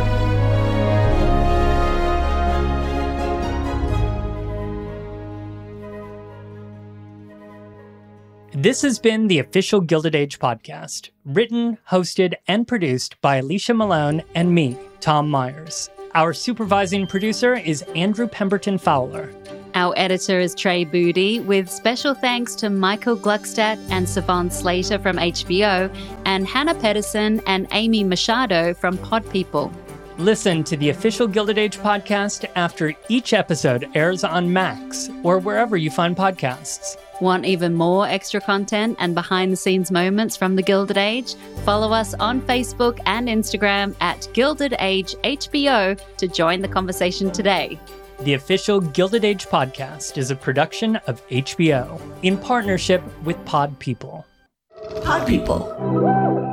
This 8.64 8.82
has 8.84 8.97
been 8.97 9.28
the 9.28 9.39
official 9.39 9.82
Gilded 9.82 10.16
Age 10.16 10.39
podcast, 10.39 11.09
written, 11.26 11.78
hosted, 11.91 12.36
and 12.47 12.66
produced 12.66 13.20
by 13.20 13.36
Alicia 13.36 13.74
Malone 13.74 14.24
and 14.36 14.55
me, 14.55 14.78
Tom 15.01 15.30
Meyers. 15.30 15.89
Our 16.16 16.32
supervising 16.32 17.05
producer 17.05 17.55
is 17.55 17.82
Andrew 17.93 18.26
Pemberton 18.26 18.78
Fowler. 18.78 19.34
Our 19.76 19.93
editor 19.97 20.39
is 20.39 20.55
Trey 20.55 20.86
Booty, 20.86 21.41
with 21.41 21.70
special 21.70 22.14
thanks 22.14 22.55
to 22.55 22.70
Michael 22.70 23.18
Gluckstadt 23.18 23.86
and 23.89 24.07
Savon 24.07 24.49
Slater 24.49 24.97
from 24.97 25.18
HBO, 25.18 25.93
and 26.24 26.47
Hannah 26.47 26.76
Pedersen 26.76 27.41
and 27.45 27.68
Amy 27.74 28.05
Machado 28.05 28.74
from 28.74 28.97
Pod 28.99 29.30
People. 29.30 29.74
Listen 30.18 30.64
to 30.64 30.78
the 30.78 30.88
official 30.88 31.28
Gilded 31.28 31.57
Age 31.57 31.80
podcast 31.80 32.49
after 32.55 32.93
each 33.09 33.34
episode 33.34 33.89
airs 33.93 34.24
on 34.24 34.53
Max 34.53 35.09
or 35.22 35.39
wherever 35.39 35.76
you 35.76 35.91
find 35.91 36.16
podcasts. 36.16 36.95
Want 37.22 37.45
even 37.45 37.74
more 37.74 38.07
extra 38.07 38.41
content 38.41 38.97
and 38.99 39.14
behind 39.14 39.51
the 39.51 39.57
scenes 39.57 39.91
moments 39.91 40.36
from 40.36 40.55
the 40.55 40.64
Gilded 40.64 40.97
Age? 40.97 41.36
Follow 41.64 41.91
us 41.91 42.14
on 42.16 42.41
Facebook 42.41 42.99
and 43.05 43.28
Instagram 43.28 43.95
at 44.01 44.28
Gilded 44.34 44.76
Age 44.80 45.16
HBO 45.24 45.99
to 46.18 46.28
join 46.28 46.61
the 46.61 46.68
conversation 46.68 47.32
today. 47.32 47.80
The 48.22 48.34
official 48.34 48.80
Gilded 48.80 49.26
Age 49.26 49.45
podcast 49.47 50.18
is 50.18 50.32
a 50.32 50.36
production 50.36 50.95
of 51.07 51.26
HBO 51.28 52.01
in 52.24 52.38
partnership 52.38 53.01
with 53.24 53.43
Pod 53.45 53.78
People. 53.80 54.26
Pod 55.03 55.28
People. 55.28 56.52